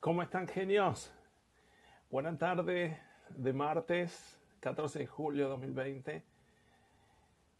¿Cómo 0.00 0.22
están 0.22 0.48
genios? 0.48 1.12
Buenas 2.10 2.38
tardes 2.38 2.96
de 3.36 3.52
martes 3.52 4.40
14 4.60 5.00
de 5.00 5.06
julio 5.06 5.44
de 5.44 5.50
2020. 5.50 6.22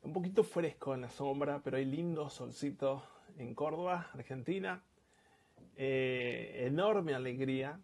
Un 0.05 0.15
poquito 0.15 0.43
fresco 0.43 0.95
en 0.95 1.03
la 1.03 1.11
sombra, 1.11 1.61
pero 1.63 1.77
hay 1.77 1.85
lindo 1.85 2.31
solcito 2.31 3.03
en 3.37 3.55
Córdoba, 3.55 4.09
Argentina. 4.15 4.83
Eh, 5.77 6.65
enorme 6.67 7.13
alegría 7.13 7.79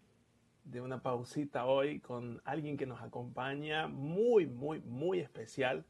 de 0.65 0.81
una 0.81 1.03
pausita 1.03 1.67
hoy 1.67 2.01
con 2.01 2.41
alguien 2.47 2.79
que 2.79 2.87
nos 2.87 3.03
acompaña 3.03 3.89
muy, 3.89 4.47
muy, 4.47 4.81
muy 4.81 5.21
especial. 5.21 5.85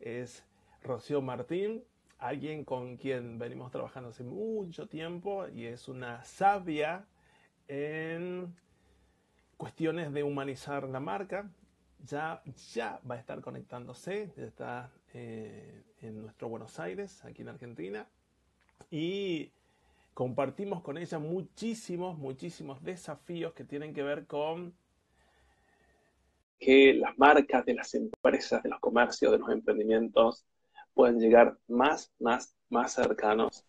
Es 0.00 0.44
Rocío 0.82 1.22
Martín, 1.22 1.84
alguien 2.18 2.64
con 2.64 2.96
quien 2.96 3.38
venimos 3.38 3.70
trabajando 3.70 4.08
hace 4.08 4.24
mucho 4.24 4.88
tiempo 4.88 5.46
y 5.46 5.66
es 5.66 5.86
una 5.86 6.24
sabia 6.24 7.06
en 7.70 8.52
cuestiones 9.56 10.12
de 10.12 10.24
humanizar 10.24 10.84
la 10.84 11.00
marca. 11.00 11.48
Ya, 12.04 12.42
ya 12.72 13.00
va 13.08 13.14
a 13.14 13.18
estar 13.18 13.40
conectándose, 13.40 14.30
ya 14.36 14.44
está 14.44 14.90
eh, 15.14 15.82
en 16.02 16.22
nuestro 16.22 16.48
Buenos 16.48 16.80
Aires, 16.80 17.24
aquí 17.24 17.42
en 17.42 17.50
Argentina. 17.50 18.06
Y 18.90 19.52
compartimos 20.14 20.82
con 20.82 20.98
ella 20.98 21.18
muchísimos, 21.18 22.18
muchísimos 22.18 22.82
desafíos 22.82 23.52
que 23.52 23.64
tienen 23.64 23.94
que 23.94 24.02
ver 24.02 24.26
con 24.26 24.74
que 26.58 26.94
las 26.94 27.16
marcas 27.18 27.64
de 27.64 27.74
las 27.74 27.94
empresas, 27.94 28.62
de 28.62 28.68
los 28.70 28.80
comercios, 28.80 29.32
de 29.32 29.38
los 29.38 29.50
emprendimientos 29.50 30.44
puedan 30.92 31.20
llegar 31.20 31.56
más, 31.68 32.12
más, 32.18 32.54
más 32.68 32.92
cercanos 32.92 33.64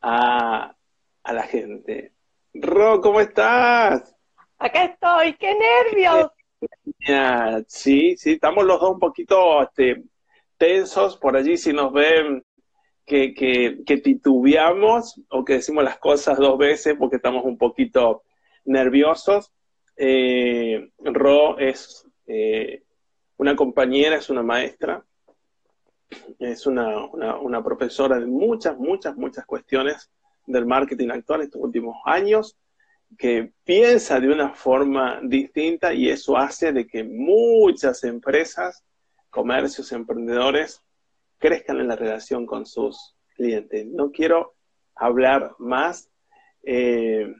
a, 0.00 0.74
la 1.24 1.42
gente. 1.42 2.12
Ro, 2.60 3.00
¿cómo 3.00 3.20
estás? 3.20 4.14
Acá 4.58 4.84
estoy, 4.84 5.34
qué 5.34 5.54
nervios. 5.54 6.30
Sí, 7.68 8.16
sí, 8.16 8.32
estamos 8.32 8.64
los 8.64 8.80
dos 8.80 8.90
un 8.90 8.98
poquito 8.98 9.62
este, 9.62 10.02
tensos 10.56 11.16
por 11.16 11.36
allí 11.36 11.56
si 11.56 11.72
nos 11.72 11.92
ven 11.92 12.44
que, 13.06 13.32
que, 13.32 13.96
titubeamos 13.98 15.20
o 15.30 15.44
que 15.44 15.54
decimos 15.54 15.84
las 15.84 15.98
cosas 15.98 16.36
dos 16.38 16.58
veces 16.58 16.96
porque 16.98 17.16
estamos 17.16 17.44
un 17.44 17.56
poquito 17.56 18.24
nerviosos. 18.64 19.52
Eh, 19.96 20.90
Ro 20.98 21.58
es 21.58 22.06
eh, 22.26 22.82
una 23.36 23.56
compañera, 23.56 24.16
es 24.16 24.28
una 24.30 24.42
maestra, 24.42 25.04
es 26.38 26.66
una, 26.66 27.06
una, 27.06 27.62
profesora 27.62 28.18
de 28.18 28.26
muchas, 28.26 28.76
muchas, 28.78 29.16
muchas 29.16 29.46
cuestiones 29.46 30.10
del 30.48 30.66
marketing 30.66 31.10
actual 31.10 31.42
estos 31.42 31.62
últimos 31.62 31.96
años, 32.04 32.58
que 33.16 33.52
piensa 33.64 34.20
de 34.20 34.28
una 34.28 34.50
forma 34.50 35.20
distinta 35.22 35.94
y 35.94 36.10
eso 36.10 36.36
hace 36.36 36.72
de 36.72 36.86
que 36.86 37.04
muchas 37.04 38.04
empresas, 38.04 38.84
comercios, 39.30 39.92
emprendedores 39.92 40.82
crezcan 41.38 41.78
en 41.80 41.88
la 41.88 41.96
relación 41.96 42.44
con 42.44 42.66
sus 42.66 43.16
clientes. 43.34 43.86
No 43.86 44.10
quiero 44.10 44.54
hablar 44.94 45.52
más. 45.58 46.10
Eh, 46.62 47.32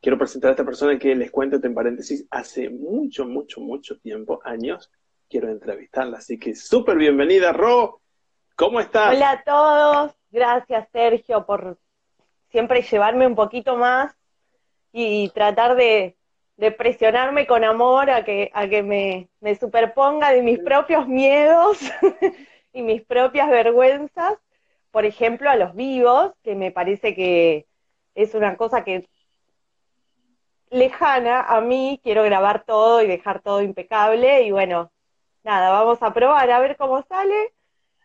quiero 0.00 0.18
presentar 0.18 0.50
a 0.50 0.52
esta 0.52 0.64
persona 0.64 0.98
que 0.98 1.14
les 1.14 1.30
cuento 1.30 1.60
en 1.62 1.74
paréntesis, 1.74 2.26
hace 2.30 2.70
mucho, 2.70 3.26
mucho, 3.26 3.60
mucho 3.60 3.98
tiempo, 3.98 4.40
años, 4.44 4.90
quiero 5.28 5.50
entrevistarla. 5.50 6.18
Así 6.18 6.38
que 6.38 6.54
súper 6.54 6.96
bienvenida, 6.96 7.52
Ro. 7.52 8.00
¿Cómo 8.56 8.80
estás? 8.80 9.14
Hola 9.14 9.32
a 9.32 9.42
todos. 9.44 10.14
Gracias, 10.30 10.88
Sergio, 10.92 11.44
por 11.44 11.78
siempre 12.52 12.82
llevarme 12.82 13.26
un 13.26 13.34
poquito 13.34 13.76
más 13.76 14.14
y 14.92 15.30
tratar 15.30 15.74
de, 15.74 16.16
presionarme 16.78 17.46
con 17.46 17.64
amor 17.64 18.10
a 18.10 18.24
que, 18.24 18.50
a 18.54 18.68
que 18.68 18.82
me, 18.84 19.28
me 19.40 19.56
superponga 19.56 20.30
de 20.30 20.42
mis 20.42 20.60
propios 20.60 21.08
miedos 21.08 21.78
y 22.72 22.82
mis 22.82 23.02
propias 23.02 23.50
vergüenzas, 23.50 24.34
por 24.92 25.04
ejemplo, 25.06 25.50
a 25.50 25.56
los 25.56 25.74
vivos, 25.74 26.32
que 26.44 26.54
me 26.54 26.70
parece 26.70 27.16
que 27.16 27.66
es 28.14 28.34
una 28.34 28.56
cosa 28.56 28.84
que 28.84 29.08
lejana 30.70 31.40
a 31.40 31.60
mí, 31.60 32.00
quiero 32.02 32.22
grabar 32.22 32.64
todo 32.64 33.02
y 33.02 33.06
dejar 33.06 33.40
todo 33.40 33.62
impecable 33.62 34.42
y 34.42 34.50
bueno, 34.50 34.92
nada, 35.42 35.70
vamos 35.70 36.02
a 36.02 36.12
probar 36.12 36.50
a 36.50 36.60
ver 36.60 36.76
cómo 36.76 37.02
sale 37.02 37.52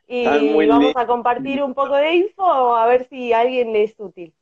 y 0.08 0.26
vamos 0.68 0.96
a 0.96 1.06
compartir 1.06 1.62
un 1.62 1.74
poco 1.74 1.96
de 1.96 2.16
info 2.16 2.76
a 2.76 2.86
ver 2.88 3.08
si 3.10 3.34
a 3.34 3.42
alguien 3.42 3.74
le 3.74 3.84
es 3.84 3.96
útil. 3.98 4.34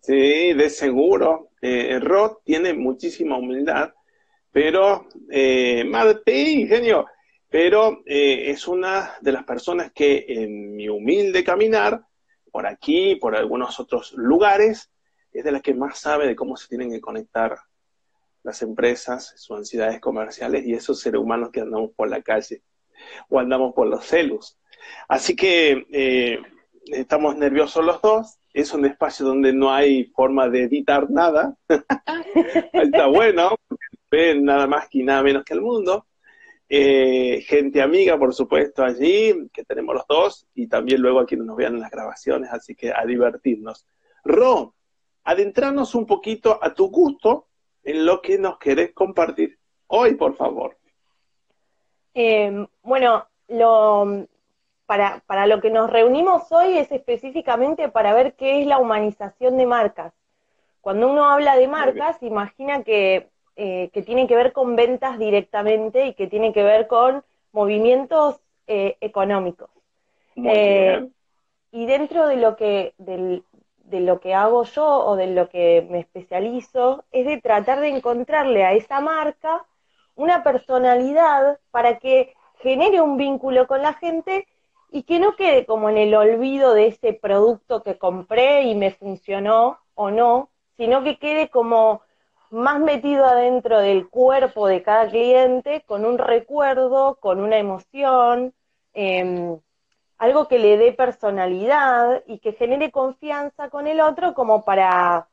Sí, 0.00 0.52
de 0.52 0.70
seguro. 0.70 1.50
Eh, 1.60 1.98
Rod 2.00 2.38
tiene 2.44 2.74
muchísima 2.74 3.38
humildad, 3.38 3.92
pero 4.50 5.06
eh, 5.30 5.84
madre, 5.84 6.22
genio, 6.24 7.06
pero 7.48 8.02
eh, 8.06 8.50
es 8.50 8.66
una 8.66 9.14
de 9.20 9.32
las 9.32 9.44
personas 9.44 9.92
que 9.92 10.24
en 10.28 10.74
mi 10.74 10.88
humilde 10.88 11.44
caminar, 11.44 12.04
por 12.50 12.66
aquí, 12.66 13.16
por 13.16 13.36
algunos 13.36 13.78
otros 13.78 14.12
lugares, 14.14 14.90
es 15.32 15.44
de 15.44 15.52
las 15.52 15.62
que 15.62 15.74
más 15.74 15.98
sabe 15.98 16.26
de 16.26 16.34
cómo 16.34 16.56
se 16.56 16.68
tienen 16.68 16.90
que 16.90 17.00
conectar 17.00 17.58
las 18.42 18.62
empresas, 18.62 19.34
sus 19.36 19.56
ansiedades 19.56 20.00
comerciales 20.00 20.64
y 20.66 20.72
esos 20.72 21.00
seres 21.00 21.20
humanos 21.20 21.50
que 21.52 21.60
andamos 21.60 21.90
por 21.94 22.08
la 22.08 22.22
calle 22.22 22.62
o 23.28 23.38
andamos 23.38 23.74
por 23.74 23.86
los 23.86 24.04
celos. 24.04 24.58
Así 25.08 25.36
que 25.36 25.86
eh, 25.92 26.38
estamos 26.90 27.36
nerviosos 27.36 27.84
los 27.84 28.00
dos. 28.02 28.38
Es 28.52 28.72
un 28.72 28.84
espacio 28.84 29.26
donde 29.26 29.52
no 29.52 29.72
hay 29.72 30.04
forma 30.04 30.48
de 30.48 30.64
editar 30.64 31.10
nada. 31.10 31.56
Está 32.72 33.06
bueno, 33.06 33.56
ven 34.10 34.44
nada 34.44 34.66
más 34.66 34.88
que 34.88 35.02
nada 35.02 35.22
menos 35.22 35.44
que 35.44 35.54
el 35.54 35.60
mundo. 35.60 36.06
Eh, 36.68 37.42
gente 37.48 37.82
amiga, 37.82 38.16
por 38.16 38.32
supuesto, 38.32 38.84
allí, 38.84 39.48
que 39.52 39.64
tenemos 39.64 39.94
los 39.94 40.06
dos, 40.08 40.46
y 40.54 40.68
también 40.68 41.00
luego 41.00 41.18
a 41.18 41.26
quienes 41.26 41.46
nos 41.46 41.56
vean 41.56 41.74
en 41.74 41.80
las 41.80 41.90
grabaciones, 41.90 42.50
así 42.52 42.76
que 42.76 42.92
a 42.92 43.04
divertirnos. 43.04 43.86
Ro, 44.22 44.76
adentrarnos 45.24 45.96
un 45.96 46.06
poquito 46.06 46.58
a 46.62 46.72
tu 46.72 46.88
gusto 46.88 47.48
en 47.82 48.06
lo 48.06 48.20
que 48.20 48.38
nos 48.38 48.58
querés 48.58 48.92
compartir 48.92 49.58
hoy, 49.88 50.14
por 50.14 50.36
favor. 50.36 50.76
Em, 52.14 52.66
bueno, 52.82 53.26
lo, 53.48 54.26
para, 54.90 55.22
para 55.28 55.46
lo 55.46 55.60
que 55.60 55.70
nos 55.70 55.88
reunimos 55.88 56.50
hoy 56.50 56.76
es 56.76 56.90
específicamente 56.90 57.88
para 57.88 58.12
ver 58.12 58.34
qué 58.34 58.60
es 58.60 58.66
la 58.66 58.78
humanización 58.78 59.56
de 59.56 59.64
marcas. 59.64 60.12
Cuando 60.80 61.08
uno 61.08 61.30
habla 61.30 61.54
de 61.54 61.68
marcas, 61.68 62.20
imagina 62.24 62.82
que, 62.82 63.28
eh, 63.54 63.90
que 63.92 64.02
tiene 64.02 64.26
que 64.26 64.34
ver 64.34 64.52
con 64.52 64.74
ventas 64.74 65.16
directamente 65.16 66.06
y 66.06 66.14
que 66.14 66.26
tiene 66.26 66.52
que 66.52 66.64
ver 66.64 66.88
con 66.88 67.22
movimientos 67.52 68.40
eh, 68.66 68.96
económicos. 69.00 69.70
Eh, 70.34 71.08
y 71.70 71.86
dentro 71.86 72.26
de 72.26 72.34
lo 72.38 72.56
que, 72.56 72.94
del, 72.98 73.44
de 73.84 74.00
lo 74.00 74.18
que 74.18 74.34
hago 74.34 74.64
yo 74.64 75.06
o 75.06 75.14
de 75.14 75.28
lo 75.28 75.48
que 75.50 75.86
me 75.88 76.00
especializo 76.00 77.04
es 77.12 77.26
de 77.26 77.40
tratar 77.40 77.78
de 77.78 77.90
encontrarle 77.90 78.64
a 78.64 78.72
esa 78.72 79.00
marca 79.00 79.64
una 80.16 80.42
personalidad 80.42 81.60
para 81.70 82.00
que 82.00 82.34
genere 82.58 83.00
un 83.00 83.16
vínculo 83.16 83.68
con 83.68 83.82
la 83.82 83.92
gente 83.92 84.48
y 84.92 85.04
que 85.04 85.18
no 85.20 85.36
quede 85.36 85.66
como 85.66 85.88
en 85.88 85.98
el 85.98 86.14
olvido 86.14 86.74
de 86.74 86.88
ese 86.88 87.12
producto 87.12 87.82
que 87.82 87.98
compré 87.98 88.62
y 88.62 88.74
me 88.74 88.90
funcionó 88.90 89.78
o 89.94 90.10
no, 90.10 90.50
sino 90.76 91.04
que 91.04 91.18
quede 91.18 91.48
como 91.48 92.02
más 92.50 92.80
metido 92.80 93.24
adentro 93.24 93.78
del 93.80 94.08
cuerpo 94.08 94.66
de 94.66 94.82
cada 94.82 95.08
cliente, 95.08 95.84
con 95.86 96.04
un 96.04 96.18
recuerdo, 96.18 97.16
con 97.20 97.40
una 97.40 97.58
emoción, 97.58 98.52
eh, 98.94 99.56
algo 100.18 100.48
que 100.48 100.58
le 100.58 100.76
dé 100.76 100.92
personalidad 100.92 102.22
y 102.26 102.40
que 102.40 102.52
genere 102.52 102.90
confianza 102.90 103.70
con 103.70 103.86
el 103.86 104.00
otro 104.00 104.34
como 104.34 104.64
para 104.64 105.28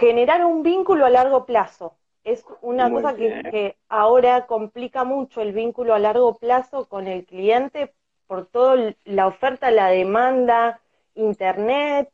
generar 0.00 0.44
un 0.44 0.64
vínculo 0.64 1.06
a 1.06 1.10
largo 1.10 1.46
plazo. 1.46 1.94
Es 2.24 2.44
una 2.62 2.90
cosa 2.90 3.14
que, 3.14 3.76
ahora 3.88 4.46
complica 4.46 5.04
mucho 5.04 5.40
el 5.40 5.52
vínculo 5.52 5.94
a 5.94 5.98
largo 5.98 6.36
plazo 6.36 6.88
con 6.88 7.06
el 7.06 7.24
cliente 7.24 7.94
por 8.28 8.46
toda 8.46 8.94
la 9.04 9.26
oferta, 9.26 9.72
la 9.72 9.88
demanda, 9.88 10.80
internet, 11.16 12.10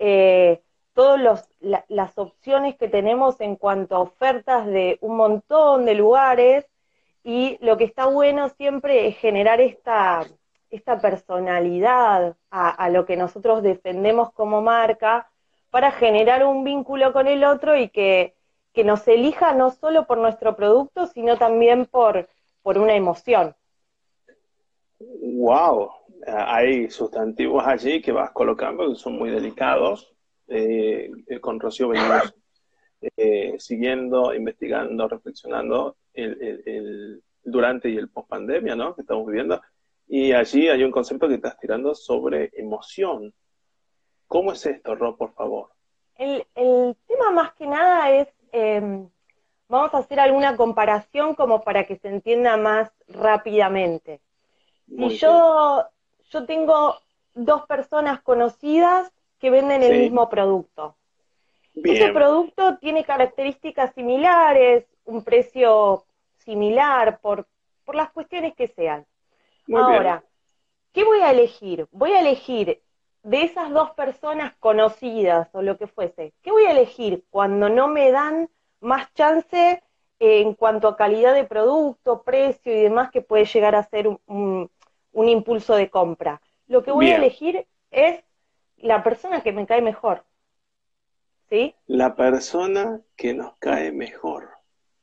eh, 0.00 0.60
todas 0.94 1.48
las 1.60 2.18
opciones 2.18 2.76
que 2.76 2.88
tenemos 2.88 3.40
en 3.40 3.54
cuanto 3.54 3.94
a 3.94 4.00
ofertas 4.00 4.66
de 4.66 4.98
un 5.00 5.16
montón 5.16 5.84
de 5.84 5.94
lugares 5.94 6.66
y 7.22 7.58
lo 7.60 7.76
que 7.76 7.84
está 7.84 8.06
bueno 8.06 8.48
siempre 8.48 9.06
es 9.06 9.16
generar 9.18 9.60
esta 9.60 10.26
esta 10.70 11.00
personalidad 11.00 12.36
a, 12.50 12.90
lo 12.90 13.06
que 13.06 13.16
nosotros 13.16 13.62
defendemos 13.62 14.32
como 14.32 14.62
marca 14.62 15.30
para 15.70 15.90
generar 15.90 16.44
un 16.44 16.64
vínculo 16.64 17.12
con 17.12 17.26
el 17.26 17.44
otro 17.44 17.76
y 17.76 17.88
que, 17.88 18.34
nos 18.84 19.08
elija 19.08 19.54
no 19.54 19.70
solo 19.70 20.06
por 20.06 20.18
nuestro 20.18 20.54
producto, 20.54 21.08
sino 21.08 21.36
también 21.36 21.84
por, 21.84 22.28
por 22.62 22.78
una 22.78 22.94
emoción. 22.94 23.56
¡Wow! 25.00 25.90
Hay 26.26 26.90
sustantivos 26.90 27.64
allí 27.66 28.02
que 28.02 28.12
vas 28.12 28.32
colocando 28.32 28.88
que 28.88 28.96
son 28.96 29.14
muy 29.14 29.30
delicados. 29.30 30.12
Eh, 30.48 31.10
con 31.40 31.60
Rocío 31.60 31.88
venimos 31.88 32.34
eh, 33.16 33.54
siguiendo, 33.58 34.34
investigando, 34.34 35.06
reflexionando 35.08 35.96
el, 36.14 37.22
durante 37.42 37.88
y 37.88 37.96
el 37.96 38.08
post 38.08 38.28
pandemia, 38.28 38.74
¿no? 38.74 38.94
Que 38.94 39.02
estamos 39.02 39.26
viviendo. 39.26 39.60
Y 40.08 40.32
allí 40.32 40.68
hay 40.68 40.82
un 40.82 40.90
concepto 40.90 41.28
que 41.28 41.34
estás 41.34 41.58
tirando 41.58 41.94
sobre 41.94 42.50
emoción. 42.54 43.32
¿Cómo 44.26 44.52
es 44.52 44.64
esto, 44.66 44.94
Rob, 44.94 45.16
por 45.16 45.32
favor? 45.34 45.70
El, 46.16 46.44
tema 47.06 47.30
más 47.32 47.52
que 47.54 47.66
nada 47.66 48.10
es, 48.10 48.28
em, 48.50 49.08
vamos 49.68 49.94
a 49.94 49.98
hacer 49.98 50.18
alguna 50.18 50.56
comparación 50.56 51.34
como 51.34 51.62
para 51.62 51.86
que 51.86 51.96
se 51.96 52.08
entienda 52.08 52.56
más 52.56 52.90
rápidamente. 53.06 54.20
Si 54.88 55.16
yo, 55.18 55.84
yo 56.30 56.46
tengo 56.46 56.96
dos 57.34 57.66
personas 57.66 58.20
conocidas 58.22 59.12
que 59.38 59.50
venden 59.50 59.82
el 59.82 60.00
mismo 60.00 60.28
producto. 60.28 60.96
Ese 61.74 62.12
producto 62.12 62.78
tiene 62.78 63.04
características 63.04 63.94
similares, 63.94 64.84
un 65.04 65.22
precio 65.22 66.04
similar, 66.38 67.20
por, 67.20 67.46
por 67.84 67.94
las 67.94 68.10
cuestiones 68.10 68.54
que 68.54 68.66
sean. 68.66 69.06
Ahora, 69.72 70.24
¿qué 70.92 71.04
voy 71.04 71.20
a 71.20 71.30
elegir? 71.30 71.86
Voy 71.92 72.12
a 72.12 72.20
elegir 72.20 72.82
de 73.22 73.42
esas 73.42 73.70
dos 73.70 73.90
personas 73.90 74.54
conocidas 74.58 75.48
o 75.52 75.62
lo 75.62 75.76
que 75.76 75.86
fuese, 75.86 76.32
¿qué 76.42 76.50
voy 76.50 76.64
a 76.64 76.70
elegir 76.70 77.24
cuando 77.30 77.68
no 77.68 77.88
me 77.88 78.10
dan 78.10 78.48
más 78.80 79.12
chance 79.12 79.82
en 80.20 80.54
cuanto 80.54 80.88
a 80.88 80.96
calidad 80.96 81.34
de 81.34 81.44
producto, 81.44 82.22
precio 82.22 82.72
y 82.72 82.82
demás 82.82 83.10
que 83.10 83.20
puede 83.20 83.44
llegar 83.44 83.74
a 83.74 83.88
ser 83.88 84.08
un, 84.26 84.70
impulso 85.12 85.74
de 85.74 85.90
compra? 85.90 86.40
Lo 86.66 86.82
que 86.82 86.90
voy 86.90 87.10
a 87.10 87.16
elegir 87.16 87.66
es 87.90 88.22
la 88.76 89.02
persona 89.02 89.42
que 89.42 89.52
me 89.52 89.66
cae 89.66 89.82
mejor. 89.82 90.24
¿Sí? 91.48 91.74
La 91.86 92.14
persona 92.14 93.00
que 93.16 93.32
nos 93.32 93.56
cae 93.58 93.90
mejor. 93.90 94.50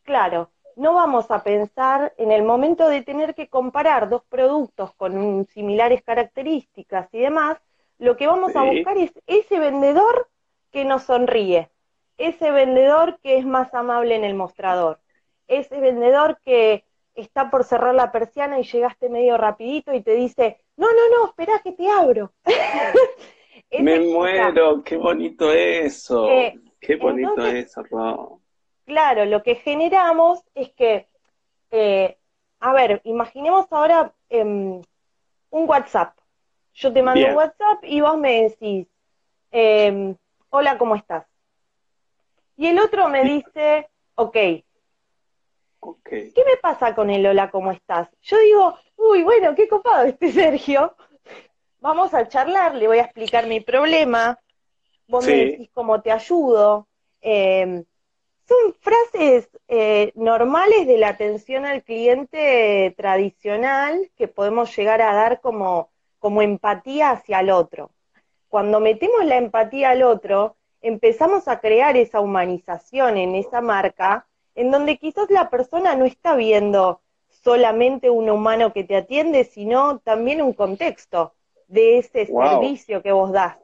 Claro, 0.04 0.52
no 0.76 0.94
vamos 0.94 1.32
a 1.32 1.44
pensar 1.44 2.14
en 2.18 2.32
el 2.32 2.44
momento 2.44 2.88
de 2.88 3.02
tener 3.02 3.34
que 3.34 3.48
comparar 3.48 4.10
dos 4.10 4.24
productos 4.30 4.94
con 4.96 5.46
similares 5.46 6.04
características 6.04 7.08
y 7.14 7.20
demás, 7.20 7.58
lo 7.98 8.18
que 8.18 8.28
vamos 8.28 8.56
a 8.56 8.64
buscar 8.64 8.98
es 8.98 9.12
ese 9.26 9.58
vendedor 9.58 10.30
que 10.72 10.84
nos 10.84 11.04
sonríe, 11.04 11.72
ese 12.18 12.52
vendedor 12.52 13.20
que 13.22 13.38
es 13.38 13.46
más 13.46 13.74
amable 13.74 14.16
en 14.16 14.26
el 14.26 14.36
mostrador, 14.36 15.00
ese 15.48 15.80
vendedor 15.80 16.40
que 16.44 16.84
está 17.16 17.50
por 17.50 17.64
cerrar 17.64 17.96
la 17.96 18.12
persiana 18.12 18.60
y 18.60 18.64
llegaste 18.64 19.10
medio 19.10 19.38
rapidito 19.38 19.94
y 19.94 20.02
te 20.02 20.16
dice, 20.16 20.62
no, 20.78 20.88
no, 20.88 21.18
no, 21.18 21.26
espera 21.28 21.60
que 21.64 21.72
te 21.72 21.90
abro. 21.90 22.34
Me 23.80 24.00
muero, 24.00 24.84
qué 24.84 24.96
bonito 24.96 25.52
eso, 25.52 26.30
eh, 26.30 26.60
qué 26.80 26.96
bonito 26.96 27.46
eso, 27.46 27.84
Rob. 27.84 28.40
Claro, 28.86 29.26
lo 29.26 29.42
que 29.42 29.56
generamos 29.56 30.44
es 30.54 30.72
que, 30.74 31.08
eh, 31.72 32.18
a 32.60 32.74
ver, 32.74 33.02
imaginemos 33.04 33.66
ahora 33.72 34.14
em, 34.30 34.82
un 35.50 35.70
WhatsApp. 35.70 36.18
Yo 36.74 36.94
te 36.94 37.02
mando 37.02 37.28
un 37.28 37.36
WhatsApp 37.36 37.84
y 37.84 38.02
vos 38.02 38.18
me 38.18 38.44
decís, 38.44 38.88
em, 39.52 40.16
hola, 40.50 40.78
¿cómo 40.78 40.96
estás? 40.96 41.26
Y 42.58 42.68
el 42.68 42.80
otro 42.80 43.08
me 43.10 43.24
dice, 43.24 43.90
ok. 44.16 44.38
Okay. 45.88 46.32
¿Qué 46.32 46.44
me 46.44 46.58
pasa 46.58 46.96
con 46.96 47.10
el 47.12 47.26
hola, 47.26 47.52
¿cómo 47.52 47.72
estás? 47.72 48.10
Yo 48.24 48.40
digo, 48.40 48.76
uy, 48.98 49.22
bueno, 49.22 49.54
qué 49.54 49.68
copado 49.68 50.04
este 50.08 50.32
Sergio. 50.32 50.96
Vamos 51.80 52.14
a 52.14 52.28
charlar, 52.28 52.74
le 52.76 52.88
voy 52.88 52.98
a 52.98 53.04
explicar 53.04 53.46
mi 53.46 53.60
problema. 53.60 54.40
Vos 55.08 55.28
me 55.28 55.36
decís 55.36 55.70
cómo 55.74 56.02
te 56.02 56.12
ayudo. 56.12 56.88
Eh, 57.22 57.84
son 58.48 58.74
frases 58.80 59.50
eh, 59.68 60.12
normales 60.16 60.88
de 60.88 60.98
la 60.98 61.10
atención 61.10 61.66
al 61.66 61.84
cliente 61.84 62.94
tradicional 62.98 64.12
que 64.16 64.28
podemos 64.28 64.76
llegar 64.76 65.02
a 65.02 65.14
dar 65.14 65.42
como, 65.42 65.92
como 66.20 66.42
empatía 66.42 67.12
hacia 67.12 67.40
el 67.40 67.50
otro. 67.50 67.92
Cuando 68.48 68.80
metemos 68.80 69.26
la 69.26 69.38
empatía 69.38 69.92
al 69.92 70.04
otro, 70.04 70.56
empezamos 70.82 71.48
a 71.48 71.60
crear 71.60 71.98
esa 71.98 72.20
humanización 72.20 73.18
en 73.18 73.36
esa 73.36 73.62
marca, 73.62 74.28
en 74.56 74.72
donde 74.72 74.98
quizás 74.98 75.30
la 75.30 75.50
persona 75.50 75.96
no 75.96 76.06
está 76.06 76.36
viendo 76.36 77.02
solamente 77.30 78.10
un 78.10 78.30
humano 78.30 78.74
que 78.74 78.84
te 78.84 78.96
atiende, 78.96 79.44
sino 79.44 80.00
también 80.00 80.42
un 80.42 80.54
contexto 80.54 81.34
de 81.68 82.00
ese 82.00 82.26
servicio 82.26 83.04
que 83.04 83.12
vos 83.12 83.32
das. 83.32 83.58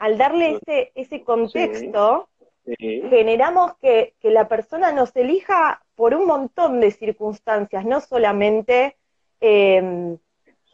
Al 0.00 0.18
darle 0.18 0.56
ese, 0.56 0.90
ese 0.94 1.22
contexto, 1.22 2.28
generamos 2.64 3.76
que, 3.78 4.14
la 4.22 4.48
persona 4.48 4.92
nos 4.92 5.14
elija 5.16 5.84
por 5.94 6.14
un 6.14 6.26
montón 6.26 6.80
de 6.80 6.90
circunstancias, 6.90 7.84
no 7.84 8.00
solamente 8.00 8.96
em, 9.40 10.18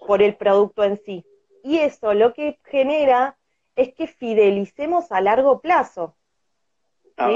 por 0.07 0.23
el 0.23 0.37
producto 0.37 0.85
en 0.85 0.97
sí. 0.99 1.25
Y 1.63 1.79
eso 1.79 2.15
lo 2.15 2.33
que 2.33 2.59
genera 2.65 3.37
es 3.77 3.95
que 3.95 4.07
fidelicemos 4.07 5.11
a 5.13 5.21
largo 5.21 5.61
plazo. 5.61 6.15
A, 7.19 7.29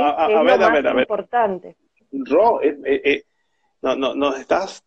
ver, 0.42 0.62
a 0.62 0.70
ver, 0.70 0.86
a 0.86 0.92
ver. 0.92 1.02
importante. 1.02 1.76
Ro, 2.12 2.62
eh, 2.62 2.78
eh, 2.84 3.02
eh, 3.04 3.24
no, 3.82 3.96
no, 3.96 4.14
nos 4.14 4.38
estás 4.38 4.84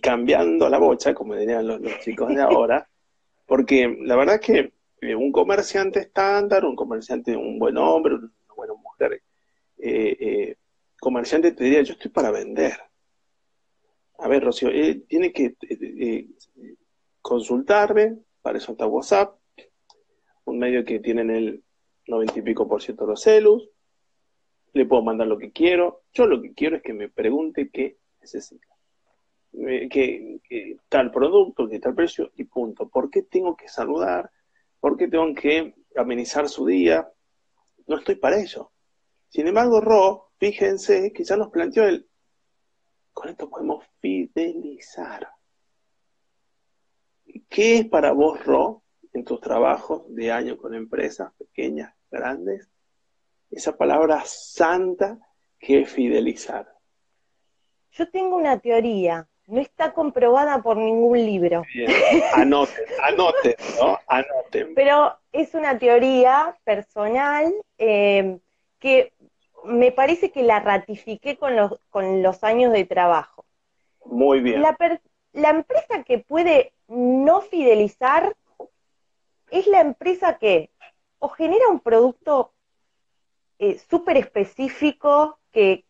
cambiando 0.00 0.68
la 0.68 0.78
bocha, 0.78 1.14
como 1.14 1.34
dirían 1.34 1.66
los, 1.66 1.80
los 1.80 1.98
chicos 2.00 2.28
de 2.34 2.42
ahora, 2.42 2.88
porque 3.46 3.96
la 4.00 4.16
verdad 4.16 4.36
es 4.36 4.40
que 4.40 4.72
eh, 5.02 5.16
un 5.16 5.32
comerciante 5.32 5.98
estándar, 5.98 6.64
un 6.64 6.76
comerciante, 6.76 7.36
un 7.36 7.58
buen 7.58 7.76
hombre, 7.76 8.14
una 8.14 8.54
buena 8.54 8.74
mujer, 8.74 9.20
eh, 9.78 10.16
eh, 10.20 10.56
comerciante 11.00 11.50
te 11.50 11.64
diría, 11.64 11.82
yo 11.82 11.94
estoy 11.94 12.12
para 12.12 12.30
vender. 12.30 12.78
A 14.18 14.28
ver, 14.28 14.44
Rocío, 14.44 14.70
tiene 15.08 15.32
que 15.32 15.56
consultarme, 17.20 18.18
para 18.42 18.58
eso 18.58 18.70
está 18.72 18.86
WhatsApp, 18.86 19.36
un 20.44 20.60
medio 20.60 20.84
que 20.84 21.00
tiene 21.00 21.22
el 21.22 21.64
noventa 22.06 22.38
y 22.38 22.42
pico 22.42 22.68
por 22.68 22.82
ciento 22.82 23.04
de 23.04 23.10
los 23.10 23.22
celus, 23.22 23.68
le 24.72 24.86
puedo 24.86 25.02
mandar 25.02 25.26
lo 25.26 25.38
que 25.38 25.52
quiero, 25.52 26.02
yo 26.12 26.26
lo 26.26 26.40
que 26.40 26.54
quiero 26.54 26.76
es 26.76 26.82
que 26.82 26.92
me 26.92 27.08
pregunte 27.08 27.70
qué 27.70 27.98
necesita. 28.20 28.68
Que, 29.52 30.40
que, 30.48 30.76
tal 30.88 31.10
producto, 31.10 31.68
que 31.68 31.78
tal 31.78 31.94
precio 31.94 32.32
y 32.36 32.44
punto. 32.44 32.88
¿Por 32.88 33.10
qué 33.10 33.22
tengo 33.22 33.54
que 33.54 33.68
saludar? 33.68 34.30
¿Por 34.80 34.96
qué 34.96 35.08
tengo 35.08 35.34
que 35.34 35.74
amenizar 35.94 36.48
su 36.48 36.64
día? 36.64 37.06
No 37.86 37.98
estoy 37.98 38.14
para 38.14 38.40
ello. 38.40 38.72
Sin 39.28 39.46
embargo, 39.46 39.80
Ro, 39.80 40.30
fíjense 40.38 41.12
que 41.12 41.24
ya 41.24 41.36
nos 41.36 41.50
planteó 41.50 41.84
el, 41.84 42.08
con 43.12 43.28
esto 43.28 43.50
podemos 43.50 43.84
fidelizar. 44.00 45.28
¿Qué 47.48 47.78
es 47.78 47.88
para 47.88 48.12
vos, 48.12 48.42
Ro, 48.44 48.81
en 49.12 49.24
tus 49.24 49.40
trabajos 49.40 50.02
de 50.08 50.32
año 50.32 50.56
con 50.56 50.74
empresas 50.74 51.32
pequeñas, 51.34 51.94
grandes, 52.10 52.68
esa 53.50 53.76
palabra 53.76 54.22
santa 54.24 55.18
que 55.58 55.80
es 55.80 55.90
fidelizar? 55.90 56.72
Yo 57.90 58.10
tengo 58.10 58.36
una 58.36 58.58
teoría 58.58 59.28
no 59.46 59.60
está 59.60 59.92
comprobada 59.92 60.62
por 60.62 60.76
ningún 60.76 61.18
libro. 61.18 61.62
Anoten, 62.34 62.84
anoten, 63.02 63.54
¿no? 63.80 63.98
Anoten. 64.06 64.74
Pero 64.74 65.14
es 65.32 65.54
una 65.54 65.78
teoría 65.78 66.56
personal 66.64 67.52
eh, 67.78 68.38
que 68.78 69.12
me 69.64 69.92
parece 69.92 70.30
que 70.30 70.42
la 70.42 70.60
ratifiqué 70.60 71.36
con 71.36 71.56
los, 71.56 71.78
con 71.90 72.22
los 72.22 72.42
años 72.44 72.72
de 72.72 72.84
trabajo. 72.84 73.44
Muy 74.04 74.40
bien. 74.40 74.62
La, 74.62 74.76
la 75.32 75.50
empresa 75.50 76.02
que 76.04 76.18
puede 76.18 76.72
no 76.88 77.40
fidelizar 77.42 78.34
es 79.52 79.66
la 79.66 79.80
empresa 79.80 80.38
que 80.38 80.70
o 81.18 81.28
genera 81.28 81.68
un 81.68 81.80
producto 81.80 82.52
eh, 83.58 83.78
súper 83.88 84.16
específico 84.16 85.38
que 85.52 85.84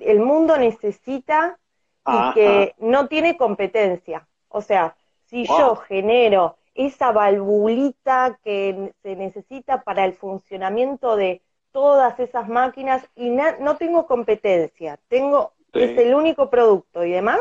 el 0.00 0.20
mundo 0.20 0.58
necesita 0.58 1.58
y 2.06 2.34
que 2.34 2.74
no 2.78 3.08
tiene 3.08 3.36
competencia. 3.36 4.28
O 4.48 4.60
sea, 4.60 4.96
si 5.24 5.46
yo 5.46 5.76
genero 5.76 6.56
esa 6.74 7.10
valvulita 7.10 8.38
que 8.44 8.92
se 9.02 9.16
necesita 9.16 9.82
para 9.82 10.04
el 10.04 10.12
funcionamiento 10.12 11.16
de 11.16 11.42
todas 11.72 12.20
esas 12.20 12.48
máquinas 12.48 13.08
y 13.16 13.30
no 13.30 13.76
tengo 13.76 14.06
competencia, 14.06 14.98
tengo 15.08 15.52
es 15.72 15.98
el 15.98 16.14
único 16.14 16.48
producto 16.48 17.04
y 17.04 17.12
demás, 17.12 17.40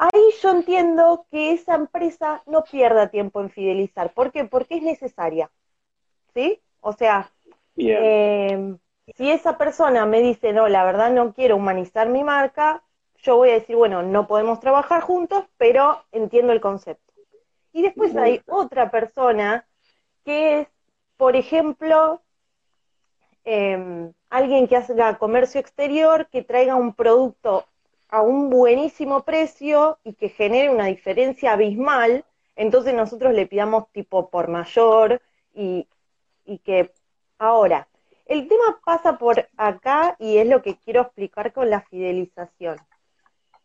ahí 0.00 0.22
yo 0.42 0.50
entiendo 0.50 1.26
que 1.30 1.52
esa 1.52 1.74
empresa 1.74 2.42
no 2.46 2.64
pierda 2.64 3.10
tiempo 3.10 3.40
en 3.42 3.50
fidelizar. 3.50 4.12
¿Por 4.14 4.32
qué? 4.32 4.46
Porque 4.46 4.76
es 4.76 4.82
necesaria. 4.82 5.50
¿Sí? 6.32 6.60
O 6.80 6.94
sea, 6.94 7.30
eh, 7.76 8.76
si 9.14 9.30
esa 9.30 9.58
persona 9.58 10.06
me 10.06 10.20
dice, 10.20 10.54
no, 10.54 10.68
la 10.68 10.84
verdad 10.84 11.10
no 11.10 11.34
quiero 11.34 11.56
humanizar 11.56 12.08
mi 12.08 12.24
marca, 12.24 12.82
yo 13.16 13.36
voy 13.36 13.50
a 13.50 13.54
decir, 13.54 13.76
bueno, 13.76 14.02
no 14.02 14.26
podemos 14.26 14.58
trabajar 14.60 15.02
juntos, 15.02 15.44
pero 15.58 16.02
entiendo 16.12 16.52
el 16.52 16.62
concepto. 16.62 17.12
Y 17.72 17.82
después 17.82 18.16
hay 18.16 18.40
otra 18.46 18.90
persona 18.90 19.66
que 20.24 20.60
es, 20.60 20.68
por 21.18 21.36
ejemplo, 21.36 22.22
em, 23.44 24.14
alguien 24.30 24.66
que 24.66 24.76
haga 24.76 25.18
comercio 25.18 25.60
exterior, 25.60 26.28
que 26.30 26.42
traiga 26.42 26.74
un 26.74 26.94
producto 26.94 27.66
a 28.10 28.22
un 28.22 28.50
buenísimo 28.50 29.24
precio 29.24 29.98
y 30.04 30.14
que 30.14 30.28
genere 30.28 30.70
una 30.70 30.86
diferencia 30.86 31.52
abismal, 31.52 32.24
entonces 32.56 32.94
nosotros 32.94 33.32
le 33.34 33.46
pidamos 33.46 33.90
tipo 33.92 34.28
por 34.28 34.48
mayor 34.48 35.22
y, 35.54 35.88
y 36.44 36.58
que 36.58 36.92
ahora, 37.38 37.88
el 38.26 38.46
tema 38.48 38.80
pasa 38.84 39.18
por 39.18 39.48
acá 39.56 40.16
y 40.18 40.38
es 40.38 40.46
lo 40.46 40.62
que 40.62 40.76
quiero 40.76 41.02
explicar 41.02 41.52
con 41.52 41.70
la 41.70 41.80
fidelización. 41.80 42.76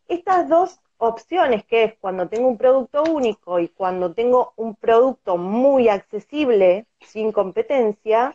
Estas 0.08 0.48
dos 0.48 0.80
opciones, 0.98 1.64
que 1.64 1.84
es 1.84 1.94
cuando 2.00 2.28
tengo 2.28 2.48
un 2.48 2.58
producto 2.58 3.04
único 3.04 3.58
y 3.60 3.68
cuando 3.68 4.12
tengo 4.12 4.54
un 4.56 4.74
producto 4.74 5.36
muy 5.36 5.88
accesible, 5.88 6.86
sin 7.00 7.32
competencia, 7.32 8.34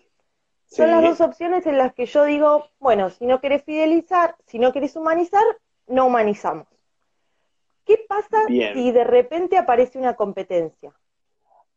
son 0.68 0.92
las 0.92 1.04
dos 1.04 1.20
opciones 1.20 1.66
en 1.66 1.78
las 1.78 1.94
que 1.94 2.06
yo 2.06 2.24
digo, 2.24 2.66
bueno, 2.80 3.10
si 3.10 3.26
no 3.26 3.42
querés 3.42 3.64
fidelizar, 3.64 4.38
si 4.46 4.58
no 4.58 4.72
querés 4.72 4.96
humanizar, 4.96 5.44
no 5.92 6.08
humanizamos. 6.08 6.68
¿Qué 7.86 8.04
pasa 8.08 8.48
si 8.48 8.92
de 8.92 9.04
repente 9.04 9.58
aparece 9.58 9.98
una 9.98 10.16
competencia? 10.16 10.94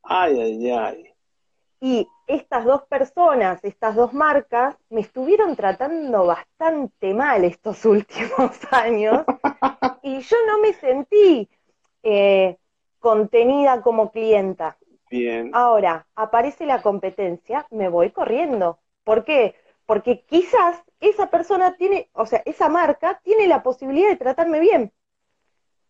Ay, 0.03 0.41
ay, 0.41 0.71
ay. 0.71 1.15
Y 1.81 2.09
estas 2.27 2.65
dos 2.65 2.83
personas, 2.83 3.63
estas 3.65 3.95
dos 3.95 4.13
marcas, 4.13 4.77
me 4.91 5.01
estuvieron 5.01 5.57
tratando 5.57 6.27
bastante 6.27 7.13
mal 7.15 7.45
estos 7.45 7.85
últimos 7.85 8.59
años 8.71 9.25
y 10.03 10.21
yo 10.21 10.37
no 10.47 10.61
me 10.61 10.73
sentí 10.75 11.49
eh, 12.03 12.57
contenida 13.01 13.83
como 13.83 14.11
clienta. 14.11 14.77
Bien. 15.11 15.51
Ahora, 15.53 16.07
aparece 16.15 16.67
la 16.67 16.83
competencia, 16.83 17.67
me 17.71 17.89
voy 17.89 18.11
corriendo. 18.11 18.79
¿Por 19.05 19.25
qué? 19.25 19.55
Porque 19.87 20.25
quizás 20.25 20.83
esa 21.09 21.31
persona 21.31 21.77
tiene, 21.77 22.09
o 22.13 22.27
sea, 22.27 22.43
esa 22.45 22.69
marca 22.69 23.21
tiene 23.23 23.47
la 23.47 23.63
posibilidad 23.63 24.09
de 24.09 24.17
tratarme 24.17 24.61
bien. 24.61 24.93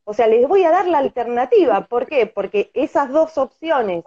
O 0.04 0.12
sea, 0.12 0.26
les 0.26 0.47
voy 0.47 0.64
a 0.64 0.71
dar 0.71 0.87
la 0.87 0.99
alternativa. 0.99 1.87
¿Por 1.87 2.06
qué? 2.06 2.26
Porque 2.26 2.71
esas 2.75 3.11
dos 3.11 3.38
opciones 3.38 4.04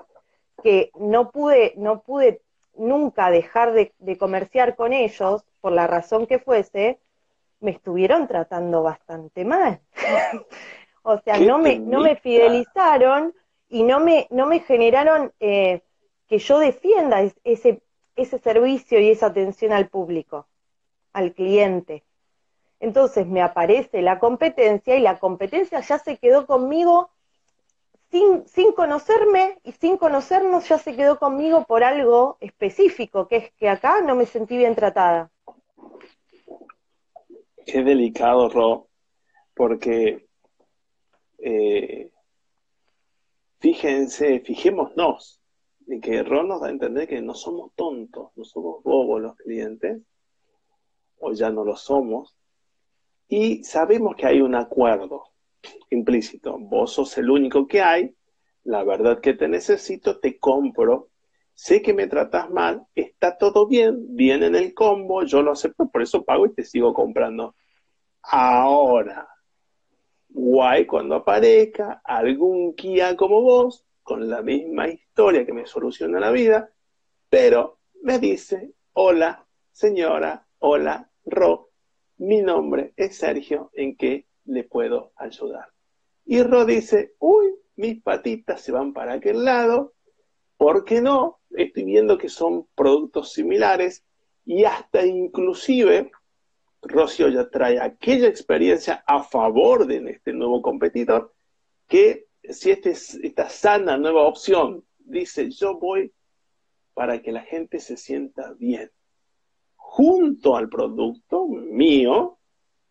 que 0.63 0.91
no 0.99 1.31
pude, 1.31 1.73
no 1.77 2.01
pude 2.01 2.41
nunca 2.75 3.31
dejar 3.31 3.73
de, 3.73 4.17
comerciar 4.17 4.75
con 4.75 4.93
ellos, 4.93 5.43
por 5.61 5.71
la 5.71 5.87
razón 5.87 6.27
que 6.27 6.39
fuese, 6.39 6.99
me 7.59 7.71
estuvieron 7.71 8.27
tratando 8.27 8.83
bastante 8.83 9.43
mal. 9.45 9.81
o 11.03 11.19
sea, 11.19 11.39
no 11.39 11.57
me, 11.57 11.79
no 11.79 12.01
me 12.01 12.15
fidelizaron 12.15 13.33
y 13.69 13.83
no 13.83 13.99
me, 13.99 14.27
no 14.29 14.45
me 14.45 14.59
generaron 14.59 15.33
eh, 15.39 15.81
que 16.27 16.37
yo 16.37 16.59
defienda 16.59 17.23
ese, 17.43 17.81
ese 18.15 18.39
servicio 18.39 18.99
y 18.99 19.09
esa 19.09 19.27
atención 19.27 19.73
al 19.73 19.87
público, 19.87 20.47
al 21.13 21.33
cliente. 21.33 22.03
Entonces 22.79 23.27
me 23.27 23.41
aparece 23.41 24.01
la 24.01 24.19
competencia 24.19 24.95
y 24.95 25.01
la 25.01 25.19
competencia 25.19 25.79
ya 25.79 25.99
se 25.99 26.17
quedó 26.17 26.45
conmigo 26.45 27.09
sin, 28.11 28.47
sin 28.47 28.71
conocerme 28.71 29.59
y 29.63 29.71
sin 29.73 29.97
conocernos 29.97 30.67
ya 30.67 30.77
se 30.77 30.95
quedó 30.95 31.19
conmigo 31.19 31.65
por 31.65 31.83
algo 31.83 32.37
específico, 32.39 33.27
que 33.27 33.37
es 33.37 33.51
que 33.53 33.69
acá 33.69 34.01
no 34.01 34.15
me 34.15 34.25
sentí 34.25 34.57
bien 34.57 34.75
tratada. 34.75 35.31
Qué 37.65 37.83
delicado, 37.83 38.47
Ro, 38.47 38.87
porque 39.53 40.27
eh, 41.39 42.11
fíjense, 43.59 44.39
fijémonos 44.39 45.41
en 45.87 46.01
que 46.01 46.23
Ro 46.23 46.43
nos 46.43 46.61
da 46.61 46.67
a 46.67 46.71
entender 46.71 47.07
que 47.07 47.21
no 47.21 47.33
somos 47.33 47.73
tontos, 47.75 48.31
no 48.35 48.43
somos 48.45 48.83
bobos 48.83 49.21
los 49.21 49.35
clientes, 49.35 50.01
o 51.19 51.33
ya 51.33 51.49
no 51.49 51.63
lo 51.63 51.75
somos, 51.75 52.35
y 53.27 53.63
sabemos 53.63 54.15
que 54.15 54.25
hay 54.25 54.41
un 54.41 54.55
acuerdo 54.55 55.23
implícito. 55.89 56.57
Vos 56.57 56.93
sos 56.93 57.17
el 57.17 57.29
único 57.29 57.67
que 57.67 57.81
hay, 57.81 58.15
la 58.63 58.83
verdad 58.83 59.19
que 59.19 59.33
te 59.33 59.47
necesito, 59.47 60.19
te 60.19 60.39
compro, 60.39 61.09
sé 61.53 61.81
que 61.81 61.93
me 61.93 62.07
tratas 62.07 62.49
mal, 62.49 62.85
está 62.95 63.37
todo 63.37 63.67
bien, 63.67 64.15
viene 64.15 64.47
en 64.47 64.55
el 64.55 64.73
combo, 64.73 65.23
yo 65.23 65.41
lo 65.41 65.51
acepto, 65.51 65.89
por 65.89 66.01
eso 66.01 66.23
pago 66.23 66.45
y 66.45 66.53
te 66.53 66.63
sigo 66.63 66.93
comprando. 66.93 67.55
Ahora, 68.21 69.27
guay 70.29 70.85
cuando 70.85 71.15
aparezca 71.15 72.01
algún 72.03 72.75
Kia 72.75 73.15
como 73.15 73.41
vos, 73.41 73.85
con 74.03 74.29
la 74.29 74.41
misma 74.41 74.87
historia 74.87 75.45
que 75.45 75.53
me 75.53 75.65
soluciona 75.65 76.19
la 76.19 76.31
vida, 76.31 76.69
pero 77.29 77.79
me 78.03 78.19
dice, 78.19 78.73
hola, 78.93 79.45
señora, 79.71 80.45
hola, 80.59 81.06
Ro, 81.29 81.71
mi 82.19 82.41
nombre 82.41 82.93
es 82.95 83.17
Sergio, 83.17 83.69
¿en 83.73 83.97
qué 83.97 84.27
le 84.45 84.63
puedo 84.63 85.11
ayudar? 85.17 85.67
Y 86.25 86.41
Ro 86.41 86.65
dice, 86.65 87.15
uy, 87.19 87.53
mis 87.75 88.01
patitas 88.01 88.61
se 88.61 88.71
van 88.71 88.93
para 88.93 89.13
aquel 89.13 89.43
lado, 89.43 89.93
¿por 90.55 90.85
qué 90.85 91.01
no? 91.01 91.41
Estoy 91.51 91.83
viendo 91.83 92.17
que 92.17 92.29
son 92.29 92.67
productos 92.75 93.33
similares 93.33 94.05
y 94.45 94.63
hasta 94.63 95.05
inclusive 95.05 96.11
Rocío 96.81 97.27
ya 97.27 97.49
trae 97.49 97.77
aquella 97.81 98.27
experiencia 98.27 99.03
a 99.05 99.21
favor 99.21 99.85
de 99.85 99.97
este 100.09 100.31
nuevo 100.31 100.61
competidor 100.61 101.33
que 101.87 102.27
si 102.49 102.71
este, 102.71 102.91
esta 102.91 103.49
sana 103.49 103.97
nueva 103.97 104.23
opción 104.23 104.85
dice 104.99 105.51
yo 105.51 105.77
voy 105.77 106.13
para 106.93 107.21
que 107.21 107.33
la 107.33 107.41
gente 107.41 107.79
se 107.81 107.97
sienta 107.97 108.53
bien 108.53 108.89
junto 109.89 110.57
al 110.57 110.67
producto 110.69 111.47
mío 111.47 112.37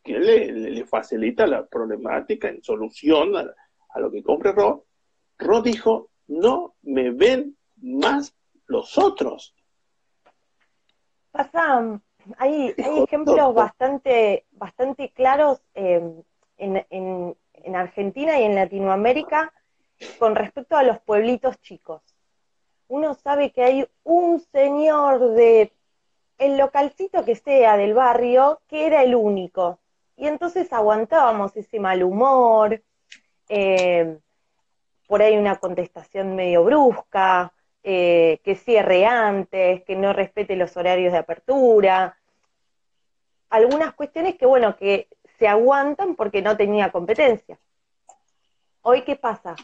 que 0.02 0.18
le, 0.18 0.84
facilita 0.86 1.46
la 1.46 1.66
problemática 1.66 2.48
en 2.48 2.62
solución 2.62 3.36
a, 3.36 4.00
lo 4.00 4.10
que 4.10 4.22
compre 4.22 4.52
Ro, 4.52 4.86
Ro 5.38 5.62
dijo, 5.62 6.10
no 6.26 6.74
me 6.82 7.10
ven 7.10 7.56
más 7.76 8.34
los 8.66 8.98
otros. 8.98 9.54
Pasa, 11.30 12.00
hay, 12.38 12.74
ejemplos 12.76 13.54
bastante, 13.54 14.46
bastante 14.52 15.10
claros 15.10 15.60
eh, 15.74 16.02
en, 16.56 16.84
en 16.90 17.76
Argentina 17.76 18.40
y 18.40 18.44
en 18.44 18.54
Latinoamérica 18.54 19.52
con 20.18 20.34
respecto 20.34 20.76
a 20.76 20.82
los 20.82 20.98
pueblitos 21.00 21.60
chicos. 21.60 22.02
Uno 22.88 23.14
sabe 23.14 23.52
que 23.52 23.62
hay 23.62 23.86
un 24.02 24.40
señor 24.40 25.34
de 25.34 25.72
el 26.38 26.56
localcito 26.56 27.24
que 27.24 27.36
sea 27.36 27.76
del 27.76 27.94
barrio 27.94 28.60
que 28.68 28.86
era 28.86 29.02
el 29.02 29.14
único. 29.14 29.80
Y 30.16 30.26
entonces 30.26 30.72
aguantábamos 30.72 31.56
ese 31.56 31.78
mal 31.78 32.02
humor, 32.02 32.82
eh, 33.48 34.18
por 35.06 35.22
ahí 35.22 35.36
una 35.36 35.56
contestación 35.56 36.34
medio 36.34 36.64
brusca, 36.64 37.52
eh, 37.82 38.40
que 38.42 38.56
cierre 38.56 39.06
antes, 39.06 39.84
que 39.84 39.94
no 39.94 40.12
respete 40.12 40.56
los 40.56 40.76
horarios 40.76 41.12
de 41.12 41.18
apertura. 41.18 42.16
Algunas 43.50 43.94
cuestiones 43.94 44.34
que, 44.36 44.46
bueno, 44.46 44.76
que 44.76 45.08
se 45.38 45.46
aguantan 45.46 46.16
porque 46.16 46.42
no 46.42 46.56
tenía 46.56 46.90
competencia. 46.90 47.58
Hoy, 48.82 49.02
¿qué 49.02 49.16
pasa? 49.16 49.54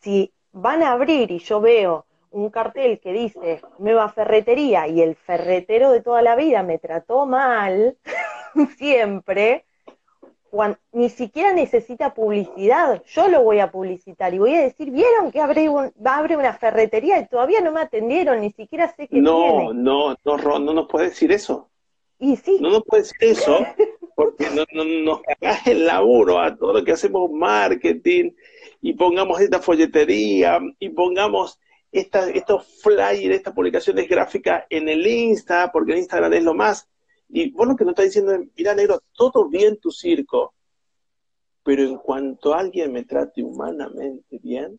Si 0.00 0.32
van 0.52 0.82
a 0.82 0.92
abrir 0.92 1.30
y 1.30 1.38
yo 1.38 1.60
veo 1.60 2.06
un 2.34 2.50
cartel 2.50 2.98
que 3.00 3.12
dice 3.12 3.60
nueva 3.78 4.08
ferretería 4.08 4.88
y 4.88 5.00
el 5.00 5.14
ferretero 5.14 5.92
de 5.92 6.02
toda 6.02 6.20
la 6.20 6.34
vida 6.34 6.62
me 6.62 6.78
trató 6.78 7.26
mal, 7.26 7.96
siempre, 8.76 9.64
ni 10.92 11.10
siquiera 11.10 11.52
necesita 11.52 12.12
publicidad, 12.12 13.02
yo 13.06 13.28
lo 13.28 13.42
voy 13.42 13.60
a 13.60 13.70
publicitar 13.70 14.34
y 14.34 14.38
voy 14.38 14.54
a 14.54 14.62
decir, 14.62 14.90
¿vieron 14.90 15.30
que 15.30 15.40
abre, 15.40 15.68
un, 15.68 15.92
abre 16.04 16.36
una 16.36 16.52
ferretería 16.54 17.18
y 17.20 17.28
todavía 17.28 17.60
no 17.60 17.72
me 17.72 17.80
atendieron, 17.80 18.40
ni 18.40 18.50
siquiera 18.50 18.88
sé 18.88 19.02
no, 19.02 19.08
tiene? 19.08 19.20
No, 19.22 19.72
no, 19.72 20.16
no, 20.24 20.58
no 20.58 20.74
nos 20.74 20.88
puede 20.88 21.10
decir 21.10 21.30
eso. 21.32 21.70
Y 22.18 22.36
sí. 22.36 22.58
No 22.60 22.70
nos 22.70 22.84
puede 22.84 23.02
decir 23.02 23.16
eso 23.20 23.58
porque 24.14 24.48
no, 24.50 24.64
no, 24.72 24.84
nos 24.84 25.22
cagás 25.22 25.66
el 25.66 25.86
laburo 25.86 26.40
a 26.40 26.56
todo 26.56 26.72
lo 26.72 26.84
que 26.84 26.92
hacemos 26.92 27.30
marketing 27.30 28.32
y 28.80 28.92
pongamos 28.94 29.40
esta 29.40 29.60
folletería 29.60 30.60
y 30.78 30.90
pongamos 30.90 31.58
estos 32.00 32.66
flyers, 32.82 33.36
estas 33.36 33.54
publicaciones 33.54 34.08
gráficas 34.08 34.64
en 34.68 34.88
el 34.88 35.06
Insta, 35.06 35.70
porque 35.72 35.92
el 35.92 35.98
Instagram 35.98 36.32
es 36.32 36.42
lo 36.42 36.54
más 36.54 36.88
y 37.28 37.50
vos 37.50 37.66
lo 37.66 37.76
que 37.76 37.84
nos 37.84 37.92
está 37.92 38.02
diciendo 38.02 38.32
es, 38.32 38.48
mira, 38.56 38.74
negro, 38.74 39.00
todo 39.12 39.48
bien 39.48 39.78
tu 39.78 39.90
circo, 39.90 40.54
pero 41.62 41.82
en 41.82 41.96
cuanto 41.96 42.54
alguien 42.54 42.92
me 42.92 43.04
trate 43.04 43.42
humanamente 43.42 44.38
bien, 44.42 44.78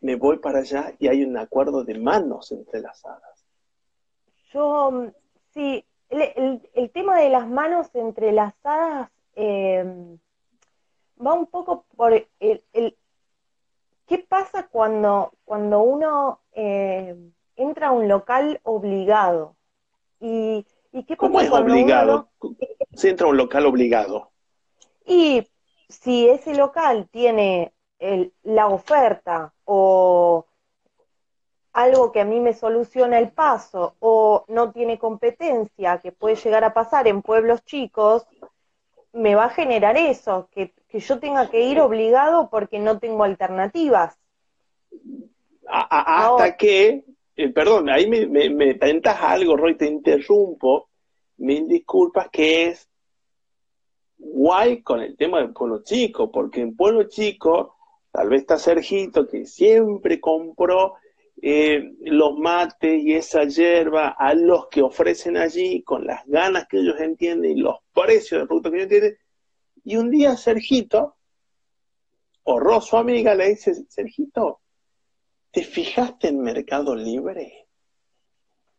me 0.00 0.16
voy 0.16 0.38
para 0.38 0.58
allá 0.58 0.94
y 0.98 1.08
hay 1.08 1.24
un 1.24 1.38
acuerdo 1.38 1.84
de 1.84 1.98
manos 1.98 2.52
entrelazadas. 2.52 3.46
Yo, 4.52 5.10
sí, 5.54 5.84
el, 6.10 6.90
tema 6.92 7.18
de 7.18 7.30
las 7.30 7.48
manos 7.48 7.88
entrelazadas 7.94 9.10
em, 9.34 10.18
va 11.24 11.32
un 11.32 11.46
poco 11.46 11.86
por 11.96 12.12
el, 12.12 12.96
¿qué 14.06 14.18
pasa 14.18 14.68
cuando, 14.68 15.32
cuando 15.44 15.80
uno 15.80 16.40
em, 16.52 17.32
entra 17.56 17.88
a 17.88 17.92
un 17.92 18.08
local 18.08 18.60
obligado? 18.62 19.56
¿Y, 20.20 20.66
qué 21.06 21.16
¿Cómo 21.16 21.40
es 21.40 21.50
obligado? 21.50 22.28
Se 22.94 23.10
entra 23.10 23.26
a 23.26 23.30
un 23.30 23.36
local 23.36 23.66
obligado. 23.66 24.30
Y 25.06 25.46
si 25.88 26.28
ese 26.28 26.54
local 26.54 27.08
tiene 27.10 27.72
la 28.42 28.68
oferta 28.68 29.52
o 29.64 30.46
algo 31.72 32.12
que 32.12 32.20
a 32.20 32.24
mí 32.24 32.40
me 32.40 32.54
soluciona 32.54 33.18
el 33.18 33.30
paso 33.32 33.96
o 33.98 34.44
no 34.48 34.72
tiene 34.72 34.98
competencia, 34.98 35.98
que 35.98 36.12
puede 36.12 36.36
llegar 36.36 36.64
a 36.64 36.72
pasar 36.72 37.08
en 37.08 37.22
pueblos 37.22 37.64
chicos, 37.64 38.26
me 39.12 39.34
va 39.34 39.46
a 39.46 39.50
generar 39.50 39.96
eso, 39.96 40.48
que, 40.52 40.72
yo 41.00 41.18
tenga 41.18 41.50
que 41.50 41.62
ir 41.62 41.80
obligado 41.80 42.48
porque 42.50 42.78
no 42.78 42.98
tengo 42.98 43.24
alternativas. 43.24 44.16
hasta 45.68 46.56
que, 46.56 47.04
eh, 47.36 47.48
perdón, 47.48 47.88
ahí 47.90 48.08
me, 48.08 48.26
me, 48.26 48.50
me 48.50 48.74
tentas 48.74 49.20
algo, 49.20 49.56
Roy, 49.56 49.76
te 49.76 49.86
interrumpo, 49.86 50.88
mil 51.38 51.66
disculpas, 51.68 52.28
que 52.30 52.68
es 52.68 52.88
guay 54.18 54.82
con 54.82 55.00
el 55.00 55.16
tema 55.16 55.38
del 55.38 55.52
pueblo 55.52 55.82
chico, 55.82 56.30
porque 56.30 56.60
en 56.60 56.76
pueblo 56.76 57.04
chico, 57.04 57.76
tal 58.10 58.28
vez 58.28 58.42
está 58.42 58.58
Sergito, 58.58 59.26
que 59.26 59.46
siempre 59.46 60.20
compró 60.20 60.94
eh, 61.42 61.92
los 62.00 62.38
mates 62.38 63.02
y 63.02 63.14
esa 63.14 63.44
hierba 63.44 64.08
a 64.08 64.34
los 64.34 64.68
que 64.68 64.82
ofrecen 64.82 65.36
allí 65.36 65.82
con 65.82 66.06
las 66.06 66.24
ganas 66.26 66.66
que 66.68 66.78
ellos 66.78 67.00
entienden 67.00 67.58
y 67.58 67.60
los 67.60 67.76
precios 67.92 68.40
del 68.40 68.48
producto 68.48 68.70
que 68.70 68.76
ellos 68.76 68.92
entienden. 68.92 69.18
Y 69.84 69.96
un 69.96 70.10
día 70.10 70.36
Sergito, 70.36 71.16
o 72.44 72.58
Rosso 72.58 72.96
amiga, 72.96 73.34
le 73.34 73.50
dice, 73.50 73.74
Sergito, 73.88 74.60
¿te 75.50 75.62
fijaste 75.62 76.28
en 76.28 76.40
Mercado 76.40 76.94
Libre? 76.94 77.68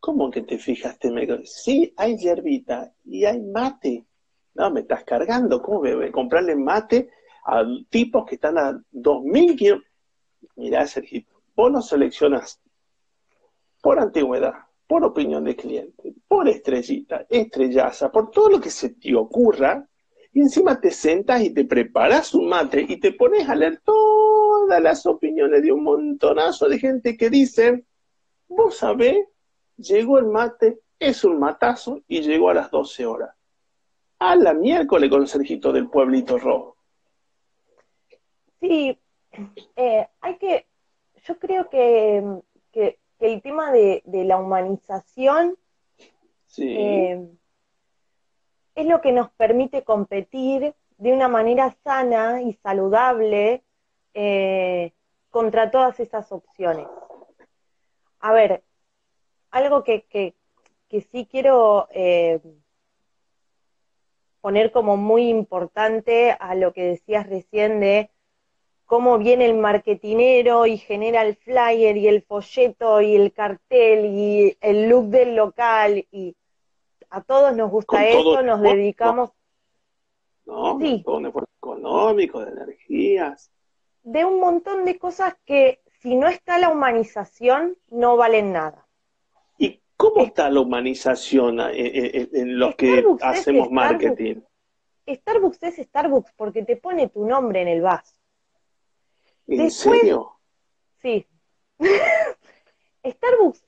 ¿Cómo 0.00 0.30
que 0.30 0.42
te 0.42 0.58
fijaste 0.58 1.08
en 1.08 1.14
Mercado 1.14 1.38
Libre? 1.38 1.50
Sí, 1.50 1.94
hay 1.96 2.16
hierbita 2.16 2.92
y 3.04 3.24
hay 3.24 3.40
mate. 3.40 4.04
No, 4.54 4.70
me 4.70 4.80
estás 4.80 5.04
cargando. 5.04 5.62
¿Cómo 5.62 5.82
comprarle 6.12 6.56
mate 6.56 7.10
a 7.44 7.64
tipos 7.88 8.26
que 8.26 8.34
están 8.34 8.58
a 8.58 8.72
2.000 8.72 9.56
kilómetros? 9.56 9.92
Mirá, 10.56 10.86
Sergito, 10.86 11.42
vos 11.54 11.70
lo 11.70 11.82
seleccionas 11.82 12.60
por 13.80 14.00
antigüedad, 14.00 14.54
por 14.86 15.04
opinión 15.04 15.44
de 15.44 15.54
cliente, 15.54 16.14
por 16.26 16.48
estrellita, 16.48 17.26
estrellaza, 17.28 18.10
por 18.10 18.30
todo 18.30 18.50
lo 18.50 18.60
que 18.60 18.70
se 18.70 18.90
te 18.90 19.14
ocurra, 19.14 19.88
y 20.36 20.40
encima 20.40 20.78
te 20.78 20.90
sentas 20.90 21.40
y 21.40 21.48
te 21.48 21.64
preparas 21.64 22.34
un 22.34 22.50
mate 22.50 22.84
y 22.86 23.00
te 23.00 23.12
pones 23.12 23.48
a 23.48 23.54
leer 23.54 23.80
todas 23.82 24.82
las 24.82 25.06
opiniones 25.06 25.62
de 25.62 25.72
un 25.72 25.82
montonazo 25.82 26.68
de 26.68 26.78
gente 26.78 27.16
que 27.16 27.30
dicen, 27.30 27.86
vos 28.46 28.76
sabés, 28.76 29.16
llegó 29.78 30.18
el 30.18 30.26
mate, 30.26 30.80
es 30.98 31.24
un 31.24 31.38
matazo 31.38 32.02
y 32.06 32.20
llegó 32.20 32.50
a 32.50 32.54
las 32.54 32.70
12 32.70 33.06
horas. 33.06 33.34
A 34.18 34.36
la 34.36 34.52
miércoles 34.52 35.08
con 35.08 35.26
Sergito 35.26 35.72
del 35.72 35.88
Pueblito 35.88 36.36
Rojo. 36.36 36.76
Sí, 38.60 38.98
eh, 39.74 40.06
hay 40.20 40.36
que 40.36 40.66
yo 41.26 41.38
creo 41.38 41.70
que, 41.70 42.42
el 43.20 43.40
tema 43.40 43.72
de, 43.72 44.02
la 44.04 44.36
humanización 44.36 45.56
eh, 46.58 47.26
es 48.76 48.86
lo 48.86 49.00
que 49.00 49.10
nos 49.10 49.30
permite 49.32 49.82
competir 49.82 50.74
de 50.98 51.12
una 51.12 51.28
manera 51.28 51.74
sana 51.82 52.42
y 52.42 52.52
saludable 52.62 53.64
eh, 54.14 54.92
contra 55.30 55.70
todas 55.70 55.98
esas 55.98 56.30
opciones. 56.30 56.86
A 58.20 58.32
ver, 58.32 58.62
algo 59.50 59.82
que, 59.82 60.34
sí 61.10 61.26
quiero 61.30 61.88
eh, 61.90 62.40
poner 64.42 64.72
como 64.72 64.96
muy 64.98 65.28
importante 65.28 66.36
a 66.38 66.54
lo 66.54 66.72
que 66.72 66.84
decías 66.84 67.28
recién 67.28 67.80
de 67.80 68.10
cómo 68.84 69.18
viene 69.18 69.46
el 69.46 69.54
marketinero 69.54 70.66
y 70.66 70.76
genera 70.76 71.22
el 71.22 71.36
flyer 71.36 71.96
y 71.96 72.08
el 72.08 72.22
folleto 72.22 73.00
y 73.00 73.16
el 73.16 73.32
cartel 73.32 74.04
y 74.04 74.58
el 74.60 74.88
look 74.88 75.06
del 75.06 75.34
local 75.34 76.06
y 76.10 76.36
a 77.16 77.22
todos 77.22 77.56
nos 77.56 77.70
gusta 77.70 78.06
eso, 78.06 78.42
nos 78.42 78.60
dedicamos... 78.60 79.30
No, 80.44 80.78
sí. 80.78 81.02
todo 81.02 81.16
un 81.16 81.26
esfuerzo 81.26 81.50
económico, 81.56 82.44
de 82.44 82.52
energías. 82.52 83.50
De 84.02 84.26
un 84.26 84.38
montón 84.38 84.84
de 84.84 84.98
cosas 84.98 85.34
que 85.46 85.80
si 86.02 86.14
no 86.14 86.28
está 86.28 86.58
la 86.58 86.68
humanización 86.68 87.78
no 87.88 88.18
valen 88.18 88.52
nada. 88.52 88.86
¿Y 89.56 89.80
cómo 89.96 90.24
está 90.24 90.50
la 90.50 90.60
humanización 90.60 91.58
en, 91.58 92.58
los 92.58 92.76
que 92.76 93.02
hacemos 93.22 93.70
marketing? 93.70 94.42
Starbucks 95.08 95.62
es 95.62 95.76
Starbucks 95.86 96.32
porque 96.36 96.64
te 96.64 96.76
pone 96.76 97.08
tu 97.08 97.24
nombre 97.26 97.62
en 97.62 97.68
el 97.68 97.80
vaso. 97.80 98.14
¿En 99.46 99.70
serio? 99.70 100.32
Sí. 101.00 101.26
Starbucks 103.04 103.64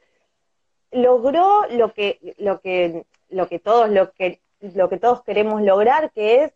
logró 0.91 1.67
lo 1.71 1.93
que, 1.93 2.35
lo 2.39 2.61
que, 2.61 3.07
lo 3.29 3.49
que 3.49 3.59
todos, 3.59 3.89
lo 3.91 4.13
que, 4.13 4.41
lo 4.61 4.89
que 4.89 4.99
todos 4.99 5.23
queremos 5.23 5.63
lograr, 5.63 6.11
que 6.13 6.45
es 6.45 6.53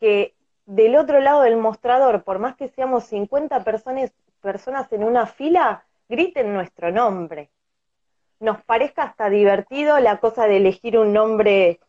que 0.00 0.34
del 0.66 0.96
otro 0.96 1.20
lado 1.20 1.42
del 1.42 1.56
mostrador, 1.56 2.22
por 2.24 2.38
más 2.38 2.56
que 2.56 2.68
seamos 2.68 3.04
50 3.04 3.64
personas, 3.64 4.12
personas 4.40 4.92
en 4.92 5.02
una 5.02 5.26
fila, 5.26 5.84
griten 6.08 6.52
nuestro 6.52 6.90
nombre. 6.92 7.50
Nos 8.40 8.62
parezca 8.62 9.02
hasta 9.02 9.30
divertido 9.30 9.98
la 9.98 10.18
cosa 10.18 10.46
de 10.46 10.58
elegir 10.58 10.98
un 10.98 11.12
nombre, 11.12 11.80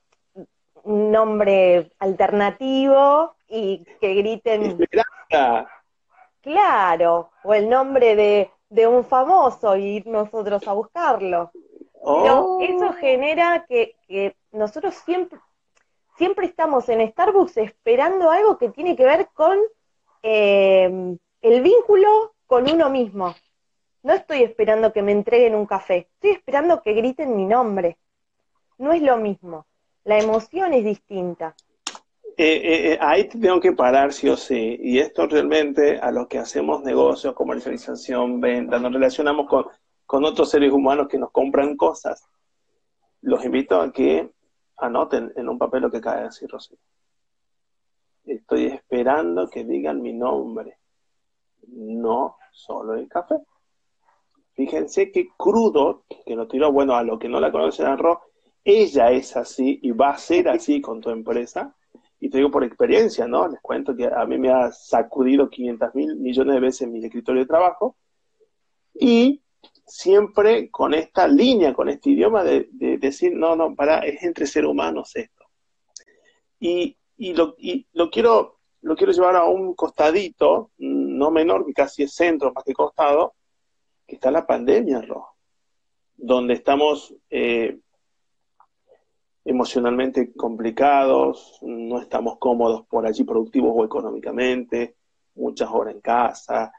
un 0.84 1.12
nombre 1.12 1.92
alternativo 2.00 3.36
y 3.48 3.86
que 4.00 4.14
griten. 4.16 4.78
Claro, 6.42 7.32
o 7.44 7.54
el 7.54 7.70
nombre 7.70 8.16
de, 8.70 8.88
un 8.88 9.04
famoso 9.04 9.76
y 9.76 9.98
ir 9.98 10.08
nosotros 10.08 10.66
a 10.68 10.74
buscarlo. 10.74 11.52
Pero 12.04 12.60
eso 12.62 12.88
oh. 12.88 12.94
genera 12.94 13.66
que, 13.68 13.96
nosotros 14.52 14.96
siempre, 15.06 15.40
siempre 16.18 16.48
estamos 16.48 16.88
en 16.90 17.08
Starbucks 17.12 17.58
esperando 17.58 18.32
algo 18.32 18.58
que 18.58 18.70
tiene 18.70 18.96
que 18.96 19.06
ver 19.06 19.30
con 19.34 19.58
em, 20.22 21.18
el 21.42 21.62
vínculo 21.62 22.34
con 22.48 22.70
uno 22.70 22.90
mismo. 22.90 23.36
No 24.02 24.14
estoy 24.14 24.44
esperando 24.44 24.94
que 24.94 25.02
me 25.02 25.12
entreguen 25.12 25.56
un 25.56 25.66
café, 25.66 26.08
estoy 26.16 26.32
esperando 26.32 26.82
que 26.82 26.94
griten 26.94 27.36
mi 27.36 27.46
nombre. 27.46 27.98
No 28.78 28.94
es 28.94 29.02
lo 29.02 29.18
mismo, 29.18 29.66
la 30.06 30.18
emoción 30.18 30.74
es 30.74 30.86
distinta. 30.86 31.54
Eh, 32.38 32.62
eh, 32.64 32.94
eh, 32.94 32.98
ahí 33.02 33.28
tengo 33.28 33.60
que 33.60 33.74
parar 33.74 34.14
sí 34.14 34.30
o 34.30 34.38
sí. 34.38 34.80
Y 34.82 35.00
esto 35.00 35.28
realmente 35.28 36.00
a 36.00 36.10
los 36.10 36.28
que 36.28 36.38
hacemos 36.40 36.82
negocios, 36.84 37.34
comercialización, 37.34 38.40
venta, 38.40 38.80
nos 38.80 38.94
relacionamos 38.94 39.46
con, 39.46 39.66
con 40.10 40.26
otros 40.26 40.50
seres 40.50 40.74
humanos 40.74 41.08
que 41.08 41.20
nos 41.20 41.30
compran 41.30 41.78
cosas. 41.78 42.28
Los 43.22 43.46
invito 43.46 43.80
a 43.80 43.92
que 43.94 44.34
anoten 44.78 45.32
en 45.36 45.48
un 45.48 45.60
papel 45.60 45.84
lo 45.84 45.92
que 45.92 46.02
cae 46.02 46.24
así, 46.24 46.48
Rocío. 46.48 46.80
Estoy 48.26 48.66
esperando 48.66 49.48
que 49.48 49.64
digan 49.64 50.02
mi 50.02 50.14
nombre, 50.14 50.80
no 51.68 52.38
solo 52.52 52.96
el 52.96 53.08
café. 53.08 53.36
Fíjense 54.54 55.12
que 55.12 55.30
crudo, 55.38 56.06
que 56.26 56.36
lo 56.36 56.48
tiró, 56.48 56.72
bueno, 56.72 56.96
a 56.96 57.04
los 57.04 57.20
que 57.20 57.30
no 57.30 57.40
la 57.40 57.52
conocen 57.52 57.86
arroz, 57.86 58.18
ella 58.64 59.12
es 59.12 59.38
así 59.38 59.80
y 59.84 59.92
va 59.92 60.10
a 60.10 60.18
ser 60.18 60.50
así 60.50 60.82
con 60.82 61.02
tu 61.02 61.12
empresa 61.12 61.76
y 62.20 62.32
te 62.32 62.40
digo 62.40 62.50
por 62.50 62.64
experiencia, 62.64 63.28
¿no? 63.28 63.48
Les 63.48 63.62
cuento 63.62 63.96
que 63.96 64.08
a 64.08 64.26
mí 64.26 64.40
me 64.40 64.50
ha 64.50 64.72
sacudido 64.72 65.52
500 65.52 65.94
mil 65.94 66.16
millones 66.16 66.56
de 66.56 66.60
veces 66.62 66.88
mi 66.88 67.06
escritorio 67.06 67.44
de 67.44 67.48
trabajo 67.48 67.96
y 68.96 69.44
siempre 69.90 70.70
con 70.70 70.94
esta 70.94 71.28
línea, 71.28 71.74
con 71.74 71.90
este 71.90 72.12
idioma 72.12 72.44
de, 72.44 72.70
decir, 72.72 73.34
no, 73.34 73.56
no, 73.56 73.76
para, 73.76 74.00
es 74.00 74.22
entre 74.24 74.46
seres 74.46 74.70
humanos 74.70 75.16
esto. 75.16 75.46
Y, 76.60 76.96
lo, 77.34 77.56
lo, 77.94 78.10
quiero, 78.10 78.60
lo 78.82 78.96
quiero 78.96 79.12
llevar 79.12 79.36
a 79.36 79.46
un 79.46 79.74
costadito, 79.74 80.72
no 80.78 81.32
menor, 81.32 81.66
que 81.66 81.74
casi 81.74 82.04
es 82.04 82.14
centro, 82.14 82.54
más 82.54 82.64
que 82.64 82.74
costado, 82.74 83.34
que 84.06 84.16
está 84.16 84.32
la 84.32 84.46
pandemia, 84.46 85.02
Ro, 85.02 85.28
donde 86.16 86.54
estamos 86.54 87.14
eh, 87.30 87.80
emocionalmente 89.44 90.32
complicados, 90.34 91.60
no 91.62 92.00
estamos 92.00 92.38
cómodos 92.38 92.86
por 92.86 93.06
allí 93.08 93.24
productivos 93.24 93.74
o 93.76 93.84
económicamente, 93.84 94.96
muchas 95.36 95.70
horas 95.72 95.96
en 95.96 96.02
casa, 96.02 96.72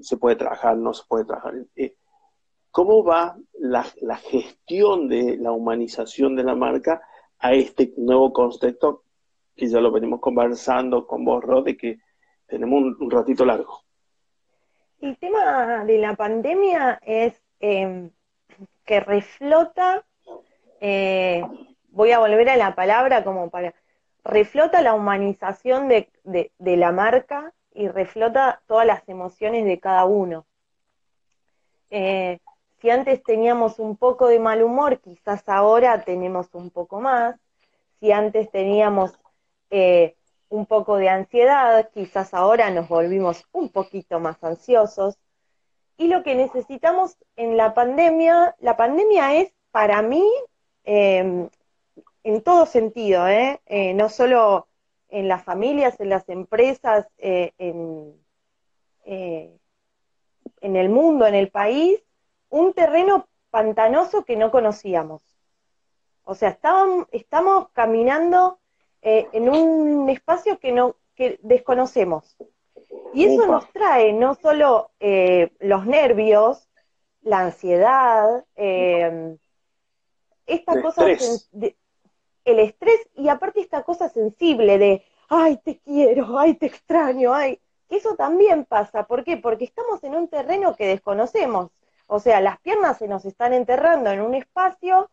se 0.00 0.16
puede 0.16 0.36
trabajar, 0.36 0.76
no 0.76 0.92
se 0.92 1.04
puede 1.06 1.24
trabajar. 1.24 1.54
Eh, 1.76 1.94
¿Cómo 2.72 3.04
va 3.04 3.36
la, 3.52 3.84
gestión 4.16 5.08
de 5.08 5.36
la 5.36 5.52
humanización 5.52 6.34
de 6.34 6.42
la 6.42 6.56
marca 6.56 7.00
a 7.38 7.52
este 7.52 7.92
nuevo 7.96 8.32
concepto 8.32 9.04
que 9.54 9.68
ya 9.68 9.80
lo 9.80 9.92
venimos 9.92 10.20
conversando 10.20 11.06
con 11.06 11.24
vos, 11.24 11.44
Rod, 11.44 11.66
de 11.66 11.76
que 11.76 11.98
tenemos 12.46 12.82
un, 12.98 13.10
ratito 13.10 13.44
largo? 13.44 13.82
El 15.00 15.16
tema 15.18 15.84
de 15.84 15.98
la 15.98 16.16
pandemia 16.16 16.98
es 17.02 17.40
eh, 17.60 18.10
que 18.84 19.00
reflota 19.00 20.04
eh, 20.80 21.44
voy 21.92 22.10
a 22.10 22.18
volver 22.18 22.48
a 22.48 22.56
la 22.56 22.74
palabra 22.74 23.22
como 23.22 23.50
para, 23.50 23.72
reflota 24.24 24.82
la 24.82 24.94
humanización 24.94 25.88
de, 25.88 26.10
la 26.58 26.90
marca 26.90 27.52
y 27.72 27.86
reflota 27.86 28.62
todas 28.66 28.86
las 28.86 29.08
emociones 29.08 29.64
de 29.64 29.78
cada 29.78 30.04
uno. 30.04 30.44
Eh, 31.90 32.40
si 32.82 32.90
antes 32.90 33.22
teníamos 33.22 33.78
un 33.78 33.96
poco 33.96 34.26
de 34.26 34.40
mal 34.40 34.60
humor, 34.60 35.00
quizás 35.00 35.48
ahora 35.48 36.02
tenemos 36.02 36.48
un 36.52 36.70
poco 36.70 37.00
más. 37.00 37.36
Si 38.00 38.10
antes 38.10 38.50
teníamos 38.50 39.12
eh, 39.70 40.16
un 40.48 40.66
poco 40.66 40.96
de 40.96 41.08
ansiedad, 41.08 41.88
quizás 41.94 42.34
ahora 42.34 42.70
nos 42.70 42.88
volvimos 42.88 43.46
un 43.52 43.68
poquito 43.68 44.18
más 44.18 44.42
ansiosos. 44.42 45.16
Y 45.96 46.08
lo 46.08 46.24
que 46.24 46.34
necesitamos 46.34 47.16
en 47.36 47.56
la 47.56 47.72
pandemia, 47.72 48.56
la 48.58 48.76
pandemia 48.76 49.36
es 49.36 49.54
para 49.70 50.02
mí, 50.02 50.28
em, 50.82 51.48
en 52.24 52.42
todo 52.42 52.66
sentido, 52.66 53.28
¿eh? 53.28 53.60
¿eh? 53.66 53.94
no 53.94 54.08
solo 54.08 54.66
en 55.08 55.28
las 55.28 55.44
familias, 55.44 56.00
en 56.00 56.08
las 56.08 56.28
empresas, 56.28 57.06
en 57.18 58.16
el 60.60 60.88
mundo, 60.88 61.26
en 61.28 61.34
el 61.36 61.48
país, 61.50 62.02
un 62.52 62.74
terreno 62.74 63.26
pantanoso 63.50 64.24
que 64.24 64.36
no 64.36 64.50
conocíamos. 64.50 65.22
O 66.24 66.34
sea, 66.34 66.56
estamos 67.10 67.68
caminando 67.72 68.60
en 69.00 69.48
un 69.48 70.08
espacio 70.08 70.60
que 70.60 70.70
no 70.70 70.96
que 71.16 71.40
desconocemos. 71.42 72.36
Y 73.14 73.24
eso 73.24 73.46
nos 73.46 73.70
trae 73.72 74.12
no 74.12 74.34
solo 74.34 74.90
los 75.00 75.86
nervios, 75.86 76.68
la 77.22 77.40
ansiedad, 77.40 78.44
esta 80.46 80.82
cosa 80.82 81.04
de, 81.04 81.76
el 82.44 82.58
estrés 82.58 83.08
y 83.14 83.28
aparte 83.28 83.60
esta 83.60 83.82
cosa 83.82 84.08
sensible 84.08 84.78
de, 84.78 85.04
ay, 85.28 85.56
te 85.58 85.78
quiero, 85.78 86.38
ay, 86.38 86.54
te 86.54 86.66
extraño, 86.66 87.32
ay, 87.32 87.60
que 87.88 87.96
eso 87.96 88.14
también 88.14 88.64
pasa. 88.66 89.06
¿Por 89.06 89.24
qué? 89.24 89.36
Porque 89.36 89.64
estamos 89.64 90.04
en 90.04 90.14
un 90.14 90.28
terreno 90.28 90.76
que 90.76 90.86
desconocemos. 90.86 91.70
O 92.12 92.20
sea, 92.20 92.42
las 92.42 92.60
piernas 92.60 92.98
se 92.98 93.08
nos 93.08 93.24
están 93.24 93.54
enterrando 93.54 94.10
en 94.10 94.20
un 94.20 94.34
espacio 94.34 95.10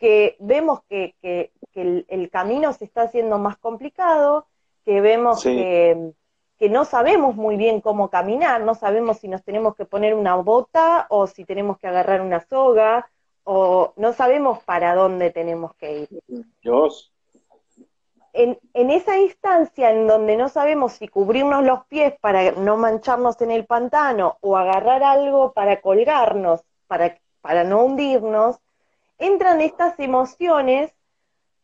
que 0.00 0.36
vemos 0.40 0.80
que, 0.88 1.14
que, 1.22 1.52
el, 1.74 2.28
camino 2.28 2.72
se 2.72 2.86
está 2.86 3.02
haciendo 3.02 3.38
más 3.38 3.56
complicado, 3.56 4.48
que 4.84 5.00
vemos 5.00 5.44
que, 5.44 6.12
que 6.58 6.68
no 6.68 6.84
sabemos 6.84 7.36
muy 7.36 7.56
bien 7.56 7.80
cómo 7.80 8.10
caminar, 8.10 8.62
no 8.62 8.74
sabemos 8.74 9.18
si 9.18 9.28
nos 9.28 9.44
tenemos 9.44 9.76
que 9.76 9.84
poner 9.84 10.12
una 10.12 10.34
bota 10.34 11.06
o 11.08 11.28
si 11.28 11.44
tenemos 11.44 11.78
que 11.78 11.86
agarrar 11.86 12.20
una 12.20 12.40
soga 12.40 13.08
o 13.44 13.92
no 13.94 14.12
sabemos 14.12 14.60
para 14.64 14.96
dónde 14.96 15.30
tenemos 15.30 15.72
que 15.76 16.00
ir. 16.00 16.08
Dios. 16.62 17.12
En, 18.32 18.58
esa 18.74 19.18
instancia 19.18 19.90
en 19.90 20.06
donde 20.06 20.36
no 20.36 20.48
sabemos 20.48 20.92
si 20.92 21.08
cubrirnos 21.08 21.64
los 21.64 21.84
pies 21.86 22.14
para 22.20 22.52
no 22.52 22.76
mancharnos 22.76 23.40
en 23.40 23.50
el 23.50 23.66
pantano 23.66 24.38
o 24.40 24.56
agarrar 24.56 25.02
algo 25.02 25.52
para 25.52 25.80
colgarnos, 25.80 26.62
para, 26.86 27.18
para 27.40 27.64
no 27.64 27.84
hundirnos, 27.84 28.58
entran 29.18 29.60
estas 29.60 29.98
emociones 29.98 30.92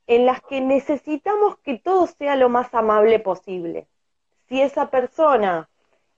en 0.07 0.27
las 0.27 0.41
que 0.43 0.61
necesitamos 0.61 1.57
que 1.59 1.79
todo 1.79 2.07
sea 2.07 2.37
lo 2.37 2.49
más 2.49 2.73
amable 2.75 3.19
posible. 3.21 3.87
Si 4.49 4.61
esa 4.61 4.91
persona 4.91 5.69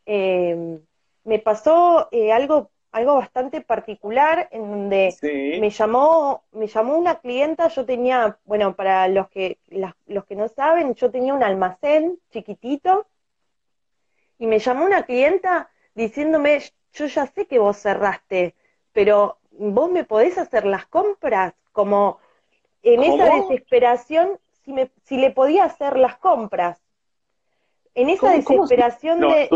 eh, 0.06 0.78
me 1.24 1.38
pasó 1.38 2.08
eh, 2.10 2.32
algo 2.32 2.70
algo 2.92 3.16
bastante 3.16 3.60
particular 3.60 4.48
en 4.50 4.70
donde 4.70 5.14
me 5.60 5.70
llamó 5.70 6.42
me 6.52 6.66
llamó 6.66 6.96
una 6.96 7.20
clienta 7.20 7.68
yo 7.68 7.84
tenía 7.84 8.38
bueno 8.44 8.74
para 8.74 9.08
los 9.08 9.28
que 9.28 9.58
los 10.06 10.24
que 10.24 10.36
no 10.36 10.48
saben 10.48 10.94
yo 10.94 11.10
tenía 11.10 11.34
un 11.34 11.42
almacén 11.42 12.18
chiquitito 12.30 13.06
y 14.38 14.46
me 14.46 14.58
llamó 14.58 14.84
una 14.84 15.04
clienta 15.04 15.70
diciéndome 15.94 16.62
yo 16.94 17.06
ya 17.06 17.26
sé 17.26 17.46
que 17.46 17.58
vos 17.58 17.76
cerraste 17.76 18.54
pero 18.92 19.38
vos 19.50 19.90
me 19.90 20.04
podés 20.04 20.38
hacer 20.38 20.64
las 20.64 20.86
compras 20.86 21.54
como 21.72 22.18
en 22.82 23.02
esa 23.02 23.36
desesperación 23.36 24.38
si 24.64 24.72
me 24.72 24.90
si 25.04 25.16
le 25.16 25.30
podía 25.30 25.64
hacer 25.64 25.98
las 25.98 26.16
compras. 26.18 26.80
En 27.94 28.10
esa 28.10 28.30
desesperación 28.30 29.20
de, 29.20 29.48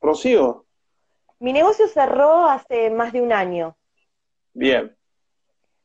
Rocío 0.00 0.65
mi 1.38 1.52
negocio 1.52 1.88
cerró 1.88 2.48
hace 2.48 2.90
más 2.90 3.12
de 3.12 3.20
un 3.20 3.32
año. 3.32 3.76
Bien. 4.52 4.96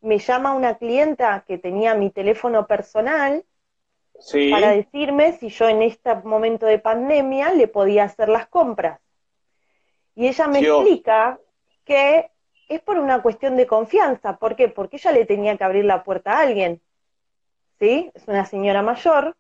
Me 0.01 0.17
llama 0.17 0.53
una 0.53 0.77
clienta 0.77 1.43
que 1.47 1.57
tenía 1.57 1.93
mi 1.93 2.09
teléfono 2.09 2.65
personal 2.65 3.45
para 4.49 4.71
decirme 4.71 5.33
si 5.33 5.49
yo 5.49 5.67
en 5.67 5.81
este 5.81 6.13
momento 6.15 6.65
de 6.65 6.79
pandemia 6.79 7.51
le 7.53 7.67
podía 7.67 8.05
hacer 8.05 8.29
las 8.29 8.47
compras. 8.47 8.99
Y 10.15 10.27
ella 10.27 10.47
me 10.47 10.59
explica 10.59 11.39
que 11.85 12.29
es 12.67 12.81
por 12.81 12.97
una 12.99 13.21
cuestión 13.21 13.57
de 13.57 13.67
confianza. 13.67 14.37
¿Por 14.37 14.55
qué? 14.55 14.69
Porque 14.69 14.97
ella 14.97 15.11
le 15.11 15.25
tenía 15.25 15.57
que 15.57 15.63
abrir 15.63 15.85
la 15.85 16.03
puerta 16.03 16.33
a 16.33 16.41
alguien. 16.41 16.81
¿Sí? 17.79 18.11
Es 18.13 18.27
una 18.27 18.45
señora 18.45 18.81
mayor 18.81 19.35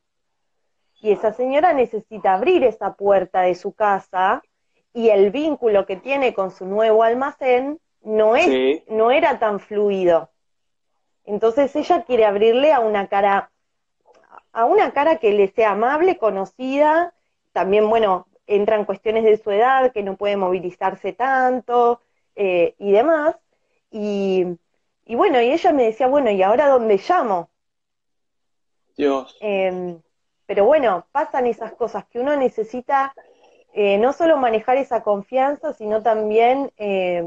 y 1.01 1.11
esa 1.11 1.33
señora 1.33 1.73
necesita 1.73 2.33
abrir 2.33 2.63
esa 2.63 2.93
puerta 2.93 3.41
de 3.41 3.55
su 3.55 3.73
casa 3.73 4.43
y 4.93 5.09
el 5.09 5.31
vínculo 5.31 5.85
que 5.85 5.95
tiene 5.95 6.33
con 6.33 6.51
su 6.51 6.65
nuevo 6.65 7.03
almacén 7.03 7.79
no, 8.01 8.35
es, 8.35 8.83
no 8.87 9.11
era 9.11 9.39
tan 9.39 9.59
fluido. 9.59 10.29
Entonces 11.25 11.75
ella 11.75 12.03
quiere 12.03 12.25
abrirle 12.25 12.73
a 12.73 12.79
una 12.79 13.07
cara, 13.07 13.51
a 14.51 14.65
una 14.65 14.91
cara 14.91 15.17
que 15.17 15.31
le 15.31 15.47
sea 15.47 15.71
amable, 15.71 16.17
conocida, 16.17 17.13
también, 17.53 17.89
bueno, 17.89 18.27
entran 18.47 18.85
cuestiones 18.85 19.23
de 19.23 19.37
su 19.37 19.51
edad, 19.51 19.91
que 19.91 20.03
no 20.03 20.15
puede 20.15 20.35
movilizarse 20.35 21.13
tanto 21.13 22.01
eh, 22.35 22.75
y 22.79 22.91
demás. 22.91 23.35
Y, 23.91 24.45
y, 25.05 25.15
bueno, 25.15 25.41
y 25.41 25.51
ella 25.51 25.71
me 25.73 25.83
decía, 25.83 26.07
bueno, 26.07 26.31
¿y 26.31 26.41
ahora 26.41 26.67
dónde 26.67 26.99
llamo? 27.07 27.49
Dios. 28.97 29.37
Em, 29.39 30.01
pero 30.45 30.65
bueno, 30.65 31.05
pasan 31.11 31.45
esas 31.45 31.73
cosas 31.73 32.05
que 32.05 32.19
uno 32.19 32.35
necesita 32.35 33.13
eh, 33.73 33.97
no 33.97 34.11
solo 34.11 34.37
manejar 34.37 34.77
esa 34.77 35.01
confianza, 35.01 35.73
sino 35.73 36.03
también 36.03 36.71
eh, 36.77 37.23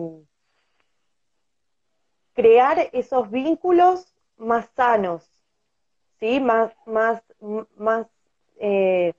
crear 2.35 2.91
esos 2.93 3.31
vínculos 3.31 4.15
más 4.37 4.67
sanos, 4.77 5.31
¿sí? 6.21 6.41
más, 6.41 6.73
más, 6.85 7.23
más, 7.77 8.07
eh, 8.59 9.15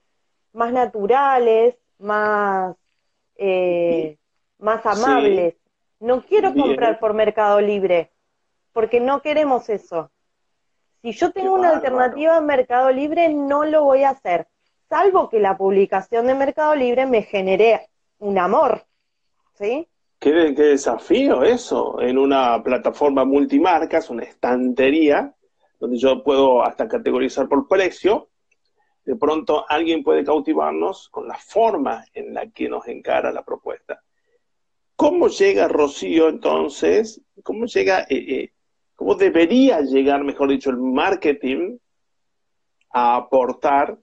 más 0.53 0.71
naturales, 0.71 1.75
más, 1.97 2.75
más 4.59 4.85
amables. 4.85 5.55
No 5.99 6.21
quiero 6.21 6.53
comprar 6.53 6.99
por 6.99 7.13
Mercado 7.13 7.59
Libre, 7.59 8.11
porque 8.71 8.99
no 8.99 9.21
queremos 9.21 9.69
eso. 9.69 10.11
Si 11.01 11.11
yo 11.13 11.31
tengo 11.31 11.53
una 11.53 11.69
alternativa 11.69 12.37
en 12.37 12.45
Mercado 12.45 12.91
Libre, 12.91 13.29
no 13.29 13.65
lo 13.65 13.83
voy 13.83 14.03
a 14.03 14.11
hacer 14.11 14.47
salvo 14.89 15.29
que 15.29 15.39
la 15.39 15.57
publicación 15.57 16.27
de 16.27 16.35
Mercado 16.35 16.75
Libre 16.75 17.05
me 17.05 17.23
genere 17.23 17.89
un 18.19 18.37
amor, 18.37 18.85
¿sí? 19.53 19.87
Qué, 20.19 20.31
desafío 20.31 21.43
eso, 21.43 22.01
en 22.01 22.17
una 22.17 22.63
plataforma 22.63 23.25
multimarcas, 23.25 24.09
una 24.09 24.23
estantería, 24.23 25.35
donde 25.79 25.97
yo 25.97 26.23
puedo 26.23 26.63
hasta 26.63 26.87
categorizar 26.87 27.47
por 27.47 27.67
precio, 27.67 28.29
de 29.03 29.15
pronto 29.15 29.65
alguien 29.67 30.03
puede 30.03 30.23
cautivarnos 30.23 31.09
con 31.09 31.27
la 31.27 31.37
forma 31.37 32.05
en 32.13 32.33
la 32.33 32.49
que 32.49 32.67
nos 32.67 32.87
encara 32.87 33.31
la 33.31 33.43
propuesta. 33.43 34.01
¿Cómo 34.95 35.27
llega 35.27 35.67
Rocío 35.67 36.29
entonces? 36.29 37.21
¿Cómo 37.43 37.65
llega, 37.65 38.01
eh, 38.01 38.05
eh, 38.09 38.53
cómo 38.95 39.13
debería 39.13 39.81
llegar, 39.81 40.23
mejor 40.23 40.49
dicho, 40.49 40.69
el 40.71 40.77
marketing 40.77 41.77
a 42.91 43.17
aportar 43.17 43.99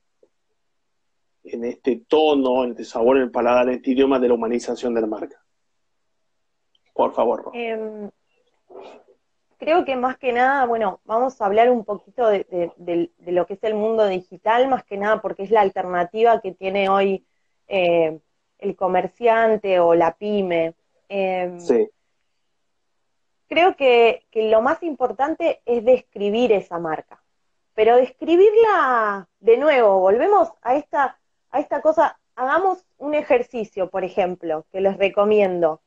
en 1.45 1.65
este 1.65 2.03
tono, 2.09 2.65
en 2.65 2.71
este 2.71 2.85
sabor, 2.85 3.17
en 3.17 3.25
el 3.25 3.31
paladar, 3.31 3.69
en 3.69 3.75
este 3.77 3.91
idioma 3.91 4.19
de 4.19 4.29
la 4.29 4.35
humanización 4.35 4.95
de 4.95 5.01
la 5.01 5.07
marca? 5.07 5.43
Por 6.95 7.13
favor. 7.13 7.51
Em, 7.55 8.11
creo 9.59 9.85
que 9.85 9.97
más 9.97 10.19
que 10.19 10.33
nada, 10.33 10.67
bueno, 10.67 11.01
vamos 11.05 11.41
a 11.41 11.47
hablar 11.47 11.71
un 11.71 11.85
poquito 11.85 12.29
de, 12.29 12.73
lo 13.27 13.47
que 13.47 13.55
es 13.55 13.65
el 13.65 13.75
mundo 13.75 14.07
digital, 14.07 14.69
más 14.69 14.85
que 14.85 14.97
nada 14.97 15.21
porque 15.21 15.43
es 15.43 15.51
la 15.51 15.63
alternativa 15.63 16.41
que 16.41 16.53
tiene 16.53 16.89
hoy 16.89 17.27
eh, 17.69 18.21
el 18.59 18.77
comerciante 18.77 19.81
o 19.81 19.95
la 19.95 20.17
pyme. 20.17 20.75
Em, 21.09 21.59
sí. 21.59 21.89
Creo 23.49 23.77
que, 23.77 24.25
que 24.31 24.49
lo 24.51 24.63
más 24.63 24.83
importante 24.83 25.61
es 25.67 25.85
describir 25.85 26.53
esa 26.53 26.79
marca, 26.79 27.23
pero 27.75 27.97
describirla 27.97 29.29
de 29.41 29.59
nuevo, 29.59 30.01
volvemos 30.01 30.49
a 30.63 30.77
esta 30.77 31.19
a 31.53 31.61
esta 31.61 31.81
cosa, 31.83 32.19
hagamos 32.35 32.85
un 32.99 33.15
ejercicio, 33.15 33.91
por 33.91 34.05
ejemplo, 34.05 34.67
que 34.73 34.81
les 34.81 34.97
recomiendo. 34.97 35.83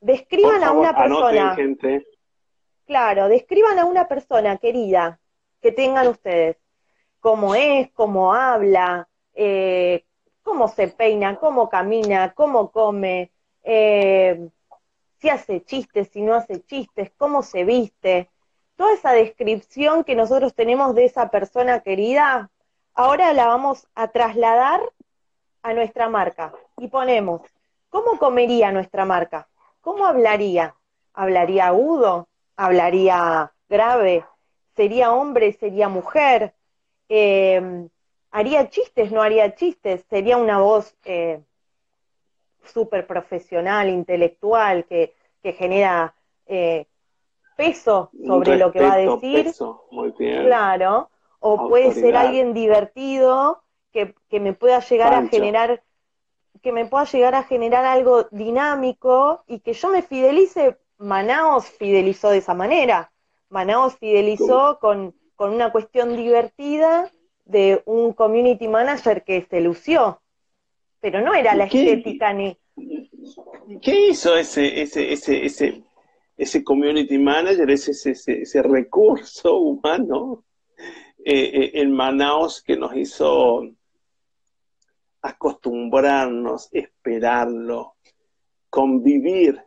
Describan 0.00 0.62
a 0.62 0.72
una 0.72 0.96
persona. 0.96 1.56
claro, 2.86 3.28
describan 3.28 3.78
a 3.78 3.84
una 3.84 4.06
persona 4.06 4.56
querida 4.56 5.20
que 5.60 5.72
tengan 5.72 6.06
ustedes, 6.06 6.56
cómo 7.20 7.56
es, 7.56 7.90
cómo 7.92 8.32
habla, 8.32 9.08
eh, 9.34 10.04
cómo 10.42 10.68
se 10.68 10.88
peina, 10.88 11.36
cómo 11.36 11.68
camina, 11.68 12.32
cómo 12.32 12.70
come, 12.70 13.32
eh, 13.64 14.48
si 15.20 15.28
hace 15.28 15.64
chistes, 15.64 16.08
si 16.12 16.22
no 16.22 16.34
hace 16.34 16.62
chistes, 16.62 17.10
cómo 17.16 17.42
se 17.42 17.64
viste. 17.64 18.30
Toda 18.76 18.94
esa 18.94 19.12
descripción 19.12 20.04
que 20.04 20.14
nosotros 20.14 20.54
tenemos 20.54 20.94
de 20.94 21.06
esa 21.06 21.28
persona 21.28 21.80
querida, 21.80 22.50
ahora 22.94 23.32
la 23.32 23.48
vamos 23.48 23.88
a 23.96 24.08
trasladar 24.08 24.80
a 25.62 25.74
nuestra 25.74 26.08
marca 26.08 26.52
y 26.78 26.88
ponemos, 26.88 27.42
¿cómo 27.88 28.18
comería 28.18 28.72
nuestra 28.72 29.04
marca? 29.04 29.48
¿Cómo 29.80 30.06
hablaría? 30.06 30.74
¿Hablaría 31.14 31.68
agudo? 31.68 32.28
¿Hablaría 32.56 33.52
grave? 33.68 34.24
¿Sería 34.76 35.12
hombre? 35.12 35.52
¿Sería 35.52 35.88
mujer? 35.88 36.54
Eh, 37.08 37.88
¿Haría 38.30 38.68
chistes? 38.68 39.10
¿No 39.10 39.22
haría 39.22 39.54
chistes? 39.54 40.04
¿Sería 40.08 40.36
una 40.36 40.58
voz 40.58 40.94
eh, 41.04 41.40
súper 42.64 43.06
profesional, 43.06 43.88
intelectual, 43.88 44.84
que, 44.84 45.14
genera 45.42 46.14
eh, 46.44 46.86
peso 47.56 48.10
sobre 48.26 48.58
lo 48.58 48.70
que 48.70 48.80
va 48.80 48.92
a 48.92 48.98
decir? 48.98 49.50
Muy 49.90 50.12
bien. 50.18 50.44
Claro. 50.44 51.08
O 51.40 51.68
puede 51.68 51.92
ser 51.92 52.16
alguien 52.16 52.52
divertido 52.52 53.62
que, 53.92 54.14
me 54.40 54.52
pueda 54.52 54.80
llegar 54.80 55.14
a 55.14 55.26
generar 55.28 55.82
que 56.62 56.72
me 56.72 56.86
pueda 56.86 57.04
llegar 57.04 57.34
a 57.34 57.44
generar 57.44 57.84
algo 57.84 58.24
dinámico 58.30 59.44
y 59.46 59.60
que 59.60 59.72
yo 59.72 59.90
me 59.90 60.02
fidelice, 60.02 60.76
Manaos 60.98 61.66
fidelizó 61.66 62.30
de 62.30 62.38
esa 62.38 62.54
manera. 62.54 63.12
Manaos 63.48 63.96
fidelizó 63.96 64.78
con, 64.80 65.14
con 65.36 65.54
una 65.54 65.70
cuestión 65.70 66.16
divertida 66.16 67.12
de 67.44 67.82
un 67.86 68.12
community 68.12 68.68
manager 68.68 69.24
que 69.24 69.46
se 69.48 69.60
lució, 69.60 70.20
pero 71.00 71.20
no 71.20 71.34
era 71.34 71.54
la 71.54 71.64
estética 71.64 72.32
ni... 72.32 72.58
¿Qué 73.80 74.08
hizo 74.08 74.36
ese, 74.36 74.82
ese, 74.82 75.12
ese, 75.12 75.44
ese, 75.44 75.82
ese 76.36 76.64
community 76.64 77.18
manager, 77.18 77.70
ese, 77.70 77.92
ese, 77.92 78.42
ese 78.42 78.62
recurso 78.62 79.56
humano 79.56 80.44
eh, 81.24 81.50
eh, 81.52 81.70
en 81.74 81.92
Manaos 81.92 82.62
que 82.62 82.76
nos 82.76 82.96
hizo 82.96 83.62
acostumbrarnos, 85.28 86.70
esperarlo, 86.72 87.96
convivir 88.70 89.62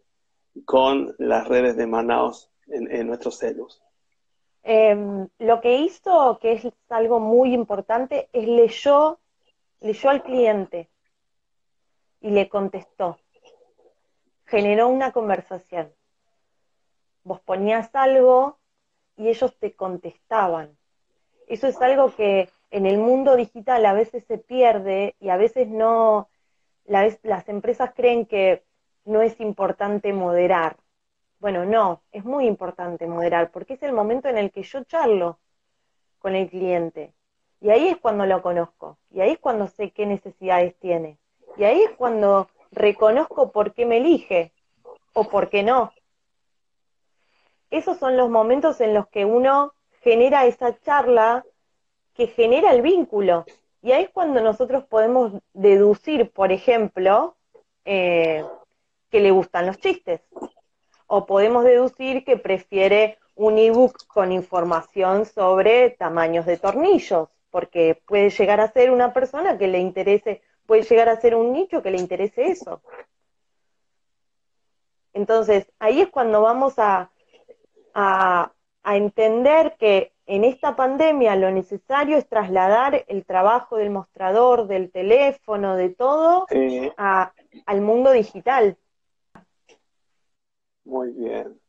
con 0.65 1.15
las 1.19 1.47
redes 1.47 1.77
de 1.77 1.85
Manaos 1.85 2.49
en, 2.67 3.05
nuestros 3.05 3.37
celos. 3.37 3.83
Em, 4.63 5.27
lo 5.37 5.61
que 5.61 5.77
hizo, 5.77 6.39
que 6.41 6.53
es 6.53 6.67
algo 6.89 7.19
muy 7.19 7.53
importante, 7.53 8.29
es 8.33 8.47
leyó, 8.47 9.19
leyó 9.81 10.09
al 10.09 10.23
cliente 10.23 10.89
y 12.21 12.31
le 12.31 12.49
contestó. 12.49 13.19
Generó 14.45 14.89
una 14.89 15.11
conversación. 15.11 15.93
Vos 17.23 17.39
ponías 17.41 17.93
algo 17.93 18.57
y 19.15 19.29
ellos 19.29 19.55
te 19.59 19.75
contestaban. 19.75 20.75
Eso 21.47 21.67
es 21.67 21.79
algo 21.81 22.15
que 22.15 22.49
en 22.71 22.85
el 22.85 22.97
mundo 22.97 23.35
digital 23.35 23.85
a 23.85 23.93
veces 23.93 24.23
se 24.25 24.37
pierde 24.37 25.15
y 25.19 25.29
a 25.29 25.37
veces 25.37 25.67
no, 25.67 26.29
las 26.85 27.49
empresas 27.49 27.91
creen 27.93 28.25
que 28.25 28.63
no 29.05 29.21
es 29.21 29.39
importante 29.39 30.13
moderar. 30.13 30.77
Bueno, 31.39 31.65
no, 31.65 32.01
es 32.11 32.23
muy 32.23 32.45
importante 32.45 33.07
moderar 33.07 33.51
porque 33.51 33.73
es 33.73 33.83
el 33.83 33.93
momento 33.93 34.29
en 34.29 34.37
el 34.37 34.51
que 34.51 34.63
yo 34.63 34.83
charlo 34.85 35.39
con 36.19 36.35
el 36.35 36.49
cliente. 36.49 37.13
Y 37.59 37.69
ahí 37.69 37.87
es 37.89 37.97
cuando 37.97 38.25
lo 38.25 38.41
conozco. 38.41 38.97
Y 39.11 39.21
ahí 39.21 39.31
es 39.31 39.39
cuando 39.39 39.67
sé 39.67 39.91
qué 39.91 40.05
necesidades 40.05 40.75
tiene. 40.79 41.17
Y 41.57 41.63
ahí 41.63 41.81
es 41.81 41.91
cuando 41.91 42.49
reconozco 42.71 43.51
por 43.51 43.73
qué 43.73 43.85
me 43.85 43.97
elige 43.97 44.53
o 45.13 45.25
por 45.25 45.49
qué 45.49 45.61
no. 45.63 45.91
Esos 47.69 47.97
son 47.97 48.17
los 48.17 48.29
momentos 48.29 48.81
en 48.81 48.93
los 48.93 49.07
que 49.07 49.25
uno 49.25 49.73
genera 50.01 50.45
esa 50.45 50.79
charla 50.79 51.45
que 52.13 52.27
genera 52.27 52.71
el 52.71 52.81
vínculo. 52.81 53.45
Y 53.81 53.91
ahí 53.91 54.03
es 54.03 54.09
cuando 54.09 54.41
nosotros 54.41 54.83
podemos 54.85 55.33
deducir, 55.53 56.31
por 56.31 56.51
ejemplo, 56.51 57.35
eh, 57.85 58.45
que 59.09 59.19
le 59.19 59.31
gustan 59.31 59.65
los 59.65 59.77
chistes. 59.77 60.21
O 61.07 61.25
podemos 61.25 61.63
deducir 61.63 62.23
que 62.23 62.37
prefiere 62.37 63.17
un 63.35 63.57
ebook 63.57 64.05
con 64.07 64.31
información 64.31 65.25
sobre 65.25 65.89
tamaños 65.91 66.45
de 66.45 66.57
tornillos, 66.57 67.29
porque 67.49 68.01
puede 68.05 68.29
llegar 68.29 68.59
a 68.59 68.71
ser 68.71 68.91
una 68.91 69.13
persona 69.13 69.57
que 69.57 69.67
le 69.67 69.79
interese, 69.79 70.41
puede 70.65 70.83
llegar 70.83 71.09
a 71.09 71.19
ser 71.19 71.35
un 71.35 71.51
nicho 71.51 71.81
que 71.81 71.91
le 71.91 71.97
interese 71.97 72.51
eso. 72.51 72.81
Entonces, 75.13 75.69
ahí 75.79 76.01
es 76.01 76.09
cuando 76.09 76.41
vamos 76.41 76.75
a, 76.77 77.11
a 77.93 78.51
entender 78.83 79.75
que 79.77 80.13
en 80.31 80.45
esta 80.45 80.77
pandemia 80.77 81.35
lo 81.35 81.51
necesario 81.51 82.15
es 82.15 82.25
trasladar 82.25 83.03
el 83.09 83.25
trabajo 83.25 83.75
del 83.75 83.89
mostrador, 83.89 84.65
del 84.65 84.89
teléfono, 84.89 85.75
de 85.75 85.89
todo, 85.89 86.45
al 86.97 87.81
mundo 87.81 88.11
digital. 88.11 88.77
Muy 90.85 91.11
bien. 91.11 91.59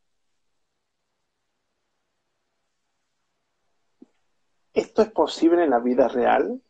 ¿Esto 4.73 5.01
es 5.01 5.11
posible 5.11 5.65
en 5.65 5.69
la 5.69 5.79
vida 5.79 6.07
real? 6.07 6.61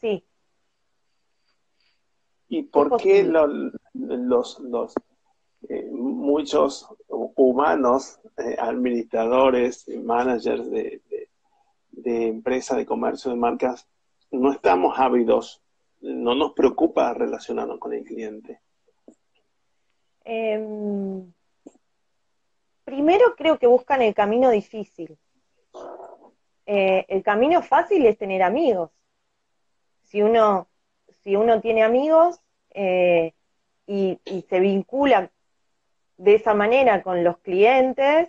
Sí. 0.00 0.26
¿Y 2.48 2.64
por 2.64 2.96
qué 2.96 3.22
los, 3.22 4.58
los 4.58 4.94
eh, 5.68 5.88
muchos 5.92 6.88
humanos, 7.14 8.20
eh, 8.36 8.56
administradores, 8.58 9.88
managers 9.88 10.70
de, 10.70 11.00
de, 11.90 12.26
empresas, 12.28 12.76
de 12.76 12.86
comercio, 12.86 13.30
de 13.30 13.36
marcas, 13.36 13.88
no 14.30 14.52
estamos 14.52 14.98
ávidos, 14.98 15.62
no 16.00 16.34
nos 16.34 16.52
preocupa 16.52 17.14
relacionarnos 17.14 17.78
con 17.78 17.92
el 17.92 18.04
cliente. 18.04 18.60
Em, 20.24 21.32
primero 22.84 23.34
creo 23.36 23.58
que 23.58 23.66
buscan 23.66 24.02
el 24.02 24.14
camino 24.14 24.50
difícil. 24.50 25.16
Eh, 26.66 27.04
el 27.08 27.22
camino 27.22 27.62
fácil 27.62 28.06
es 28.06 28.18
tener 28.18 28.42
amigos. 28.42 28.90
Si 30.04 30.22
uno, 30.22 30.68
si 31.22 31.36
uno 31.36 31.60
tiene 31.60 31.82
amigos 31.82 32.40
y, 33.86 34.18
y, 34.24 34.42
se 34.48 34.60
vincula 34.60 35.30
de 36.16 36.34
esa 36.34 36.54
manera 36.54 37.02
con 37.02 37.24
los 37.24 37.38
clientes, 37.38 38.28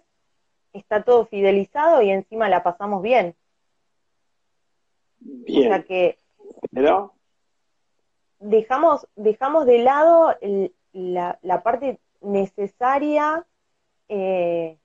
está 0.74 1.04
todo 1.04 1.26
fidelizado 1.26 2.02
y 2.02 2.10
encima 2.10 2.50
la 2.50 2.64
pasamos 2.64 3.02
bien. 3.02 3.36
Bien. 5.20 5.72
O 5.72 5.76
sea 5.76 5.84
que 5.84 6.20
Pero... 6.72 7.14
dejamos, 8.40 9.08
dejamos 9.16 9.66
de 9.66 9.80
lado 9.80 10.36
la, 10.92 11.64
parte 11.64 12.00
necesaria 12.22 13.46
eh, 14.10 14.78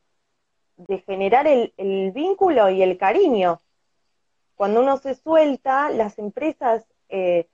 de 0.77 0.99
generar 1.01 1.47
el, 1.47 2.13
vínculo 2.13 2.71
y 2.71 2.83
el 2.83 2.97
cariño. 2.97 3.61
Cuando 4.55 4.81
uno 4.81 4.97
se 4.99 5.15
suelta, 5.15 5.91
las 5.91 6.19
empresas 6.19 6.87
eh, 7.09 7.49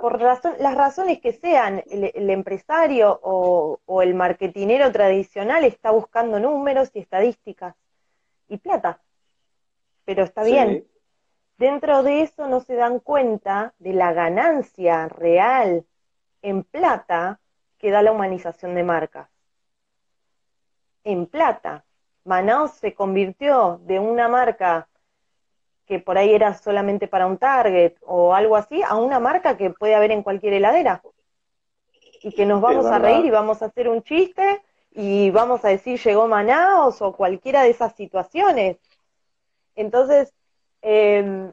por 0.00 0.20
razón, 0.20 0.54
las 0.58 0.74
razones 0.74 1.20
que 1.20 1.32
sean, 1.32 1.82
el, 1.90 2.30
empresario 2.30 3.18
o, 3.22 4.02
el 4.02 4.14
marketinero 4.14 4.90
tradicional 4.92 5.64
está 5.64 5.90
buscando 5.90 6.38
números 6.40 6.90
y 6.94 7.00
estadísticas 7.00 7.74
y 8.48 8.58
plata. 8.58 9.00
Pero 10.04 10.24
está 10.24 10.42
bien. 10.42 10.86
Dentro 11.58 12.02
de 12.02 12.22
eso 12.22 12.48
no 12.48 12.60
se 12.60 12.74
dan 12.74 12.98
cuenta 12.98 13.74
de 13.78 13.92
la 13.92 14.12
ganancia 14.12 15.08
real 15.08 15.86
en 16.42 16.64
plata 16.64 17.40
que 17.78 17.90
da 17.90 18.02
la 18.02 18.12
humanización 18.12 18.74
de 18.74 18.82
marcas. 18.82 19.28
En 21.04 21.26
plata. 21.26 21.84
Manaus 22.24 22.72
se 22.72 22.94
convirtió 22.94 23.80
de 23.84 23.98
una 23.98 24.28
marca 24.28 24.88
que 25.86 25.98
por 25.98 26.18
ahí 26.18 26.34
era 26.34 26.54
solamente 26.54 27.08
para 27.08 27.26
un 27.26 27.38
target 27.38 27.94
o 28.02 28.34
algo 28.34 28.56
así, 28.56 28.82
a 28.82 28.96
una 28.96 29.20
marca 29.20 29.56
que 29.56 29.70
puede 29.70 29.94
haber 29.94 30.10
en 30.12 30.22
cualquier 30.22 30.54
heladera. 30.54 31.02
Y 32.22 32.32
que 32.32 32.46
nos 32.46 32.60
vamos 32.60 32.86
a 32.86 32.98
reír 32.98 33.24
y 33.24 33.30
vamos 33.30 33.62
a 33.62 33.66
hacer 33.66 33.88
un 33.88 34.02
chiste 34.02 34.62
y 34.92 35.30
vamos 35.30 35.64
a 35.64 35.68
decir 35.68 35.98
llegó 36.00 36.28
Manaos 36.28 37.02
o 37.02 37.12
cualquiera 37.12 37.62
de 37.62 37.70
esas 37.70 37.94
situaciones. 37.94 38.76
Entonces, 39.74 40.32
em, 40.82 41.52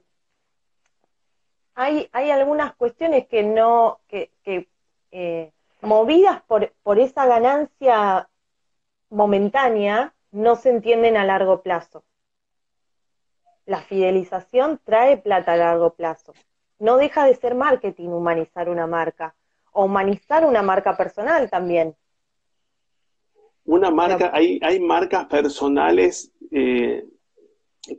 hay, 1.75 2.09
hay 2.11 2.31
algunas 2.31 2.75
cuestiones 2.75 3.27
que 3.27 3.43
no, 3.43 3.99
que, 4.07 4.31
que 4.43 4.67
eh, 5.11 5.51
movidas 5.81 6.41
por, 6.43 6.73
por 6.83 6.99
esa 6.99 7.25
ganancia 7.25 8.29
momentánea, 9.09 10.13
no 10.31 10.55
se 10.55 10.69
entienden 10.69 11.17
a 11.17 11.25
largo 11.25 11.61
plazo. 11.61 12.03
La 13.69 13.81
fidelización 13.81 14.79
trae 14.83 15.17
plata 15.17 15.53
a 15.53 15.57
largo 15.57 15.93
plazo. 15.93 16.33
No 16.79 16.97
deja 16.97 17.25
de 17.25 17.35
ser 17.35 17.53
marketing 17.53 18.09
humanizar 18.09 18.67
una 18.67 18.87
marca 18.87 19.35
o 19.73 19.85
humanizar 19.85 20.43
una 20.43 20.63
marca 20.63 20.97
personal 20.97 21.51
también. 21.51 21.95
Una 23.65 23.91
marca, 23.91 24.31
hay, 24.33 24.59
hay 24.63 24.79
marcas 24.79 25.27
personales 25.27 26.31
eh, 26.49 27.05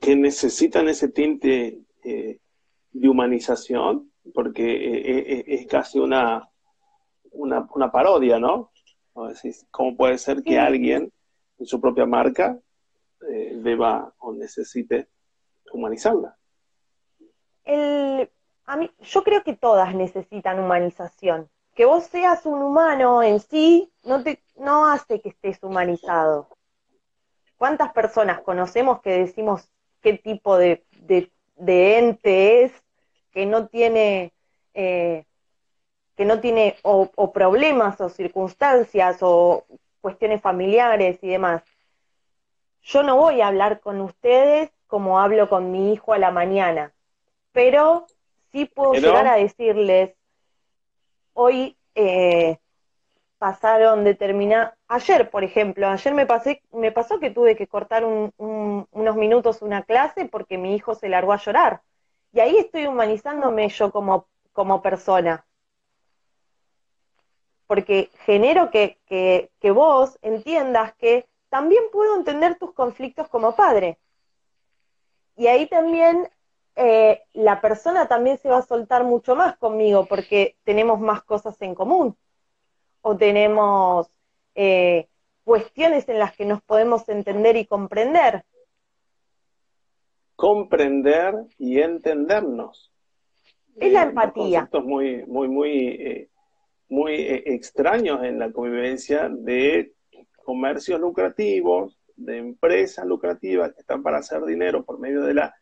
que 0.01 0.17
necesitan 0.17 0.89
ese 0.89 1.09
tinte 1.09 1.79
eh, 2.03 2.41
de 2.91 3.09
humanización, 3.09 4.11
porque 4.35 4.65
eh, 4.65 5.45
es 5.47 5.69
casi 5.69 6.01
una, 6.01 6.51
una, 7.31 7.69
una 7.73 7.93
parodia, 7.93 8.41
¿no? 8.41 8.73
¿Cómo 9.71 9.97
puede 9.97 10.19
ser 10.19 10.43
que 10.43 10.59
alguien 10.59 11.13
en 11.61 11.67
su 11.67 11.81
propia 11.81 12.07
marca 12.07 12.59
eh, 13.31 13.53
deba 13.63 14.13
o 14.19 14.33
necesite 14.33 15.07
humanizarla? 15.73 16.37
El, 17.65 18.31
a 18.67 18.77
mí, 18.77 18.91
yo 19.01 19.23
creo 19.23 19.43
que 19.43 19.55
todas 19.55 19.95
necesitan 19.95 20.59
humanización. 20.59 21.49
Que 21.75 21.85
vos 21.85 22.05
seas 22.05 22.47
un 22.47 22.63
humano 22.63 23.23
en 23.23 23.41
sí 23.41 23.93
no, 24.03 24.23
te, 24.23 24.43
no 24.57 24.87
hace 24.87 25.21
que 25.21 25.31
estés 25.31 25.63
humanizado. 25.63 26.49
¿Cuántas 27.57 27.93
personas 27.93 28.41
conocemos 28.41 29.01
que 29.01 29.11
decimos 29.11 29.69
qué 30.01 30.15
tipo 30.15 30.57
de, 30.57 30.85
de, 31.57 31.99
ente 31.99 32.65
es, 32.65 32.73
que 33.33 33.47
no 33.47 33.69
tiene 33.69 34.33
eh, 34.75 35.25
que 36.21 36.27
no 36.27 36.39
tiene 36.39 36.77
o, 36.83 37.33
problemas 37.33 37.99
o 37.99 38.11
circunstancias 38.11 39.19
o 39.23 39.65
cuestiones 40.03 40.43
familiares 40.43 41.19
y 41.23 41.29
demás. 41.29 41.63
Yo 42.83 43.03
no 43.03 43.17
voy 43.17 43.41
a 43.41 43.49
hablar 43.49 43.81
con 43.81 44.03
ustedes 44.03 44.71
como 44.91 45.19
hablo 45.19 45.49
con 45.49 45.71
mi 45.73 45.95
hijo 45.95 46.13
a 46.13 46.19
la 46.19 46.31
mañana, 46.31 46.93
pero 47.53 48.07
sí 48.53 48.67
puedo 48.67 48.93
llegar 48.93 49.27
a 49.27 49.37
decirles, 49.37 50.15
hoy 51.33 51.79
eh, 51.95 52.59
pasaron 53.39 54.05
determinadas, 54.05 54.75
ayer 54.89 55.31
por 55.31 55.45
ejemplo, 55.45 55.89
ayer 55.89 56.13
me, 56.13 56.27
pasé, 56.27 56.63
me 56.73 56.93
pasó 56.93 57.19
que 57.19 57.31
tuve 57.31 57.57
que 57.57 57.69
cortar 57.69 58.05
unos 58.05 59.17
minutos 59.17 59.63
una 59.63 59.83
clase 59.85 60.27
porque 60.27 60.59
mi 60.59 60.75
hijo 60.75 60.95
se 60.95 61.09
largó 61.09 61.33
a 61.33 61.39
llorar. 61.39 61.81
Y 62.33 62.41
ahí 62.41 62.59
estoy 62.59 62.87
humanizándome 62.87 63.69
yo 63.71 63.91
como, 63.91 64.27
como 64.53 64.83
persona 64.83 65.47
porque 67.71 68.11
genero 68.27 68.73
que, 68.73 68.99
vos 69.73 70.19
entiendas 70.23 70.93
que 70.97 71.29
también 71.51 71.85
puedo 71.93 72.17
entender 72.17 72.59
tus 72.59 72.73
conflictos 72.73 73.29
como 73.29 73.55
padre. 73.55 73.97
Y 75.41 75.47
ahí 75.47 75.67
también 75.67 76.29
eh, 76.77 77.23
la 77.33 77.63
persona 77.63 78.07
también 78.09 78.37
se 78.37 78.51
va 78.51 78.59
a 78.59 78.63
soltar 78.63 79.05
mucho 79.05 79.35
más 79.35 79.57
conmigo 79.57 80.05
porque 80.05 80.57
tenemos 80.65 81.01
más 81.01 81.23
cosas 81.23 81.61
en 81.63 81.75
común 81.75 82.15
o 83.01 83.17
tenemos 83.17 84.11
eh, 84.55 85.09
cuestiones 85.43 86.07
en 86.11 86.19
las 86.19 86.37
que 86.37 86.45
nos 86.45 86.61
podemos 86.61 87.09
entender 87.09 87.57
y 87.57 87.65
comprender. 87.65 88.45
Comprender 90.37 91.35
y 91.57 91.81
entendernos. 91.81 92.93
Es 93.77 93.93
la 93.95 94.03
eh, 94.03 94.09
empatía. 94.09 94.69
Conceptos 94.69 94.85
muy, 94.85 95.25
muy, 95.25 95.49
muy 95.49 96.29
muy 96.91 97.15
eh, 97.15 97.45
extraños 97.47 98.23
en 98.25 98.39
la 98.39 98.53
convivencia 98.53 99.31
de 99.31 99.95
comercios 100.45 101.01
lucrativos, 101.01 101.97
de 102.21 102.39
empresas 102.39 103.07
lucrativas 103.07 103.73
que 103.73 103.81
están 103.81 104.03
para 104.03 104.19
hacer 104.19 104.45
dinero 104.45 104.85
por 104.85 104.99
medio 104.99 105.23
de 105.23 105.35
la 105.35 105.55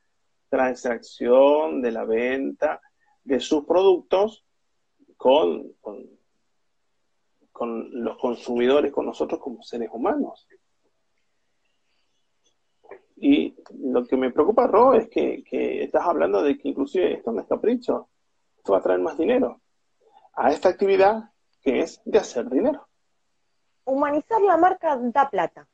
transacción, 0.49 1.81
de 1.83 1.93
la 1.93 2.05
venta 2.05 2.81
de 3.23 3.41
sus 3.41 3.65
productos 3.65 4.45
con, 5.17 5.73
con, 5.81 6.09
los 7.93 8.19
consumidores, 8.19 8.93
con 8.93 9.07
nosotros 9.07 9.41
como 9.41 9.63
seres 9.63 9.91
humanos. 9.93 10.47
Y 13.17 13.57
lo 13.81 14.07
que 14.07 14.17
me 14.17 14.31
preocupa, 14.31 14.67
Ro, 14.67 14.95
es 14.95 15.09
que, 15.09 15.43
que 15.43 15.83
estás 15.83 16.07
hablando 16.07 16.43
de 16.43 16.57
que 16.57 16.69
inclusive 16.69 17.15
esto 17.15 17.33
no 17.33 17.41
es 17.41 17.49
capricho, 17.49 18.09
esto 18.57 18.73
va 18.73 18.79
a 18.79 18.83
traer 18.83 19.01
más 19.01 19.19
dinero 19.19 19.61
a 20.35 20.53
esta 20.53 20.69
actividad 20.69 21.31
que 21.61 21.81
es 21.81 22.01
de 22.05 22.19
hacer 22.19 22.49
dinero. 22.49 22.87
Humanizar 23.85 24.41
la 24.43 24.57
marca 24.57 24.97
da 24.97 25.29
plata. 25.29 25.67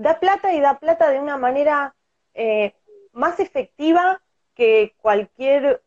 Da 0.00 0.18
plata 0.18 0.54
y 0.54 0.60
da 0.60 0.78
plata 0.78 1.10
de 1.10 1.20
una 1.20 1.36
manera 1.36 1.94
eh, 2.32 2.72
más 3.12 3.38
efectiva 3.38 4.22
que 4.54 4.94
cualquier 4.96 5.82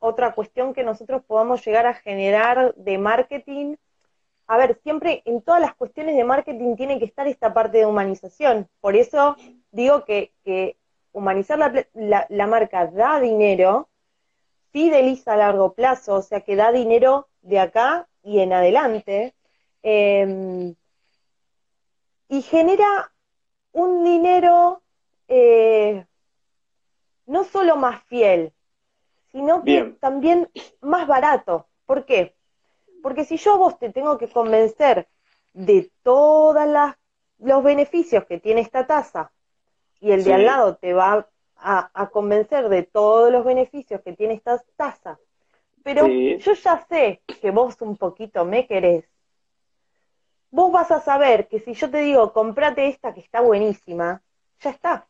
otra 0.00 0.34
cuestión 0.34 0.74
que 0.74 0.82
nosotros 0.82 1.22
podamos 1.24 1.64
llegar 1.64 1.86
a 1.86 1.94
generar 1.94 2.74
de 2.74 2.98
marketing. 2.98 3.76
A 4.48 4.56
ver, 4.56 4.80
siempre 4.82 5.22
en 5.26 5.42
todas 5.42 5.60
las 5.60 5.76
cuestiones 5.76 6.16
de 6.16 6.24
marketing 6.24 6.74
tiene 6.74 6.98
que 6.98 7.04
estar 7.04 7.28
esta 7.28 7.54
parte 7.54 7.78
de 7.78 7.86
humanización. 7.86 8.68
Por 8.80 8.96
eso 8.96 9.36
digo 9.70 10.04
que, 10.04 10.32
humanizar 11.12 11.86
la, 11.94 12.46
marca 12.48 12.88
da 12.88 13.20
dinero, 13.20 13.88
fideliza 14.72 15.34
a 15.34 15.36
largo 15.36 15.72
plazo, 15.72 16.14
o 16.14 16.22
sea 16.22 16.40
que 16.40 16.56
da 16.56 16.72
dinero 16.72 17.28
de 17.42 17.60
acá 17.60 18.08
y 18.24 18.40
en 18.40 18.54
adelante, 18.54 19.36
em, 19.84 20.74
y 22.28 22.42
genera 22.42 23.11
un 23.72 24.04
dinero 24.04 24.82
eh, 25.28 26.04
no 27.26 27.44
solo 27.44 27.76
más 27.76 28.02
fiel, 28.04 28.52
sino 29.30 29.64
que 29.64 29.94
también 30.00 30.50
más 30.80 31.06
barato. 31.06 31.66
¿Por 31.86 32.04
qué? 32.04 32.34
Porque 33.02 33.24
si 33.24 33.36
yo 33.36 33.54
a 33.54 33.56
vos 33.56 33.78
te 33.78 33.90
tengo 33.90 34.18
que 34.18 34.28
convencer 34.28 35.08
de 35.54 35.90
todos 36.02 36.66
los 37.38 37.64
beneficios 37.64 38.24
que 38.26 38.38
tiene 38.38 38.60
esta 38.60 38.86
tasa 38.86 39.32
y 40.00 40.12
el 40.12 40.24
de 40.24 40.34
al 40.34 40.46
lado 40.46 40.76
te 40.76 40.92
va 40.92 41.28
a, 41.56 42.10
convencer 42.10 42.68
de 42.68 42.82
todos 42.82 43.30
los 43.30 43.44
beneficios 43.44 44.00
que 44.02 44.12
tiene 44.12 44.34
esta 44.34 44.62
tasa, 44.76 45.18
pero 45.82 46.06
yo 46.06 46.54
ya 46.54 46.84
sé 46.88 47.22
que 47.40 47.50
vos 47.50 47.80
un 47.80 47.96
poquito 47.96 48.44
me 48.44 48.66
querés. 48.66 49.04
Vos 50.54 50.70
vas 50.70 50.90
a 50.90 51.00
saber 51.00 51.48
que 51.48 51.60
si 51.60 51.72
yo 51.72 51.90
te 51.90 51.98
digo, 52.00 52.30
comprate 52.34 52.86
esta 52.86 53.14
que 53.14 53.20
está 53.20 53.40
buenísima, 53.40 54.20
ya 54.60 54.68
está. 54.68 55.08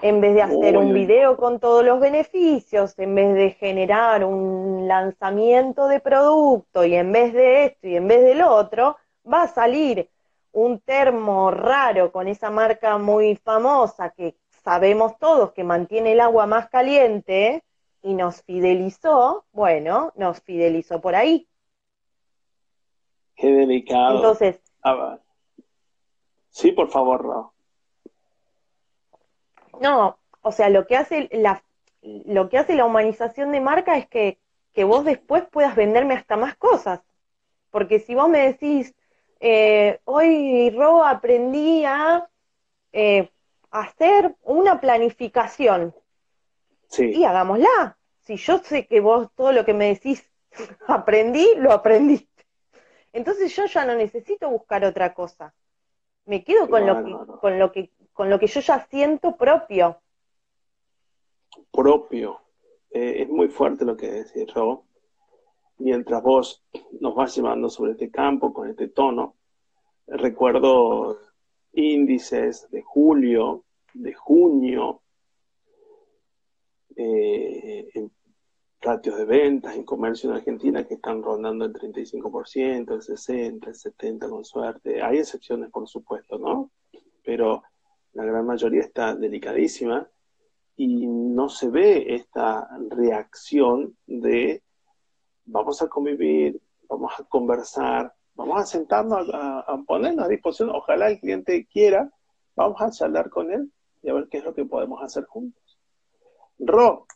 En 0.00 0.22
vez 0.22 0.34
de 0.34 0.40
hacer 0.40 0.78
un 0.78 0.94
video 0.94 1.36
con 1.36 1.60
todos 1.60 1.84
los 1.84 2.00
beneficios, 2.00 2.98
en 2.98 3.14
vez 3.14 3.34
de 3.34 3.50
generar 3.50 4.24
un 4.24 4.88
lanzamiento 4.88 5.88
de 5.88 6.00
producto 6.00 6.86
y 6.86 6.94
en 6.94 7.12
vez 7.12 7.34
de 7.34 7.66
esto 7.66 7.86
y 7.86 7.96
en 7.96 8.08
vez 8.08 8.22
del 8.22 8.40
otro, 8.40 8.96
va 9.30 9.42
a 9.42 9.48
salir 9.48 10.08
un 10.52 10.80
termo 10.80 11.50
raro 11.50 12.10
con 12.10 12.26
esa 12.26 12.48
marca 12.50 12.96
muy 12.96 13.36
famosa 13.36 14.08
que 14.08 14.36
sabemos 14.64 15.18
todos 15.18 15.52
que 15.52 15.64
mantiene 15.64 16.12
el 16.12 16.20
agua 16.20 16.46
más 16.46 16.70
caliente 16.70 17.62
y 18.02 18.14
nos 18.14 18.40
fidelizó, 18.44 19.44
bueno, 19.52 20.12
nos 20.16 20.40
fidelizó 20.40 21.02
por 21.02 21.14
ahí. 21.14 21.46
Qué 23.40 23.50
delicado. 23.50 24.16
Entonces. 24.16 24.60
Sí, 26.50 26.72
por 26.72 26.90
favor, 26.90 27.24
no. 27.24 27.54
No, 29.80 30.18
o 30.42 30.52
sea, 30.52 30.68
lo 30.68 30.86
que 30.86 30.96
hace 30.96 31.30
la, 31.32 31.62
lo 32.02 32.50
que 32.50 32.58
hace 32.58 32.74
la 32.74 32.84
humanización 32.84 33.50
de 33.52 33.60
marca 33.62 33.96
es 33.96 34.06
que, 34.08 34.38
que 34.74 34.84
vos 34.84 35.04
después 35.04 35.44
puedas 35.50 35.74
venderme 35.74 36.14
hasta 36.14 36.36
más 36.36 36.54
cosas. 36.56 37.00
Porque 37.70 38.00
si 38.00 38.14
vos 38.14 38.28
me 38.28 38.40
decís, 38.40 38.94
eh, 39.38 40.00
hoy, 40.04 40.70
Ro, 40.70 41.04
aprendí 41.04 41.84
a 41.86 42.28
eh, 42.92 43.30
hacer 43.70 44.34
una 44.42 44.80
planificación. 44.80 45.94
Sí. 46.88 47.10
Y 47.12 47.24
hagámosla. 47.24 47.96
Si 48.20 48.36
yo 48.36 48.58
sé 48.58 48.86
que 48.86 49.00
vos 49.00 49.28
todo 49.34 49.52
lo 49.52 49.64
que 49.64 49.72
me 49.72 49.86
decís 49.86 50.30
aprendí, 50.88 51.54
lo 51.56 51.72
aprendiste. 51.72 52.29
Entonces 53.12 53.54
yo 53.54 53.66
ya 53.66 53.84
no 53.84 53.94
necesito 53.94 54.48
buscar 54.50 54.84
otra 54.84 55.14
cosa. 55.14 55.54
Me 56.26 56.44
quedo 56.44 56.68
con 56.68 56.86
lo 56.86 57.04
que, 57.04 57.38
con 57.40 57.58
lo 57.58 57.72
que, 57.72 57.90
con 58.12 58.30
lo 58.30 58.38
que 58.38 58.46
yo 58.46 58.60
ya 58.60 58.86
siento 58.86 59.36
propio. 59.36 60.00
Propio. 61.72 62.40
Eh, 62.90 63.22
es 63.22 63.28
muy 63.28 63.48
fuerte 63.48 63.84
lo 63.84 63.96
que 63.96 64.10
decís, 64.10 64.52
Ro. 64.54 64.84
Mientras 65.78 66.22
vos 66.22 66.62
nos 67.00 67.14
vas 67.14 67.34
llevando 67.34 67.70
sobre 67.70 67.92
este 67.92 68.10
campo, 68.10 68.52
con 68.52 68.68
este 68.68 68.88
tono, 68.88 69.36
recuerdo 70.06 71.18
índices 71.72 72.68
de 72.70 72.82
julio, 72.82 73.64
de 73.94 74.12
junio, 74.12 75.02
eh, 76.96 77.88
en 77.94 78.12
ratios 78.80 79.16
de 79.18 79.24
ventas 79.24 79.76
en 79.76 79.84
comercio 79.84 80.30
en 80.30 80.36
Argentina 80.36 80.86
que 80.86 80.94
están 80.94 81.22
rondando 81.22 81.64
el 81.64 81.72
35%, 81.72 82.92
el 82.92 83.00
60%, 83.00 83.66
el 83.66 83.74
70% 83.74 84.28
con 84.30 84.44
suerte. 84.44 85.02
Hay 85.02 85.18
excepciones, 85.18 85.70
por 85.70 85.88
supuesto, 85.88 86.38
¿no? 86.38 86.70
pero 87.22 87.62
la 88.12 88.24
gran 88.24 88.46
mayoría 88.46 88.80
está 88.80 89.14
delicadísima 89.14 90.08
y 90.76 91.06
no 91.06 91.48
se 91.48 91.68
ve 91.68 92.14
esta 92.14 92.68
reacción 92.88 93.96
de 94.06 94.62
vamos 95.44 95.82
a 95.82 95.88
convivir, 95.88 96.60
vamos 96.88 97.12
a 97.18 97.24
conversar, 97.24 98.12
vamos 98.34 98.60
a 98.60 98.66
sentarnos 98.66 99.28
a, 99.32 99.60
a, 99.60 99.82
ponernos 99.86 100.24
a 100.24 100.28
disposición, 100.28 100.70
ojalá 100.70 101.10
el 101.10 101.20
cliente 101.20 101.66
quiera, 101.66 102.10
vamos 102.56 102.80
a 102.80 102.90
charlar 102.90 103.30
con 103.30 103.52
él 103.52 103.70
y 104.02 104.08
a 104.08 104.14
ver 104.14 104.28
qué 104.28 104.38
es 104.38 104.44
lo 104.44 104.54
que 104.54 104.64
podemos 104.64 105.02
hacer 105.02 105.24
juntos. 105.26 105.78
Ro, 106.58 107.06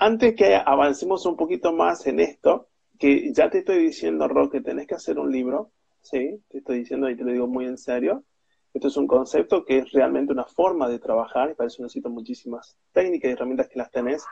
antes 0.00 0.34
que 0.34 0.56
avancemos 0.56 1.26
un 1.26 1.36
poquito 1.36 1.72
más 1.72 2.06
en 2.06 2.20
esto, 2.20 2.68
que 2.98 3.32
ya 3.32 3.50
te 3.50 3.58
estoy 3.58 3.78
diciendo, 3.78 4.26
Ro, 4.28 4.50
que 4.50 4.62
tenés 4.62 4.86
que 4.86 4.94
hacer 4.94 5.18
un 5.18 5.30
libro, 5.30 5.72
¿sí? 6.00 6.42
Te 6.48 6.58
estoy 6.58 6.78
diciendo 6.78 7.08
y 7.10 7.16
te 7.16 7.22
lo 7.22 7.32
digo 7.32 7.46
muy 7.46 7.66
en 7.66 7.76
serio. 7.76 8.24
Esto 8.72 8.88
es 8.88 8.96
un 8.96 9.06
concepto 9.06 9.64
que 9.64 9.78
es 9.78 9.92
realmente 9.92 10.32
una 10.32 10.46
forma 10.46 10.88
de 10.88 10.98
trabajar 10.98 11.50
y 11.50 11.54
para 11.54 11.68
eso 11.68 11.82
necesito 11.82 12.08
muchísimas 12.08 12.78
técnicas 12.92 13.30
y 13.30 13.32
herramientas 13.32 13.68
que 13.68 13.78
las 13.78 13.90
tenés 13.90 14.24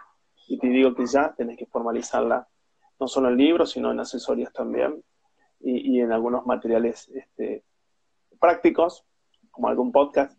y 0.49 0.59
te 0.59 0.69
digo 0.69 0.95
que 0.95 1.05
ya 1.07 1.35
tenés 1.37 1.59
que 1.59 1.67
formalizarla, 1.67 2.49
no 2.99 3.07
solo 3.07 3.29
en 3.29 3.37
libros, 3.37 3.73
sino 3.73 3.93
en 3.93 4.01
asesorías 4.01 4.53
también 4.53 5.03
y, 5.61 5.97
y 5.97 6.01
en 6.01 6.13
algunos 6.13 6.47
materiales 6.47 7.11
este, 7.15 7.65
prácticos, 8.41 9.05
como 9.51 9.69
algún 9.69 9.93
podcast. 9.93 10.39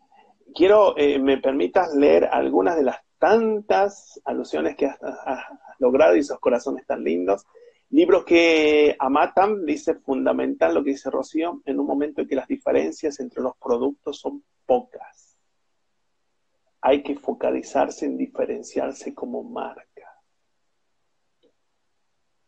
Quiero, 0.55 0.97
eh, 0.97 1.19
me 1.19 1.38
permitas 1.38 1.93
leer 1.93 2.25
algunas 2.25 2.75
de 2.77 2.84
las 2.84 2.97
tantas 3.20 4.20
alusiones 4.26 4.76
que 4.76 4.88
has, 4.88 4.97
logrado 5.78 6.15
y 6.15 6.20
esos 6.20 6.39
corazones 6.39 6.86
tan 6.86 7.03
lindos 7.03 7.45
Libros 7.91 8.24
que 8.24 8.95
amatan, 8.99 9.65
dice 9.65 9.95
fundamental 9.95 10.76
lo 10.76 10.84
que 10.84 10.91
dice 10.91 11.09
Rocío, 11.09 11.61
en 11.65 11.80
un 11.80 11.88
momento 11.88 12.22
en 12.22 12.28
que 12.28 12.36
las 12.36 12.47
diferencias 12.47 13.20
entre 13.20 13.41
los 13.41 13.57
productos 13.57 14.20
son 14.20 14.43
pocas. 14.67 15.36
Hay 16.82 17.01
que 17.01 17.15
focalizarse 17.15 18.05
en 18.05 18.15
diferenciarse 18.15 19.15
como 19.15 19.43
marca. 19.43 20.22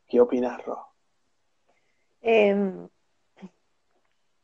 ¿Qué 0.07 0.21
opinas, 0.21 0.63
Ro? 0.63 0.85
Em, 2.21 2.87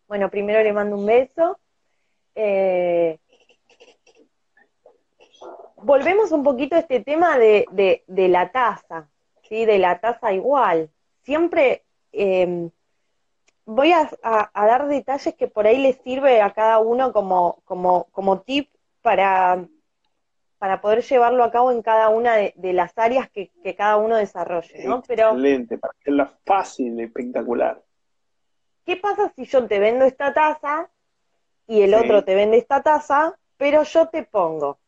bueno, 0.08 0.32
primero 0.32 0.64
le 0.64 0.74
mando 0.74 0.98
un 0.98 1.06
beso. 1.06 1.60
Eh, 2.34 2.87
volvemos 5.88 6.32
un 6.32 6.44
poquito 6.44 6.76
a 6.76 6.80
este 6.80 7.00
tema 7.00 7.38
de, 7.40 7.66
de 8.06 8.28
la 8.28 8.52
taza. 8.52 9.08
¿sí? 9.48 9.66
de 9.66 9.80
la 9.80 10.00
tasa 10.00 10.34
igual. 10.34 10.90
Siempre 11.24 11.84
em, 12.12 12.70
voy 13.66 13.92
a, 13.92 14.10
dar 14.54 14.88
detalles 14.88 15.36
que 15.36 15.48
por 15.48 15.68
ahí 15.68 15.78
les 15.78 15.98
sirve 15.98 16.42
a 16.42 16.54
cada 16.54 16.80
uno 16.80 17.12
como, 17.14 17.62
como, 17.66 18.06
como 18.12 18.42
tip 18.42 18.70
para, 19.02 19.66
para 20.58 20.82
poder 20.82 21.04
llevarlo 21.04 21.44
a 21.44 21.52
cabo 21.52 21.72
en 21.72 21.82
cada 21.82 22.10
una 22.10 22.36
de, 22.36 22.74
las 22.74 22.98
áreas 22.98 23.30
que, 23.30 23.52
cada 23.76 23.98
uno 23.98 24.16
desarrolle, 24.16 24.86
¿no? 24.86 25.02
Pero, 25.04 25.30
Excelente, 25.30 25.78
para 25.78 25.94
hacerla 26.00 26.34
fácil, 26.46 27.00
espectacular. 27.00 27.82
¿Qué 28.86 28.96
pasa 28.96 29.32
si 29.36 29.46
yo 29.46 29.68
te 29.68 29.80
vendo 29.80 30.06
esta 30.06 30.34
taza 30.34 30.90
y 31.68 31.82
el 31.82 31.94
otro 31.94 32.24
te 32.24 32.36
vende 32.36 32.58
esta 32.58 32.82
taza, 32.82 33.38
pero 33.58 33.84
yo 33.84 34.08
te 34.08 34.24
pongo 34.24 34.80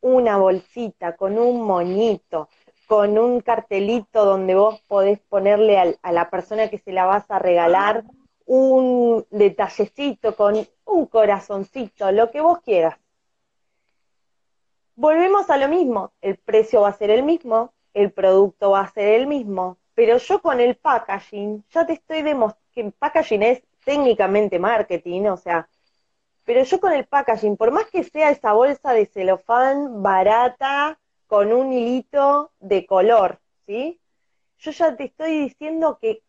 una 0.00 0.36
bolsita 0.36 1.16
con 1.16 1.38
un 1.38 1.62
moñito, 1.62 2.48
con 2.86 3.18
un 3.18 3.40
cartelito 3.40 4.24
donde 4.24 4.54
vos 4.54 4.80
podés 4.86 5.18
ponerle 5.20 5.96
a 6.00 6.12
la 6.12 6.30
persona 6.30 6.68
que 6.68 6.78
se 6.78 6.92
la 6.92 7.04
vas 7.04 7.30
a 7.30 7.38
regalar 7.38 8.04
un 8.46 9.26
detallecito 9.30 10.36
con 10.36 10.66
un 10.84 11.06
corazoncito, 11.06 12.12
lo 12.12 12.30
que 12.30 12.40
vos 12.40 12.60
quieras. 12.60 12.96
Volvemos 14.94 15.50
a 15.50 15.56
lo 15.56 15.68
mismo, 15.68 16.12
el 16.20 16.36
precio 16.36 16.82
va 16.82 16.88
a 16.88 16.92
ser 16.92 17.10
el 17.10 17.22
mismo, 17.22 17.72
el 17.92 18.12
producto 18.12 18.70
va 18.70 18.80
a 18.80 18.92
ser 18.92 19.20
el 19.20 19.26
mismo, 19.26 19.78
pero 19.94 20.18
yo 20.18 20.40
con 20.40 20.60
el 20.60 20.76
packaging 20.76 21.64
ya 21.70 21.86
te 21.86 21.94
estoy 21.94 22.22
demostrando 22.22 22.66
que 22.76 22.92
packaging 22.98 23.42
es 23.42 23.62
técnicamente 23.84 24.58
marketing, 24.58 25.22
o 25.28 25.36
sea, 25.38 25.68
pero 26.46 26.62
yo 26.62 26.80
con 26.80 26.92
el 26.92 27.04
packaging, 27.04 27.56
por 27.56 27.72
más 27.72 27.86
que 27.86 28.04
sea 28.04 28.30
esa 28.30 28.52
bolsa 28.52 28.92
de 28.92 29.06
celofán 29.06 30.02
barata, 30.02 30.98
con 31.26 31.52
un 31.52 31.72
hilito 31.72 32.52
de 32.60 32.86
color, 32.86 33.40
¿sí? 33.66 34.00
Yo 34.58 34.70
ya 34.70 34.96
te 34.96 35.04
estoy 35.04 35.38
diciendo 35.40 35.98
que, 36.00 36.22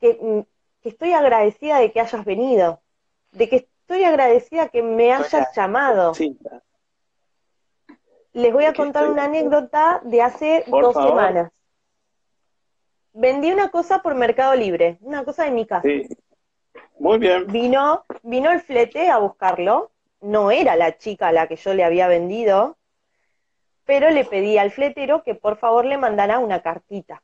mm, 0.00 0.40
que, 0.82 0.88
estoy 0.88 1.12
agradecida 1.12 1.80
de 1.80 1.90
que 1.90 2.00
hayas 2.00 2.24
venido, 2.24 2.80
de 3.32 3.48
que 3.48 3.56
estoy 3.56 4.04
agradecida 4.04 4.68
que 4.68 4.84
me 4.84 5.12
hayas 5.12 5.48
llamado. 5.56 6.12
Les 8.32 8.52
voy 8.52 8.66
a 8.66 8.72
contar 8.72 9.10
una 9.10 9.24
anécdota 9.24 10.00
de 10.04 10.22
hace 10.22 10.64
dos 10.68 10.94
semanas. 10.94 11.50
Vendí 13.14 13.50
una 13.50 13.70
cosa 13.70 14.00
por 14.00 14.14
Mercado 14.14 14.54
Libre, 14.54 14.98
una 15.00 15.24
cosa 15.24 15.44
de 15.44 15.50
mi 15.50 15.66
casa. 15.66 15.82
Sí. 15.82 16.06
Muy 16.98 17.18
bien. 17.18 17.46
Vino, 17.48 18.04
vino 18.22 18.50
el 18.50 18.60
flete 18.60 19.08
a 19.08 19.18
buscarlo. 19.18 19.90
No 20.20 20.50
era 20.50 20.76
la 20.76 20.96
chica 20.98 21.28
a 21.28 21.32
la 21.32 21.46
que 21.46 21.56
yo 21.56 21.74
le 21.74 21.84
había 21.84 22.08
vendido, 22.08 22.76
pero 23.84 24.10
le 24.10 24.24
pedí 24.24 24.58
al 24.58 24.70
fletero 24.70 25.22
que 25.22 25.34
por 25.34 25.58
favor 25.58 25.84
le 25.84 25.98
mandara 25.98 26.38
una 26.38 26.62
cartita. 26.62 27.22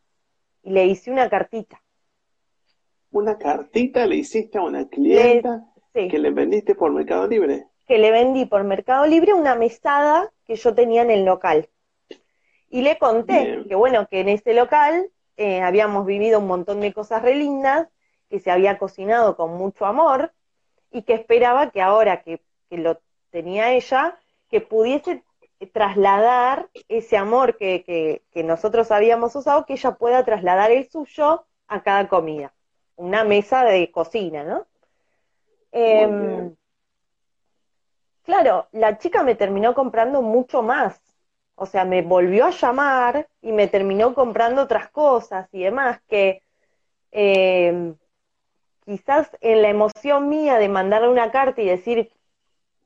Y 0.62 0.70
le 0.70 0.86
hice 0.86 1.11
una 1.11 1.28
cartita. 1.28 1.82
¿Una 3.11 3.36
cartita 3.36 4.07
le 4.07 4.16
hiciste 4.16 4.59
a 4.59 4.62
una 4.62 4.88
clienta 4.88 5.66
que 5.92 6.18
le 6.18 6.30
vendiste 6.30 6.74
por 6.74 6.92
Mercado 6.92 7.26
Libre? 7.26 7.66
Que 7.86 7.98
le 7.98 8.11
vendí 8.11 8.46
por 8.46 8.64
Mercado 8.64 9.07
Libre 9.07 9.34
una 9.34 9.55
mesada 9.55 10.32
que 10.46 10.57
yo 10.57 10.74
tenía 10.74 11.03
en 11.03 11.11
el 11.11 11.24
local. 11.24 11.68
Y 12.70 12.80
le 12.80 12.96
conté 12.96 13.64
que 13.68 13.74
bueno, 13.74 14.07
que 14.09 14.20
en 14.20 14.30
ese 14.30 14.55
local 14.55 15.11
eh, 15.36 15.61
habíamos 15.61 16.07
vivido 16.07 16.38
un 16.38 16.46
montón 16.46 16.80
de 16.80 16.92
cosas 16.92 17.20
re 17.20 17.34
lindas, 17.34 17.88
que 18.33 18.41
se 18.41 18.51
había 18.51 18.78
cocinado 18.78 19.37
con 19.37 19.59
mucho 19.59 19.85
amor 19.85 20.33
y 20.91 21.03
que 21.03 21.12
esperaba 21.12 21.70
que 21.70 21.83
ahora 21.83 22.22
que, 22.22 22.41
que 22.70 22.78
lo 22.78 22.99
tenía 23.30 23.72
ella, 23.72 24.18
que 24.49 24.62
pudiese 24.62 25.22
trasladar 25.66 26.70
ese 26.89 27.18
amor 27.18 27.59
que, 27.59 28.22
nosotros 28.35 28.91
habíamos 28.91 29.37
usado, 29.37 29.66
que 29.66 29.74
ella 29.74 29.97
pueda 29.97 30.24
trasladar 30.24 30.70
el 30.70 30.89
suyo 30.89 31.45
a 31.68 31.83
cada 31.83 32.09
comida. 32.09 32.55
Una 32.97 33.22
mesa 33.22 33.64
de 33.64 33.91
cocina, 33.91 34.45
¿no? 34.45 34.66
Em, 35.70 36.57
claro, 38.22 38.66
la 38.72 38.97
chica 38.97 39.22
me 39.22 39.35
terminó 39.35 39.74
comprando 39.74 40.22
mucho 40.22 40.62
más. 40.62 41.03
O 41.55 41.66
sea, 41.66 41.85
me 41.85 42.01
volvió 42.01 42.47
a 42.47 42.51
llamar 42.51 43.28
y 43.43 43.53
me 43.53 43.68
terminó 43.68 44.14
comprando 44.14 44.62
otras 44.62 44.89
cosas 44.89 45.51
y 45.53 45.64
demás 45.64 46.01
que 46.09 46.43
em, 47.11 47.95
quizás 48.85 49.30
en 49.41 49.62
la 49.62 49.68
emoción 49.68 50.28
mía 50.28 50.59
de 50.59 50.68
mandarle 50.68 51.09
una 51.09 51.30
carta 51.30 51.61
y 51.62 51.66
decir, 51.66 52.11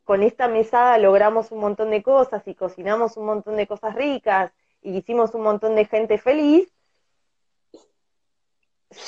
con 0.04 0.22
esta 0.22 0.48
mesada 0.48 0.98
logramos 0.98 1.50
un 1.50 1.60
montón 1.60 1.90
de 1.90 2.02
cosas 2.02 2.46
y 2.46 2.54
cocinamos 2.54 3.16
un 3.16 3.26
montón 3.26 3.56
de 3.56 3.66
cosas 3.66 3.94
ricas 3.94 4.52
y 4.82 4.96
hicimos 4.96 5.34
un 5.34 5.42
montón 5.42 5.74
de 5.74 5.84
gente 5.86 6.18
feliz, 6.18 6.72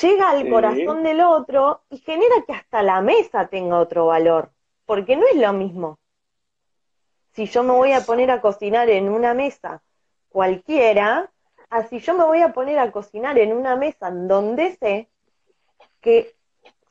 llega 0.01 0.29
al 0.29 0.49
corazón 0.49 1.03
del 1.03 1.21
otro 1.21 1.81
y 1.89 1.99
genera 1.99 2.35
que 2.45 2.53
hasta 2.53 2.83
la 2.83 3.01
mesa 3.01 3.47
tenga 3.47 3.79
otro 3.79 4.07
valor, 4.07 4.51
porque 4.85 5.15
no 5.15 5.25
es 5.27 5.37
lo 5.37 5.53
mismo. 5.53 5.99
Si 7.31 7.45
yo 7.45 7.63
me 7.63 7.71
voy 7.71 7.93
a 7.93 8.01
poner 8.01 8.31
a 8.31 8.41
cocinar 8.41 8.89
en 8.89 9.09
una 9.09 9.33
mesa 9.33 9.81
cualquiera, 10.27 11.31
así 11.69 11.99
yo 11.99 12.13
me 12.13 12.25
voy 12.25 12.41
a 12.41 12.51
poner 12.51 12.79
a 12.79 12.91
cocinar 12.91 13.37
en 13.39 13.53
una 13.53 13.75
mesa 13.75 14.11
donde 14.11 14.75
sé 14.75 15.07
que 16.01 16.35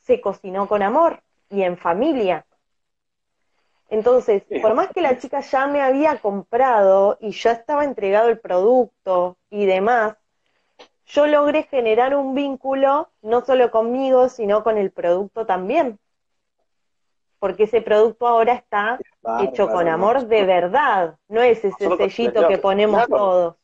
se 0.08 0.20
cocinó 0.20 0.66
con 0.66 0.82
amor 0.82 1.22
y 1.48 1.62
en 1.62 1.76
familia 1.76 2.44
entonces, 3.90 4.42
por 4.60 4.74
más 4.74 4.88
que 4.88 5.00
la 5.00 5.18
chica 5.18 5.40
ya 5.40 5.66
me 5.66 5.80
había 5.80 6.18
comprado 6.18 7.16
y 7.20 7.30
ya 7.30 7.52
estaba 7.52 7.84
entregado 7.84 8.28
el 8.28 8.38
producto 8.38 9.36
y 9.50 9.64
demás, 9.64 10.16
yo 11.06 11.26
logré 11.26 11.62
generar 11.62 12.14
un 12.14 12.34
vínculo 12.34 13.08
no 13.22 13.44
solo 13.44 13.70
conmigo, 13.70 14.28
sino 14.28 14.62
con 14.62 14.76
el 14.76 14.90
producto 14.90 15.46
también. 15.46 15.98
Porque 17.38 17.64
ese 17.64 17.80
producto 17.80 18.26
ahora 18.26 18.52
está 18.52 19.00
hecho 19.40 19.70
con 19.70 19.88
amor 19.88 20.26
de 20.26 20.44
verdad, 20.44 21.16
no 21.28 21.40
es 21.40 21.64
ese 21.64 21.96
sellito 21.96 22.46
que 22.46 22.58
ponemos 22.58 23.08
todos. 23.08 23.56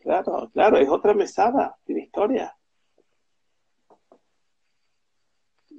Claro, 0.00 0.50
claro, 0.52 0.76
es 0.78 0.88
otra 0.88 1.14
mesada, 1.14 1.76
tiene 1.84 2.02
historia. 2.02 2.54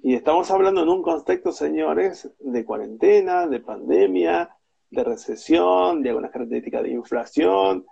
Y 0.01 0.13
estamos 0.13 0.49
hablando 0.49 0.81
en 0.81 0.89
un 0.89 1.01
contexto, 1.01 1.51
señores, 1.51 2.31
de 2.39 2.63
cuarentena, 2.63 3.47
de 3.47 3.59
pandemia, 3.59 4.49
de 4.89 5.03
recesión, 5.03 6.01
de 6.01 6.09
algunas 6.09 6.31
características 6.31 6.83
de 6.83 6.91
inflación, 6.91 7.85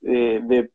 de, 0.00 0.70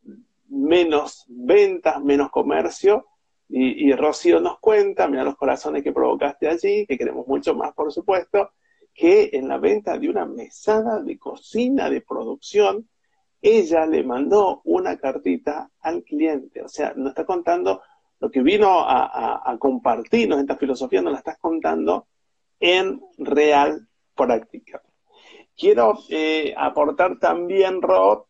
menos 0.48 1.26
ventas, 1.28 2.04
menos 2.04 2.30
comercio. 2.30 3.08
Y, 3.50 3.92
Rocío 3.94 4.40
nos 4.40 4.60
cuenta, 4.60 5.08
mira 5.08 5.24
los 5.24 5.36
corazones 5.36 5.84
que 5.84 5.92
provocaste 5.92 6.48
allí, 6.48 6.86
que 6.86 6.98
queremos 6.98 7.28
mucho 7.28 7.56
más, 7.56 7.74
por 7.74 7.92
supuesto. 7.92 8.52
que 8.94 9.32
en 9.34 9.50
la 9.50 9.58
venta 9.58 9.98
de 9.98 10.08
una 10.08 10.26
mesada 10.26 11.02
de 11.02 11.18
cocina 11.18 11.90
de 11.90 12.00
producción, 12.00 12.88
ella 13.42 13.86
le 13.86 14.04
mandó 14.04 14.62
una 14.64 14.98
cartita 14.98 15.70
al 15.82 16.04
cliente. 16.04 16.62
O 16.62 16.70
sea, 16.70 16.94
nos 16.96 17.10
está 17.10 17.26
contando 17.26 17.82
lo 18.20 18.32
que 18.32 18.42
vino 18.42 18.80
a, 18.88 19.56
compartirnos 19.60 20.40
esta 20.40 20.58
filosofía, 20.58 21.02
nos 21.02 21.14
la 21.14 21.20
estás 21.20 21.38
contando 21.38 22.08
en 22.60 23.02
real 23.18 23.88
práctica. 24.16 24.82
Quiero 25.58 26.00
eh, 26.10 26.54
aportar 26.58 27.20
también, 27.20 27.82
Rob, 27.82 28.26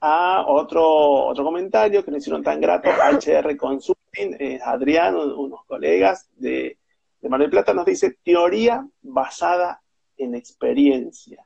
a 0.00 0.44
otro, 0.46 1.26
otro 1.26 1.44
comentario 1.44 2.04
que 2.04 2.10
me 2.10 2.18
hicieron 2.18 2.42
tan 2.42 2.60
grato, 2.60 2.90
HR 2.90 3.56
Consulting, 3.56 4.36
eh, 4.38 4.60
Adrián, 4.62 5.16
unos 5.16 5.64
colegas 5.64 6.28
de, 6.36 6.78
de 7.20 7.28
Mar 7.28 7.40
del 7.40 7.50
Plata, 7.50 7.72
nos 7.72 7.86
dice 7.86 8.18
teoría 8.22 8.86
basada 9.02 9.82
en 10.16 10.34
experiencia 10.34 11.44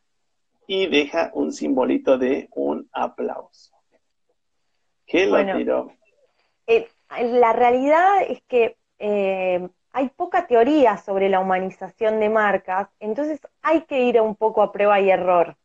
y 0.67 0.87
deja 0.87 1.31
un 1.35 1.53
simbolito 1.53 2.19
de 2.19 2.49
un 2.53 2.89
aplauso. 2.93 3.75
¿Qué 5.07 5.27
lo 5.27 5.45
tiró? 5.57 5.93
Eh, 6.67 6.89
la 7.23 7.53
realidad 7.53 8.23
es 8.29 8.43
que 8.43 8.77
eh, 8.99 9.69
hay 9.93 10.09
poca 10.09 10.47
teoría 10.47 10.97
sobre 10.97 11.29
la 11.29 11.41
humanización 11.41 12.21
de 12.21 12.29
marcas, 12.29 12.89
entonces 13.01 13.41
hay 13.63 13.83
que 13.83 14.01
ir 14.01 14.21
un 14.21 14.35
poco 14.35 14.63
a 14.63 14.73
prueba 14.73 15.01
y 15.01 15.11
error. 15.11 15.57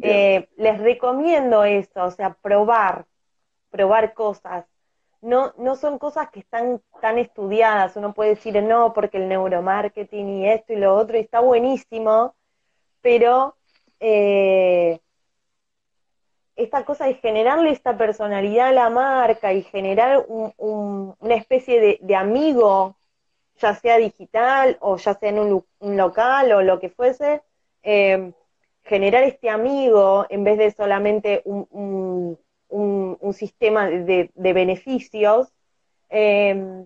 Eh, 0.00 0.48
les 0.56 0.78
recomiendo 0.78 1.64
eso, 1.64 2.04
o 2.04 2.10
sea, 2.10 2.34
probar, 2.34 3.06
probar 3.70 4.14
cosas. 4.14 4.64
No, 5.20 5.52
no 5.58 5.74
son 5.74 5.98
cosas 5.98 6.30
que 6.30 6.40
están 6.40 6.80
tan 7.00 7.18
estudiadas, 7.18 7.96
uno 7.96 8.14
puede 8.14 8.30
decir 8.30 8.62
no, 8.62 8.92
porque 8.92 9.16
el 9.16 9.28
neuromarketing 9.28 10.28
y 10.28 10.48
esto 10.48 10.74
y 10.74 10.76
lo 10.76 10.94
otro, 10.94 11.16
y 11.16 11.20
está 11.20 11.40
buenísimo, 11.40 12.36
pero 13.00 13.56
eh, 13.98 15.00
esta 16.58 16.84
cosa 16.84 17.06
de 17.06 17.14
generarle 17.14 17.70
esta 17.70 17.96
personalidad 17.96 18.68
a 18.68 18.72
la 18.72 18.90
marca 18.90 19.52
y 19.52 19.62
generar 19.62 20.26
una 20.28 21.34
especie 21.36 21.98
de, 22.00 22.16
amigo, 22.16 22.96
ya 23.60 23.76
sea 23.76 23.96
digital 23.96 24.76
o 24.80 24.96
ya 24.96 25.14
sea 25.14 25.28
en 25.28 25.38
un, 25.38 25.96
local 25.96 26.50
o 26.52 26.62
lo 26.62 26.80
que 26.80 26.90
fuese, 26.90 27.42
eh, 27.84 28.32
generar 28.82 29.22
este 29.22 29.48
amigo 29.50 30.26
en 30.28 30.42
vez 30.42 30.58
de 30.58 30.72
solamente 30.72 31.42
un, 31.44 32.36
sistema 33.32 33.88
de, 33.88 34.30
beneficios, 34.34 35.54
eh, 36.10 36.84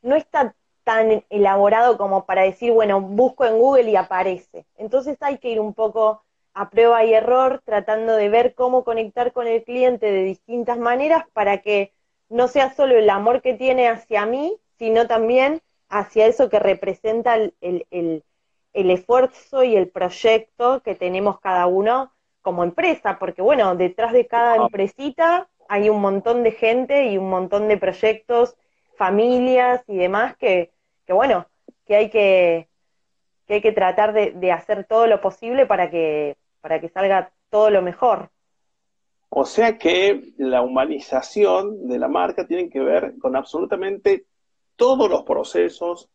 no 0.00 0.16
está 0.16 0.54
tan 0.82 1.24
elaborado 1.28 1.98
como 1.98 2.24
para 2.24 2.42
decir, 2.42 2.72
bueno, 2.72 3.02
busco 3.02 3.44
en 3.44 3.58
Google 3.58 3.90
y 3.90 3.96
aparece. 3.96 4.64
Entonces 4.76 5.18
hay 5.20 5.36
que 5.36 5.50
ir 5.50 5.60
un 5.60 5.74
poco 5.74 6.22
a 6.56 6.70
prueba 6.70 7.04
y 7.04 7.12
error, 7.12 7.60
tratando 7.66 8.16
de 8.16 8.30
ver 8.30 8.54
cómo 8.54 8.82
conectar 8.82 9.32
con 9.34 9.46
el 9.46 9.62
cliente 9.62 10.10
de 10.10 10.22
distintas 10.22 10.78
maneras 10.78 11.24
para 11.34 11.58
que 11.58 11.92
no 12.30 12.48
sea 12.48 12.72
solo 12.72 12.96
el 12.96 13.10
amor 13.10 13.42
que 13.42 13.52
tiene 13.52 13.88
hacia 13.88 14.24
mí, 14.24 14.56
sino 14.78 15.06
también 15.06 15.60
hacia 15.90 16.24
eso 16.24 16.48
que 16.48 16.58
representa 16.58 17.34
el, 17.34 17.52
el, 17.60 18.22
esfuerzo 18.72 19.64
y 19.64 19.76
el 19.76 19.90
proyecto 19.90 20.80
que 20.82 20.94
tenemos 20.94 21.40
cada 21.40 21.66
uno 21.66 22.14
como 22.40 22.64
empresa, 22.64 23.18
porque 23.18 23.42
bueno, 23.42 23.76
detrás 23.76 24.14
de 24.14 24.26
cada 24.26 24.56
empresita 24.56 25.48
hay 25.68 25.90
un 25.90 26.00
montón 26.00 26.42
de 26.42 26.52
gente 26.52 27.04
y 27.08 27.18
un 27.18 27.28
montón 27.28 27.68
de 27.68 27.76
proyectos, 27.76 28.56
familias 28.96 29.82
y 29.88 29.98
demás 29.98 30.34
que, 30.38 30.72
que 31.06 31.12
bueno, 31.12 31.46
que 31.84 31.96
hay 31.96 32.08
que, 32.08 32.66
que 33.46 33.54
hay 33.54 33.60
que 33.60 33.72
tratar 33.72 34.14
de, 34.14 34.30
de 34.30 34.52
hacer 34.52 34.84
todo 34.84 35.06
lo 35.06 35.20
posible 35.20 35.66
para 35.66 35.90
que, 35.90 36.38
para 36.66 36.80
que 36.80 36.88
salga 36.88 37.30
todo 37.48 37.70
lo 37.70 37.80
mejor. 37.80 38.28
O 39.28 39.44
sea 39.44 39.78
que 39.78 40.32
la 40.36 40.62
humanización 40.62 41.86
de 41.86 41.96
la 41.96 42.08
marca 42.08 42.44
tiene 42.44 42.68
que 42.68 42.80
ver 42.80 43.14
con 43.20 43.36
absolutamente 43.36 44.26
todos 44.74 45.08
los 45.08 45.22
procesos, 45.22 46.10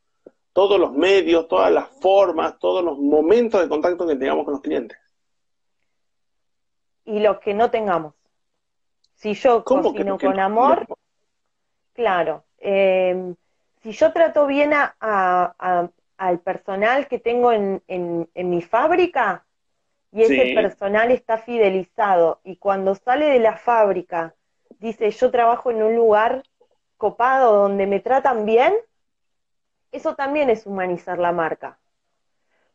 todos 0.52 0.78
los 0.78 0.92
medios, 0.92 1.48
todas 1.48 1.72
las 1.72 1.88
formas, 2.02 2.60
todos 2.60 2.84
los 2.84 3.00
momentos 3.00 3.62
de 3.62 3.70
contacto 3.70 4.06
que 4.06 4.18
tengamos 4.18 4.44
con 4.44 4.56
los 4.56 4.62
clientes. 4.62 4.98
Y 7.06 7.22
los 7.22 7.40
que 7.40 7.54
no 7.54 7.72
tengamos. 7.72 8.14
Si 9.14 9.34
yo 9.36 9.64
cocino 9.64 10.20
con 10.20 10.38
amor, 10.38 10.86
claro. 11.94 12.44
Eh, 12.58 13.36
si 13.82 13.94
yo 13.94 14.12
trato 14.12 14.48
bien 14.48 14.74
al 14.74 16.40
personal 16.44 17.08
que 17.08 17.20
tengo 17.20 17.54
en, 17.54 17.82
en 17.88 18.50
mi 18.50 18.62
fábrica, 18.62 19.46
y 20.12 20.24
ese 20.24 20.54
personal 20.54 21.12
está 21.12 21.38
fidelizado 21.38 22.42
y 22.44 22.58
cuando 22.58 22.96
sale 22.96 23.28
de 23.28 23.40
la 23.40 23.58
fábrica 23.58 24.36
dice 24.80 25.12
yo 25.12 25.32
trabajo 25.32 25.72
en 25.72 25.84
un 25.84 25.96
lugar 25.96 26.44
copado 26.98 27.54
donde 27.54 27.88
me 27.88 28.00
tratan 28.00 28.46
bien, 28.46 28.74
eso 29.92 30.16
también 30.16 30.50
es 30.50 30.66
humanizar 30.66 31.18
la 31.18 31.32
marca. 31.32 31.80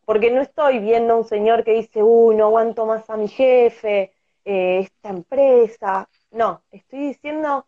Porque 0.05 0.31
no 0.31 0.41
estoy 0.41 0.79
viendo 0.79 1.15
a 1.15 1.17
un 1.19 1.25
señor 1.25 1.65
que 1.65 1.73
dice, 1.73 2.03
uy, 2.03 2.37
no 2.37 2.47
aguanto 2.47 2.87
más 2.87 3.09
a 3.11 3.17
mi 3.17 3.29
jefe, 3.29 4.13
eh, 4.45 4.81
esta 4.81 5.11
empresa. 5.11 6.09
No, 6.31 6.63
estoy 6.71 7.09
diciendo, 7.09 7.67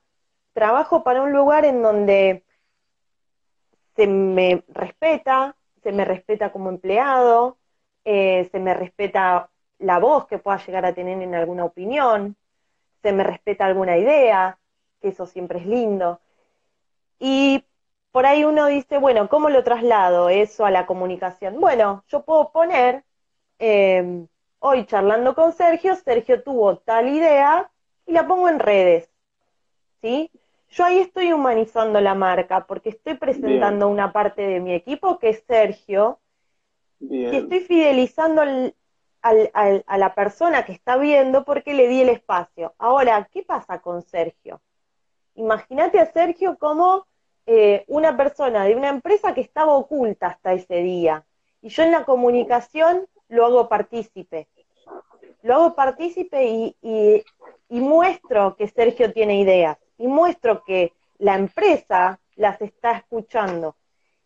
trabajo 0.52 1.02
para 1.02 1.22
un 1.22 1.32
lugar 1.32 1.64
en 1.64 1.82
donde 1.82 2.44
se 3.96 4.06
me 4.06 4.64
respeta, 4.68 5.56
se 5.82 5.92
me 5.92 6.04
respeta 6.04 6.52
como 6.52 6.70
empleado, 6.70 7.58
eh, 8.04 8.48
se 8.52 8.60
me 8.60 8.74
respeta 8.74 9.50
la 9.78 9.98
voz 9.98 10.26
que 10.26 10.38
pueda 10.38 10.64
llegar 10.64 10.84
a 10.84 10.94
tener 10.94 11.20
en 11.22 11.34
alguna 11.34 11.64
opinión, 11.64 12.36
se 13.02 13.12
me 13.12 13.24
respeta 13.24 13.66
alguna 13.66 13.96
idea, 13.96 14.58
que 15.00 15.08
eso 15.08 15.26
siempre 15.26 15.60
es 15.60 15.66
lindo. 15.66 16.20
Y 17.18 17.64
por 18.10 18.26
ahí 18.26 18.44
uno 18.44 18.66
dice, 18.66 18.98
bueno, 18.98 19.28
¿cómo 19.28 19.50
lo 19.50 19.62
traslado 19.64 20.28
eso 20.28 20.64
a 20.64 20.70
la 20.70 20.86
comunicación? 20.86 21.60
Bueno, 21.60 22.04
yo 22.08 22.24
puedo 22.24 22.50
poner, 22.50 23.04
em, 23.58 24.26
hoy 24.58 24.86
charlando 24.86 25.34
con 25.34 25.52
Sergio, 25.52 25.94
Sergio 25.96 26.42
tuvo 26.42 26.78
tal 26.78 27.08
idea 27.08 27.70
y 28.06 28.12
la 28.12 28.26
pongo 28.26 28.48
en 28.48 28.58
redes, 28.58 29.10
¿sí? 30.02 30.30
Yo 30.70 30.84
ahí 30.84 30.98
estoy 30.98 31.32
humanizando 31.32 32.00
la 32.00 32.14
marca 32.14 32.66
porque 32.66 32.90
estoy 32.90 33.14
presentando 33.14 33.88
una 33.88 34.12
parte 34.12 34.42
de 34.42 34.60
mi 34.60 34.74
equipo 34.74 35.18
que 35.18 35.30
es 35.30 35.44
Sergio, 35.46 36.18
y 37.00 37.36
estoy 37.36 37.60
fidelizando 37.60 38.42
el, 38.42 38.74
a 39.22 39.98
la 39.98 40.14
persona 40.14 40.64
que 40.64 40.72
está 40.72 40.96
viendo 40.96 41.44
porque 41.44 41.74
le 41.74 41.88
di 41.88 42.02
el 42.02 42.08
espacio. 42.08 42.74
Ahora, 42.78 43.28
¿qué 43.32 43.42
pasa 43.42 43.80
con 43.80 44.02
Sergio? 44.02 44.60
Imagínate 45.34 46.00
a 46.00 46.12
Sergio 46.12 46.56
como 46.58 47.06
eh, 47.46 47.84
una 47.88 48.16
persona 48.16 48.64
de 48.64 48.76
una 48.76 48.88
empresa 48.88 49.34
que 49.34 49.40
estaba 49.40 49.74
oculta 49.74 50.28
hasta 50.28 50.52
ese 50.52 50.76
día. 50.82 51.24
Y 51.62 51.68
yo 51.68 51.82
en 51.82 51.92
la 51.92 52.04
comunicación 52.04 53.06
lo 53.28 53.46
hago 53.46 53.68
partícipe. 53.68 54.48
Lo 55.42 55.54
hago 55.54 55.74
partícipe 55.74 56.44
y, 56.44 56.76
y 57.68 57.80
muestro 57.80 58.56
que 58.56 58.68
Sergio 58.68 59.12
tiene 59.12 59.40
ideas. 59.40 59.78
Y 59.96 60.06
muestro 60.06 60.64
que 60.64 60.92
la 61.18 61.36
empresa 61.36 62.20
las 62.36 62.60
está 62.60 62.92
escuchando 62.92 63.74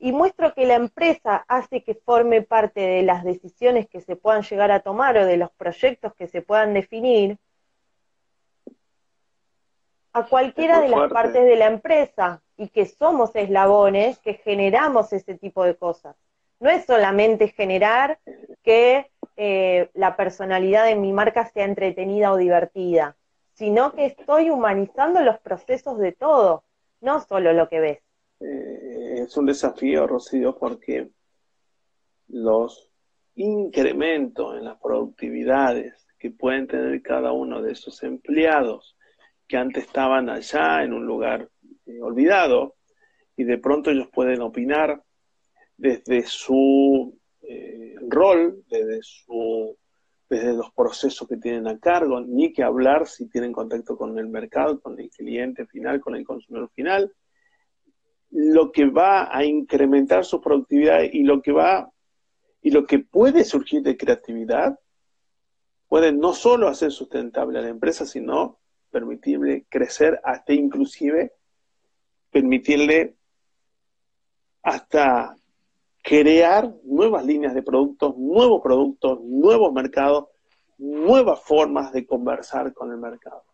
y 0.02 0.10
muestro 0.10 0.52
que 0.52 0.66
la 0.66 0.74
empresa 0.74 1.44
hace 1.46 1.84
que 1.84 1.94
forme 1.94 2.42
parte 2.42 2.80
de 2.80 3.02
las 3.02 3.22
decisiones 3.22 3.88
que 3.88 4.00
se 4.00 4.16
puedan 4.16 4.42
llegar 4.42 4.72
a 4.72 4.80
tomar 4.80 5.16
o 5.16 5.24
de 5.24 5.36
los 5.36 5.52
proyectos 5.52 6.12
que 6.14 6.26
se 6.26 6.42
puedan 6.42 6.74
definir, 6.74 7.38
a 10.12 10.26
cualquiera 10.26 10.80
de 10.80 10.88
las 10.88 11.08
partes 11.08 11.44
de 11.44 11.54
la 11.54 11.66
empresa 11.66 12.42
y 12.56 12.68
que 12.70 12.84
somos 12.86 13.36
eslabones 13.36 14.18
que 14.18 14.34
generamos 14.34 15.12
ese 15.12 15.36
tipo 15.38 15.62
de 15.62 15.76
cosas. 15.76 16.16
No 16.58 16.68
es 16.68 16.84
solamente 16.84 17.46
generar 17.46 18.18
que 18.64 19.08
eh, 19.36 19.88
la 19.94 20.16
personalidad 20.16 20.84
de 20.84 20.96
mi 20.96 21.12
marca 21.12 21.48
sea 21.48 21.64
entretenida 21.64 22.32
o 22.32 22.36
divertida, 22.36 23.14
sino 23.54 23.92
que 23.92 24.06
estoy 24.06 24.50
humanizando 24.50 25.20
los 25.20 25.38
procesos 25.38 25.96
de 26.00 26.10
todo, 26.10 26.64
no 27.00 27.20
solo 27.20 27.52
lo 27.52 27.68
que 27.68 27.78
ves. 27.78 27.98
Eh, 28.40 28.91
es 29.22 29.36
un 29.36 29.46
desafío, 29.46 30.06
Rocío, 30.06 30.56
porque 30.58 31.10
los 32.28 32.90
incrementos 33.34 34.56
en 34.56 34.64
las 34.64 34.78
productividades 34.78 36.06
que 36.18 36.30
pueden 36.30 36.66
tener 36.66 37.02
cada 37.02 37.32
uno 37.32 37.62
de 37.62 37.72
esos 37.72 38.02
empleados 38.02 38.96
que 39.48 39.56
antes 39.56 39.84
estaban 39.84 40.28
allá 40.28 40.82
en 40.82 40.92
un 40.92 41.06
lugar 41.06 41.48
eh, 41.86 42.00
olvidado 42.00 42.76
y 43.36 43.44
de 43.44 43.58
pronto 43.58 43.90
ellos 43.90 44.08
pueden 44.12 44.40
opinar 44.40 45.02
desde 45.76 46.22
su 46.22 47.18
eh, 47.42 47.94
rol, 48.08 48.64
desde 48.68 49.00
su 49.02 49.76
desde 50.28 50.54
los 50.54 50.72
procesos 50.72 51.28
que 51.28 51.36
tienen 51.36 51.66
a 51.66 51.78
cargo, 51.78 52.18
ni 52.22 52.54
que 52.54 52.62
hablar 52.62 53.06
si 53.06 53.28
tienen 53.28 53.52
contacto 53.52 53.98
con 53.98 54.18
el 54.18 54.28
mercado, 54.28 54.80
con 54.80 54.98
el 54.98 55.10
cliente 55.10 55.66
final, 55.66 56.00
con 56.00 56.16
el 56.16 56.24
consumidor 56.24 56.70
final, 56.70 57.12
lo 58.32 58.72
que 58.72 58.86
va 58.86 59.28
a 59.30 59.44
incrementar 59.44 60.24
su 60.24 60.40
productividad 60.40 61.02
y 61.02 61.22
lo 61.22 61.40
que 61.42 61.52
va 61.52 61.90
Y 62.62 62.70
lo 62.70 62.86
que 62.86 62.98
puede 63.00 63.44
surgir 63.44 63.82
de 63.82 63.96
creatividad 63.96 64.78
puede 65.88 66.12
no 66.12 66.32
solo 66.32 66.68
hacer 66.68 66.90
sustentable 66.90 67.58
a 67.58 67.62
la 67.62 67.68
empresa, 67.68 68.06
sino 68.06 68.58
permitirle 68.90 69.66
crecer 69.68 70.20
hasta 70.24 70.52
inclusive 70.52 71.32
permitirle 72.30 73.14
hasta 74.62 75.36
crear 76.02 76.72
nuevas 76.82 77.24
líneas 77.24 77.54
de 77.54 77.62
productos, 77.62 78.16
nuevos 78.16 78.60
productos, 78.62 79.20
nuevos 79.20 79.72
mercados, 79.72 80.28
nuevas 80.78 81.40
formas 81.42 81.92
de 81.92 82.06
conversar 82.06 82.72
con 82.72 82.90
el 82.90 82.98
mercado. 82.98 83.44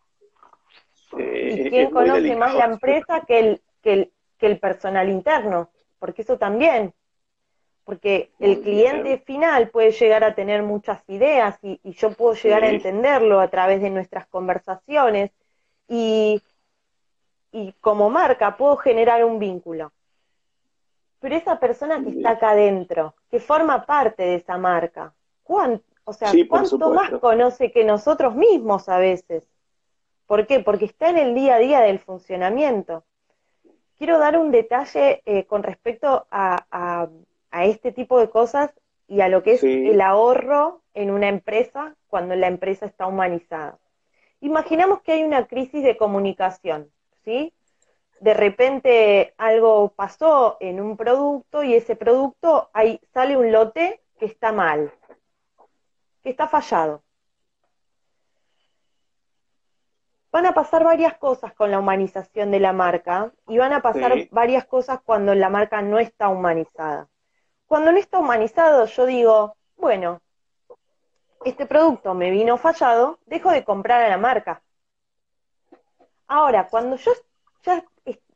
Eh, 1.18 1.64
¿Y 1.66 1.70
quién 1.70 1.90
conoce 1.90 2.36
más 2.36 2.54
la 2.54 2.66
empresa 2.66 3.22
que 3.26 3.38
el, 3.38 3.62
que, 3.82 3.92
el, 3.92 4.12
personal 4.61 5.09
interno? 5.09 5.70
Porque 5.99 6.22
eso 6.22 6.39
también, 6.39 6.95
porque 7.84 8.30
el 8.39 8.61
cliente 8.61 9.18
final 9.18 9.70
puede 9.70 9.93
llegar 9.93 10.24
a 10.24 10.34
tener 10.34 10.62
muchas 10.62 11.03
ideas 11.09 11.59
y, 11.62 11.80
yo 11.84 12.12
puedo 12.12 12.34
llegar 12.34 12.64
a 12.64 12.70
entenderlo 12.70 13.41
a 13.41 13.49
través 13.49 13.82
de 13.82 13.91
nuestras 13.91 14.26
conversaciones 14.26 15.30
y, 15.89 16.43
y 17.53 17.72
como 17.80 18.11
marca 18.11 18.57
puedo 18.57 18.76
generar 18.76 19.24
un 19.24 19.39
vínculo 19.39 19.93
pero 21.20 21.34
esa 21.34 21.59
persona 21.59 22.03
que 22.03 22.11
está 22.11 22.30
acá 22.30 22.51
adentro, 22.51 23.14
que 23.30 23.41
forma 23.41 23.84
parte 23.84 24.22
de 24.22 24.36
esa 24.36 24.57
marca, 24.57 25.12
¿cuánto, 25.43 25.84
o 26.05 26.12
sea, 26.12 26.32
¿cuánto 26.49 26.91
más 26.91 27.11
conoce 27.20 27.72
que 27.72 27.84
nosotros 27.84 28.34
mismos 28.34 28.89
a 28.89 28.99
veces? 28.99 29.43
¿Por 30.26 30.47
qué? 30.47 30.61
Porque 30.61 30.84
está 30.84 31.11
en 31.11 31.18
el 31.18 31.34
día 31.34 31.57
a 31.57 31.59
día 31.59 31.80
del 31.80 31.99
funcionamiento. 31.99 33.05
Quiero 33.99 34.18
dar 34.18 34.38
un 34.38 34.51
detalle 34.51 35.22
eh, 35.26 35.44
con 35.44 35.62
respecto 35.62 36.26
a, 36.30 37.09
este 37.51 37.92
tipo 37.92 38.20
de 38.20 38.30
cosas 38.30 38.72
y 39.09 39.20
a 39.20 39.28
lo 39.28 39.42
que 39.42 39.53
es 39.53 39.64
el 39.64 40.01
ahorro 40.01 40.82
en 40.94 41.11
una 41.11 41.28
empresa 41.28 41.96
cuando 42.07 42.36
la 42.36 42.46
empresa 42.46 42.86
está 42.86 43.07
humanizada. 43.07 43.78
Imaginamos 44.40 45.03
que 45.03 45.12
hay 45.12 45.24
una 45.24 45.46
crisis 45.46 45.82
de 45.82 45.96
comunicación, 45.96 46.90
¿sí? 47.24 47.53
de 48.20 48.34
repente 48.34 49.34
algo 49.38 49.92
pasó 49.94 50.57
en 50.61 50.80
un 50.80 50.96
producto 50.96 51.62
y 51.62 51.74
ese 51.74 51.96
producto 51.96 52.70
ahí 52.72 53.01
sale 53.12 53.36
un 53.36 53.53
lote 53.53 54.01
que 54.18 54.26
está 54.26 54.53
mal, 54.53 54.92
que 56.22 56.30
está 56.30 56.49
fallado. 56.49 57.03
Van 60.30 60.46
a 60.46 60.52
pasar 60.52 60.84
varias 60.84 61.16
cosas 61.16 61.54
con 61.54 61.70
la 61.70 61.78
humanización 61.78 62.50
de 62.50 62.60
la 62.60 62.72
marca 62.72 63.32
y 63.46 63.58
van 63.58 63.72
a 63.72 63.80
pasar 63.80 64.28
varias 64.30 64.66
cosas 64.66 65.00
cuando 65.04 65.34
la 65.34 65.48
marca 65.48 65.80
no 65.80 65.98
está 65.98 66.28
humanizada. 66.28 67.08
Cuando 67.66 67.92
no 67.92 67.98
está 67.98 68.18
humanizado, 68.18 68.86
yo 68.86 69.06
digo, 69.06 69.56
bueno, 69.76 70.20
este 71.44 71.66
producto 71.66 72.14
me 72.14 72.30
vino 72.30 72.58
fallado, 72.58 73.18
dejo 73.26 73.50
de 73.50 73.64
comprar 73.64 74.02
a 74.02 74.08
la 74.08 74.18
marca. 74.18 74.62
Ahora, 76.26 76.68
cuando 76.68 76.96
yo 76.96 77.12
ya 77.62 77.84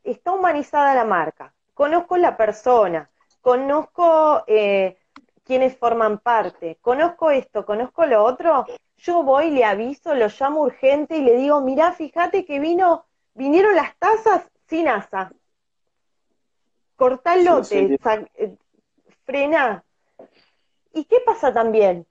está 0.02 0.32
humanizada 0.32 0.94
la 0.94 1.04
marca, 1.04 1.52
conozco 1.74 2.16
la 2.16 2.36
persona, 2.36 3.10
conozco 3.40 4.44
eh, 4.46 4.98
quienes 5.44 5.76
forman 5.76 6.18
parte, 6.18 6.78
conozco 6.80 7.30
esto, 7.30 7.66
conozco 7.66 8.06
lo 8.06 8.24
otro, 8.24 8.64
yo 9.02 9.22
voy, 9.22 9.50
le 9.50 9.64
aviso, 9.64 10.14
lo 10.14 10.28
llamo 10.28 10.62
urgente 10.62 11.16
y 11.16 11.22
le 11.22 11.36
digo, 11.36 11.60
mirá, 11.60 11.92
fíjate 11.92 12.44
que 12.44 12.60
vino, 12.60 13.04
vinieron 13.34 13.74
las 13.74 13.96
tazas 13.98 14.50
sin 14.66 14.88
asa. 14.88 15.32
Cortá 16.96 17.34
el 17.34 17.44
lote, 17.44 17.98
eh, 18.36 18.56
frena. 19.24 19.84
¿Y 20.92 21.04
qué 21.04 21.18
pasa 21.24 21.52
también? 21.52 22.06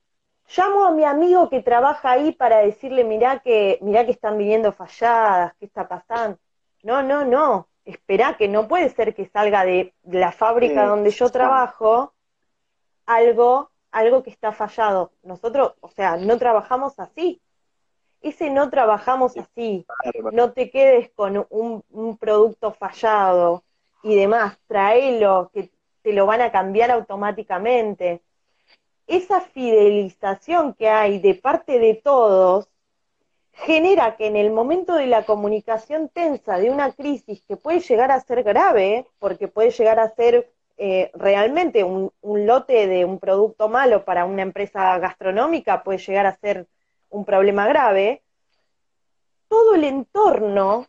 Llamo 0.56 0.86
a 0.86 0.92
mi 0.92 1.06
amigo 1.06 1.50
que 1.50 1.62
trabaja 1.62 2.12
ahí 2.12 2.34
para 2.34 2.58
decirle, 2.60 3.04
mirá 3.04 3.40
que, 3.40 3.80
mirá 3.82 4.06
que 4.06 4.12
están 4.12 4.38
viniendo 4.38 4.74
falladas, 4.74 5.54
¿qué 5.60 5.66
está 5.66 5.88
pasando? 5.88 6.38
No, 6.84 7.02
no, 7.04 7.24
no 7.24 7.68
espera 7.86 8.38
que 8.38 8.48
no 8.48 8.68
puede 8.68 8.90
ser 8.90 9.16
que 9.16 9.28
salga 9.28 9.66
de 9.66 9.94
la 10.04 10.32
fábrica 10.32 10.86
donde 10.86 11.12
yo 11.12 11.30
trabajo 11.30 12.14
algo, 13.06 13.71
algo 13.92 14.24
que 14.24 14.30
está 14.30 14.52
fallado. 14.52 15.12
Nosotros, 15.24 15.74
o 15.82 15.90
sea, 15.90 16.18
no 16.18 16.38
trabajamos 16.38 17.00
así. 17.00 17.42
Ese 18.22 18.50
no 18.50 18.70
trabajamos 18.70 19.36
así. 19.38 19.86
No 20.32 20.52
te 20.54 20.70
quedes 20.70 21.10
con 21.12 21.46
un, 21.50 21.84
un 21.90 22.18
producto 22.18 22.72
fallado 22.72 23.64
y 24.04 24.16
demás. 24.16 24.58
Traelo, 24.68 25.50
que 25.54 25.72
te 26.02 26.14
lo 26.14 26.26
van 26.26 26.42
a 26.42 26.52
cambiar 26.52 26.92
automáticamente. 26.92 28.22
Esa 29.08 29.42
fidelización 29.42 30.74
que 30.74 30.90
hay 30.90 31.20
de 31.20 31.36
parte 31.36 31.80
de 31.80 31.96
todos 31.96 32.70
genera 33.54 34.16
que 34.16 34.28
en 34.28 34.36
el 34.36 34.52
momento 34.52 34.96
de 34.96 35.08
la 35.08 35.26
comunicación 35.26 36.10
tensa 36.10 36.58
de 36.58 36.70
una 36.70 36.94
crisis 36.94 37.44
que 37.48 37.58
puede 37.58 37.80
llegar 37.80 38.12
a 38.12 38.22
ser 38.22 38.44
grave, 38.44 39.08
porque 39.20 39.48
puede 39.48 39.72
llegar 39.72 40.00
a 40.00 40.14
ser 40.16 40.52
eh, 40.84 41.12
realmente 41.14 41.84
un, 41.84 42.12
lote 42.22 42.88
de 42.88 43.06
un 43.06 43.20
producto 43.20 43.70
malo 43.70 44.04
para 44.04 44.26
una 44.26 44.42
empresa 44.42 44.98
gastronómica, 44.98 45.84
puede 45.84 46.00
llegar 46.00 46.26
a 46.26 46.38
ser 46.38 46.68
un 47.10 47.26
problema 47.26 47.68
grave, 47.68 48.24
todo 49.48 49.76
el 49.76 49.84
entorno, 49.84 50.88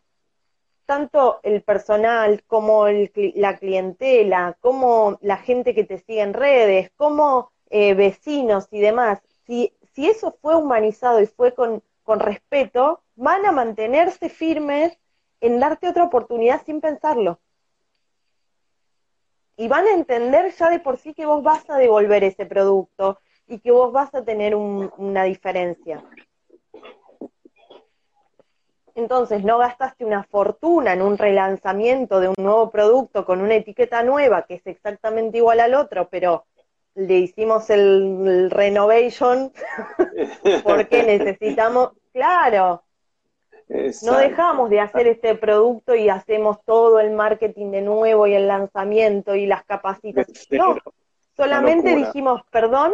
tanto 0.85 1.39
el 1.43 1.61
personal 1.61 2.43
como 2.47 2.87
la 2.87 3.57
clientela, 3.57 4.57
como 4.61 5.17
la 5.21 5.37
gente 5.37 5.75
que 5.75 5.83
te 5.83 5.99
sigue 5.99 6.21
en 6.21 6.33
redes, 6.33 6.91
como 6.95 7.51
eh, 7.69 7.93
vecinos 7.93 8.67
y 8.71 8.79
demás, 8.79 9.19
si, 9.45 9.73
si 9.93 10.09
eso 10.09 10.37
fue 10.41 10.55
humanizado 10.55 11.21
y 11.21 11.27
fue 11.27 11.53
con 11.53 11.83
con 12.03 12.19
respeto, 12.19 13.01
van 13.15 13.45
a 13.45 13.51
mantenerse 13.51 14.29
firmes 14.29 14.97
en 15.41 15.59
darte 15.59 15.89
otra 15.89 16.03
oportunidad 16.03 16.63
sin 16.65 16.81
pensarlo. 16.81 17.39
Y 19.55 19.67
van 19.67 19.85
a 19.85 19.93
entender 19.93 20.51
ya 20.53 20.69
de 20.69 20.79
por 20.79 20.97
sí 20.97 21.13
que 21.13 21.25
vos 21.25 21.43
vas 21.43 21.69
a 21.69 21.77
devolver 21.77 22.23
ese 22.23 22.45
producto 22.45 23.19
y 23.47 23.59
que 23.59 23.71
vos 23.71 23.91
vas 23.91 24.13
a 24.15 24.23
tener 24.23 24.55
una 24.55 25.23
diferencia. 25.23 26.03
Entonces, 28.95 29.43
no 29.43 29.57
gastaste 29.57 30.05
una 30.05 30.23
fortuna 30.23 30.93
en 30.93 31.01
un 31.01 31.17
relanzamiento 31.17 32.19
de 32.19 32.27
un 32.27 32.35
nuevo 32.37 32.69
producto 32.69 33.25
con 33.25 33.41
una 33.41 33.55
etiqueta 33.55 34.03
nueva 34.03 34.43
que 34.43 34.55
es 34.55 34.67
exactamente 34.67 35.37
igual 35.37 35.59
al 35.59 35.73
otro, 35.73 36.09
pero 36.09 36.45
le 36.95 37.15
hicimos 37.15 37.69
el, 37.71 38.51
renovation 38.51 39.51
porque 40.63 41.03
necesitamos, 41.03 41.93
claro, 42.11 42.83
no 44.03 44.17
dejamos 44.17 44.69
de 44.69 44.79
hacer 44.79 45.07
este 45.07 45.35
producto 45.35 45.95
y 45.95 46.09
hacemos 46.09 46.63
todo 46.65 46.99
el 46.99 47.11
marketing 47.11 47.71
de 47.71 47.81
nuevo 47.81 48.27
y 48.27 48.33
el 48.33 48.47
lanzamiento 48.47 49.35
y 49.35 49.45
las 49.45 49.63
capacitaciones. 49.65 50.47
No, 50.51 50.77
solamente 51.35 51.95
dijimos 51.95 52.41
perdón, 52.51 52.93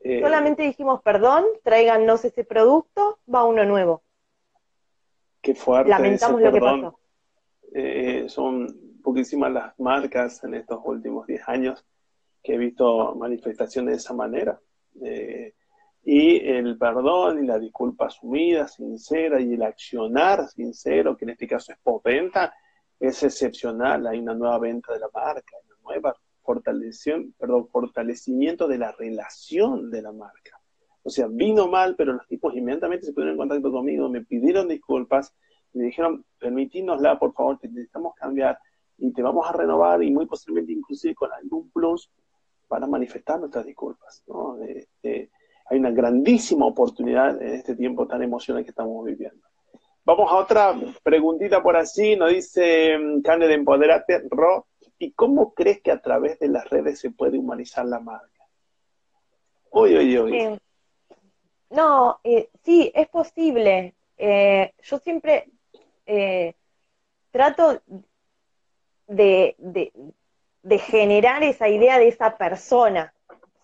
eh, 0.00 0.20
solamente 0.20 0.62
dijimos 0.62 1.02
perdón, 1.02 1.44
tráiganos 1.62 2.24
ese 2.24 2.44
producto, 2.44 3.18
va 3.32 3.44
uno 3.44 3.64
nuevo. 3.64 4.02
Qué 5.40 5.54
fuerte. 5.54 5.90
Lamentamos 5.90 6.40
lo 6.40 6.52
que 6.52 6.60
pasó. 6.60 6.98
Eh, 7.74 8.28
son 8.28 9.00
poquísimas 9.02 9.52
las 9.52 9.78
marcas 9.78 10.42
en 10.44 10.54
estos 10.54 10.80
últimos 10.84 11.26
10 11.26 11.48
años 11.48 11.84
que 12.42 12.54
he 12.54 12.58
visto 12.58 13.14
manifestaciones 13.14 13.92
de 13.92 13.98
esa 13.98 14.14
manera. 14.14 14.60
Eh, 15.02 15.54
y 16.04 16.36
el 16.46 16.76
perdón 16.76 17.42
y 17.42 17.46
la 17.46 17.58
disculpa 17.58 18.06
asumida, 18.06 18.68
sincera, 18.68 19.40
y 19.40 19.54
el 19.54 19.62
accionar 19.62 20.48
sincero, 20.48 21.16
que 21.16 21.24
en 21.24 21.30
este 21.30 21.48
caso 21.48 21.72
es 21.72 21.78
postventa, 21.82 22.54
es 23.00 23.22
excepcional. 23.22 24.06
Hay 24.06 24.18
una 24.18 24.34
nueva 24.34 24.58
venta 24.58 24.92
de 24.92 25.00
la 25.00 25.08
marca, 25.12 25.56
una 25.64 25.76
nueva 25.82 26.14
perdón, 27.38 27.68
fortalecimiento 27.68 28.68
de 28.68 28.78
la 28.78 28.92
relación 28.92 29.90
de 29.90 30.02
la 30.02 30.12
marca. 30.12 30.60
O 31.02 31.10
sea, 31.10 31.26
vino 31.26 31.68
mal, 31.68 31.96
pero 31.96 32.12
los 32.12 32.26
tipos 32.26 32.54
inmediatamente 32.54 33.06
se 33.06 33.12
pusieron 33.12 33.32
en 33.32 33.38
contacto 33.38 33.72
conmigo, 33.72 34.08
me 34.08 34.22
pidieron 34.22 34.68
disculpas, 34.68 35.34
me 35.72 35.84
dijeron, 35.84 36.24
permitínosla, 36.38 37.18
por 37.18 37.32
favor, 37.32 37.58
te 37.58 37.68
necesitamos 37.68 38.14
cambiar 38.14 38.58
y 38.98 39.12
te 39.12 39.22
vamos 39.22 39.46
a 39.48 39.52
renovar 39.52 40.02
y 40.02 40.10
muy 40.10 40.26
posiblemente 40.26 40.72
inclusive 40.72 41.14
con 41.14 41.32
algún 41.32 41.70
plus 41.70 42.10
para 42.68 42.86
manifestar 42.86 43.38
nuestras 43.38 43.66
disculpas. 43.66 44.22
Hay 45.66 45.78
una 45.78 45.90
grandísima 45.90 46.66
oportunidad 46.66 47.40
en 47.42 47.54
este 47.54 47.74
tiempo 47.74 48.06
tan 48.06 48.22
emocional 48.22 48.64
que 48.64 48.70
estamos 48.70 49.04
viviendo. 49.04 49.46
Vamos 50.04 50.30
a 50.30 50.36
otra 50.36 50.74
preguntita 51.02 51.62
por 51.62 51.76
así, 51.76 52.14
nos 52.16 52.30
dice 52.30 52.98
mm, 52.98 53.22
Cane 53.22 53.46
de 53.46 53.54
Empoderate, 53.54 54.22
Ro, 54.30 54.66
¿y 54.98 55.12
cómo 55.12 55.54
crees 55.54 55.80
que 55.80 55.90
a 55.90 56.00
través 56.00 56.38
de 56.38 56.48
las 56.48 56.68
redes 56.68 57.00
se 57.00 57.10
puede 57.10 57.38
humanizar 57.38 57.86
la 57.86 58.00
marca? 58.00 58.28
Uy, 59.70 59.96
uy, 59.96 60.18
uy. 60.18 60.36
Eh, 60.36 60.58
no, 61.70 62.20
eh, 62.22 62.50
sí, 62.62 62.92
es 62.94 63.08
posible. 63.08 63.94
Eh, 64.18 64.72
yo 64.82 64.98
siempre 64.98 65.48
trato 67.30 67.80
de, 69.06 69.56
de 70.62 70.78
generar 70.78 71.42
esa 71.42 71.68
idea 71.68 71.98
de 71.98 72.08
esa 72.08 72.36
persona, 72.36 73.13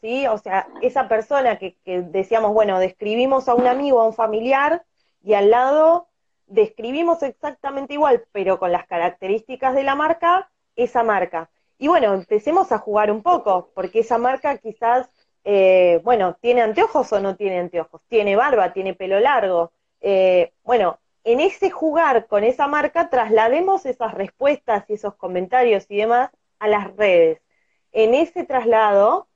¿sí? 0.00 0.26
O 0.26 0.38
sea, 0.38 0.68
esa 0.82 1.08
persona 1.08 1.58
que, 1.58 1.76
decíamos, 1.84 2.52
bueno, 2.52 2.78
describimos 2.78 3.48
a 3.48 3.54
un 3.54 3.66
amigo, 3.66 4.00
a 4.00 4.06
un 4.06 4.14
familiar, 4.14 4.84
y 5.22 5.34
al 5.34 5.50
lado 5.50 6.08
describimos 6.46 7.22
exactamente 7.22 7.94
igual, 7.94 8.24
pero 8.32 8.58
con 8.58 8.72
las 8.72 8.86
características 8.86 9.74
de 9.74 9.84
la 9.84 9.94
marca, 9.94 10.50
esa 10.76 11.02
marca. 11.02 11.50
Y 11.78 11.88
bueno, 11.88 12.14
empecemos 12.14 12.72
a 12.72 12.78
jugar 12.78 13.10
un 13.10 13.22
poco, 13.22 13.70
porque 13.74 14.00
esa 14.00 14.18
marca 14.18 14.58
quizás, 14.58 15.08
eh, 15.44 16.00
bueno, 16.04 16.36
¿tiene 16.40 16.62
anteojos 16.62 17.12
o 17.12 17.20
no 17.20 17.36
tiene 17.36 17.58
anteojos? 17.58 18.02
¿Tiene 18.08 18.36
barba? 18.36 18.72
¿Tiene 18.72 18.94
pelo 18.94 19.20
largo? 19.20 19.72
Eh, 20.00 20.52
bueno, 20.64 20.98
en 21.24 21.40
ese 21.40 21.70
jugar 21.70 22.26
con 22.26 22.44
esa 22.44 22.66
marca, 22.66 23.10
traslademos 23.10 23.86
esas 23.86 24.14
respuestas 24.14 24.84
y 24.88 24.94
esos 24.94 25.14
comentarios 25.14 25.86
y 25.88 25.96
demás 25.98 26.30
a 26.58 26.68
las 26.68 26.96
redes. 26.96 27.40
En 27.92 28.14
ese 28.14 28.44
traslado 28.44 29.28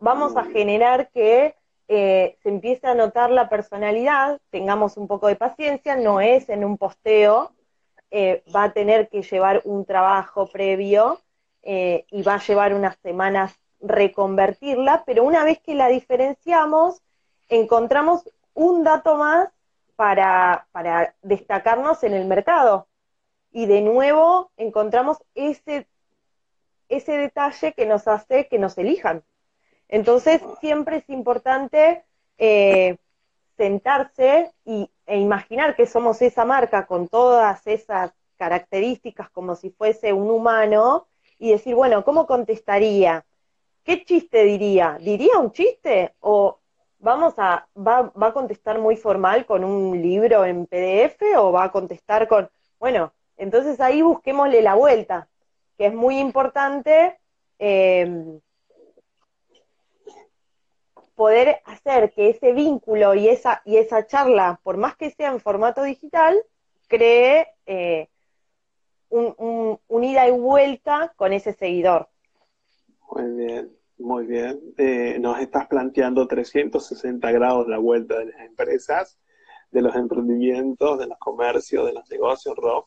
vamos 0.00 0.36
a 0.36 0.44
generar 0.44 1.10
que 1.10 1.54
eh, 1.88 2.36
se 2.42 2.48
empiece 2.48 2.86
a 2.86 2.94
notar 2.94 3.30
la 3.30 3.48
personalidad, 3.48 4.40
tengamos 4.50 4.96
un 4.96 5.06
poco 5.06 5.28
de 5.28 5.36
paciencia, 5.36 5.96
no 5.96 6.20
es 6.20 6.48
en 6.48 6.64
un 6.64 6.76
posteo, 6.76 7.52
va 8.12 8.64
a 8.64 8.72
tener 8.72 9.08
que 9.08 9.22
llevar 9.22 9.62
un 9.64 9.84
trabajo 9.84 10.48
previo 10.48 11.20
eh, 11.62 12.06
y 12.10 12.22
va 12.22 12.34
a 12.34 12.42
llevar 12.42 12.74
unas 12.74 12.96
semanas 12.98 13.54
reconvertirla, 13.80 15.04
pero 15.04 15.24
una 15.24 15.44
vez 15.44 15.58
que 15.60 15.74
la 15.74 15.88
diferenciamos, 15.88 17.02
encontramos 17.48 18.22
un 18.54 18.82
dato 18.82 19.16
más 19.16 19.48
para, 19.96 20.66
para 20.72 21.14
destacarnos 21.22 22.02
en 22.02 22.14
el 22.14 22.26
mercado. 22.26 22.86
Y 23.52 23.66
de 23.66 23.82
nuevo 23.82 24.50
encontramos 24.56 25.18
ese, 25.34 25.86
ese 26.88 27.18
detalle 27.18 27.72
que 27.72 27.86
nos 27.86 28.08
hace 28.08 28.48
que 28.48 28.58
nos 28.58 28.78
elijan. 28.78 29.22
Entonces, 29.90 30.40
siempre 30.60 30.98
es 30.98 31.10
importante 31.10 32.04
eh, 32.38 32.96
sentarse 33.56 34.52
y, 34.64 34.88
e 35.04 35.18
imaginar 35.18 35.74
que 35.74 35.86
somos 35.86 36.22
esa 36.22 36.44
marca 36.44 36.86
con 36.86 37.08
todas 37.08 37.66
esas 37.66 38.12
características 38.36 39.28
como 39.30 39.56
si 39.56 39.70
fuese 39.70 40.12
un 40.12 40.30
humano 40.30 41.08
y 41.38 41.50
decir, 41.50 41.74
bueno, 41.74 42.04
¿cómo 42.04 42.26
contestaría? 42.26 43.26
¿Qué 43.82 44.04
chiste 44.04 44.44
diría? 44.44 44.96
¿Diría 45.00 45.38
un 45.38 45.50
chiste? 45.50 46.14
¿O 46.20 46.60
vamos 47.00 47.34
a, 47.38 47.66
va, 47.76 48.12
va 48.12 48.28
a 48.28 48.32
contestar 48.32 48.78
muy 48.78 48.96
formal 48.96 49.44
con 49.44 49.64
un 49.64 50.00
libro 50.00 50.44
en 50.44 50.66
PDF 50.66 51.20
o 51.36 51.50
va 51.50 51.64
a 51.64 51.72
contestar 51.72 52.28
con, 52.28 52.48
bueno, 52.78 53.12
entonces 53.36 53.80
ahí 53.80 54.02
busquémosle 54.02 54.62
la 54.62 54.74
vuelta, 54.74 55.28
que 55.76 55.86
es 55.86 55.94
muy 55.94 56.18
importante 56.18 57.18
em, 57.58 58.40
poder 61.20 61.60
hacer 61.66 62.14
que 62.14 62.30
ese 62.30 62.54
vínculo 62.54 63.14
y 63.14 63.28
esa, 63.28 63.60
y 63.66 63.76
esa 63.76 64.06
charla, 64.06 64.58
por 64.62 64.78
más 64.78 64.96
que 64.96 65.10
sea 65.10 65.30
en 65.30 65.38
formato 65.38 65.82
digital, 65.82 66.34
cree 66.88 67.46
eh, 67.66 68.08
un, 69.10 69.78
ida 70.02 70.26
y 70.26 70.30
vuelta 70.30 71.12
con 71.16 71.34
ese 71.34 71.52
seguidor. 71.52 72.08
Muy 73.10 73.32
bien, 73.32 73.70
muy 73.98 74.26
bien. 74.26 74.60
Eh, 74.78 75.18
nos 75.20 75.38
estás 75.40 75.66
planteando 75.66 76.26
360 76.26 77.30
grados 77.32 77.68
la 77.68 77.76
vuelta 77.76 78.18
de 78.18 78.24
las 78.24 78.40
empresas, 78.40 79.18
de 79.70 79.82
los 79.82 79.94
emprendimientos, 79.96 80.98
de 80.98 81.06
los 81.06 81.18
comercios, 81.18 81.84
de 81.84 81.92
los 81.92 82.10
negocios, 82.10 82.56
Rob. 82.56 82.86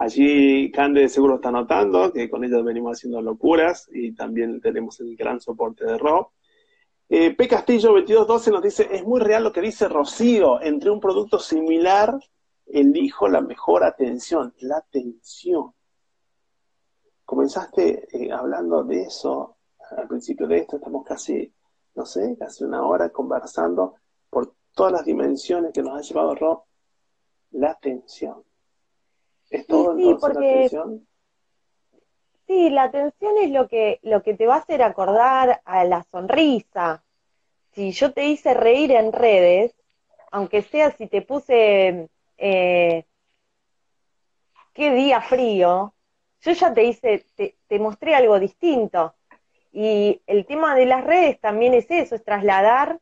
Allí 0.00 0.72
Cande 0.72 1.08
seguro 1.08 1.36
está 1.36 1.52
notando 1.52 2.12
que 2.12 2.28
con 2.28 2.42
ellos 2.42 2.64
venimos 2.64 2.98
haciendo 2.98 3.22
locuras 3.22 3.88
y 3.92 4.16
también 4.16 4.60
tenemos 4.60 4.98
el 4.98 5.14
gran 5.14 5.40
soporte 5.40 5.84
de 5.84 5.96
Rob. 5.96 6.30
Eh, 7.10 7.34
P. 7.34 7.48
Castillo 7.48 7.92
2212 7.92 8.50
nos 8.50 8.62
dice, 8.62 8.88
es 8.90 9.04
muy 9.04 9.20
real 9.20 9.44
lo 9.44 9.52
que 9.52 9.62
dice 9.62 9.88
Rocío, 9.88 10.60
entre 10.60 10.90
un 10.90 11.00
producto 11.00 11.38
similar 11.38 12.18
elijo 12.66 13.28
la 13.28 13.40
mejor 13.40 13.82
atención, 13.84 14.54
la 14.60 14.78
atención. 14.78 15.72
Comenzaste 17.24 18.08
eh, 18.12 18.30
hablando 18.30 18.84
de 18.84 19.02
eso 19.02 19.56
al 19.96 20.06
principio 20.06 20.46
de 20.46 20.58
esto, 20.58 20.76
estamos 20.76 21.04
casi, 21.04 21.50
no 21.94 22.04
sé, 22.04 22.36
casi 22.38 22.64
una 22.64 22.86
hora 22.86 23.08
conversando 23.08 23.94
por 24.28 24.54
todas 24.74 24.92
las 24.92 25.04
dimensiones 25.04 25.72
que 25.72 25.82
nos 25.82 25.98
ha 25.98 26.02
llevado 26.02 26.34
Rob, 26.34 26.62
la 27.52 27.70
atención. 27.70 28.44
¿Es 29.48 29.66
todo 29.66 29.96
sí, 29.96 30.02
entonces 30.02 30.34
la 30.34 30.40
atención? 30.40 31.08
Sí, 32.48 32.70
la 32.70 32.84
atención 32.84 33.36
es 33.38 33.50
lo 33.50 33.68
que, 33.68 34.00
lo 34.02 34.22
que 34.22 34.32
te 34.32 34.46
va 34.46 34.54
a 34.54 34.58
hacer 34.58 34.82
acordar 34.82 35.60
a 35.66 35.84
la 35.84 36.02
sonrisa. 36.04 37.04
Si 37.72 37.92
yo 37.92 38.12
te 38.14 38.24
hice 38.24 38.54
reír 38.54 38.90
en 38.92 39.12
redes, 39.12 39.74
aunque 40.30 40.62
sea 40.62 40.90
si 40.92 41.08
te 41.08 41.20
puse 41.20 42.08
eh, 42.38 43.04
qué 44.72 44.90
día 44.94 45.20
frío, 45.20 45.92
yo 46.40 46.52
ya 46.52 46.72
te 46.72 46.84
hice, 46.84 47.26
te, 47.36 47.78
mostré 47.78 48.14
algo 48.14 48.40
distinto. 48.40 49.14
Y 49.70 50.22
el 50.26 50.46
tema 50.46 50.74
de 50.74 50.86
las 50.86 51.04
redes 51.04 51.38
también 51.40 51.74
es 51.74 51.90
eso, 51.90 52.14
es 52.14 52.24
trasladar 52.24 52.98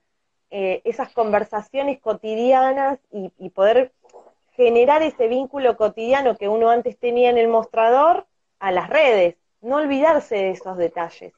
eh, 0.50 0.82
esas 0.84 1.12
conversaciones 1.12 2.00
cotidianas 2.00 2.98
y, 3.12 3.50
poder 3.50 3.92
generar 4.56 5.02
ese 5.02 5.28
vínculo 5.28 5.76
cotidiano 5.76 6.36
que 6.36 6.48
uno 6.48 6.68
antes 6.70 6.98
tenía 6.98 7.30
en 7.30 7.38
el 7.38 7.46
mostrador 7.46 8.26
a 8.66 8.72
las 8.72 8.90
redes, 8.90 9.36
no 9.60 9.76
olvidarse 9.76 10.34
de 10.34 10.50
esos 10.50 10.76
detalles. 10.76 11.32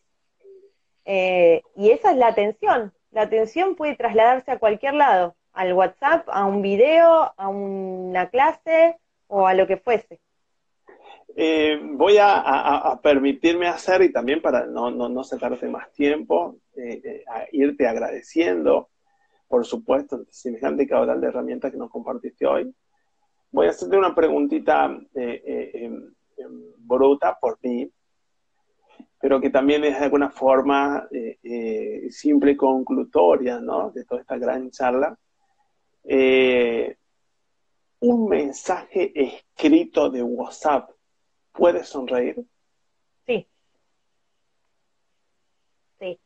Eh, 1.04 1.60
y 1.76 1.90
esa 1.90 2.12
es 2.12 2.16
la 2.16 2.28
atención. 2.28 2.94
La 3.10 3.22
atención 3.22 3.76
puede 3.76 3.96
trasladarse 3.96 4.50
a 4.50 4.58
cualquier 4.58 4.94
lado 4.94 5.36
al 5.52 5.74
WhatsApp, 5.74 6.26
a 6.30 6.46
un 6.46 6.62
video, 6.62 7.34
a 7.36 7.48
una 7.48 8.30
clase 8.30 8.96
o 9.26 9.46
a 9.46 9.52
lo 9.52 9.66
que 9.66 9.76
fuese. 9.76 10.20
Eh, 11.36 11.78
voy 11.82 12.16
a, 12.18 12.98
permitirme 13.02 13.68
hacer, 13.68 14.00
y 14.02 14.10
también 14.10 14.40
para 14.40 14.64
no, 14.64 14.90
no, 14.90 15.10
no 15.10 15.22
sacarte 15.22 15.68
más 15.68 15.92
tiempo, 15.92 16.56
eh, 16.76 17.24
a 17.28 17.44
irte 17.52 17.86
agradeciendo, 17.86 18.88
por 19.48 19.66
supuesto, 19.66 20.24
semejante 20.30 20.86
caudal 20.86 21.20
de 21.20 21.26
herramientas 21.26 21.72
que 21.72 21.78
nos 21.78 21.90
compartiste 21.90 22.46
hoy. 22.46 22.74
Voy 23.50 23.66
a 23.66 23.70
hacerte 23.70 23.98
una 23.98 24.14
preguntita 24.14 24.98
em, 25.14 26.14
bruta 26.78 27.38
por 27.40 27.58
ti, 27.58 27.92
pero 29.20 29.40
que 29.40 29.50
también 29.50 29.84
es 29.84 29.98
de 29.98 30.04
alguna 30.04 30.30
forma 30.30 31.08
simple 32.10 32.52
y 32.52 32.56
conclutoria, 32.56 33.60
¿no? 33.60 33.90
De 33.90 34.04
toda 34.04 34.20
esta 34.20 34.38
gran 34.38 34.70
charla. 34.70 35.18
Eh, 36.04 36.96
un 38.00 38.28
mensaje 38.28 39.12
escrito 39.14 40.08
de 40.08 40.22
WhatsApp 40.22 40.90
puede 41.52 41.84
sonreír. 41.84 42.42
Sí. 43.26 43.46
Sí. 45.98 46.20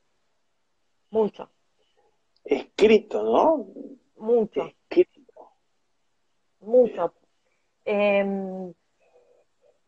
Mucho. 1.10 1.50
Escrito, 2.44 3.22
¿no? 3.22 3.66
Mucho. 4.16 4.66
Escrito. 4.66 5.22
Mucho. 6.60 7.14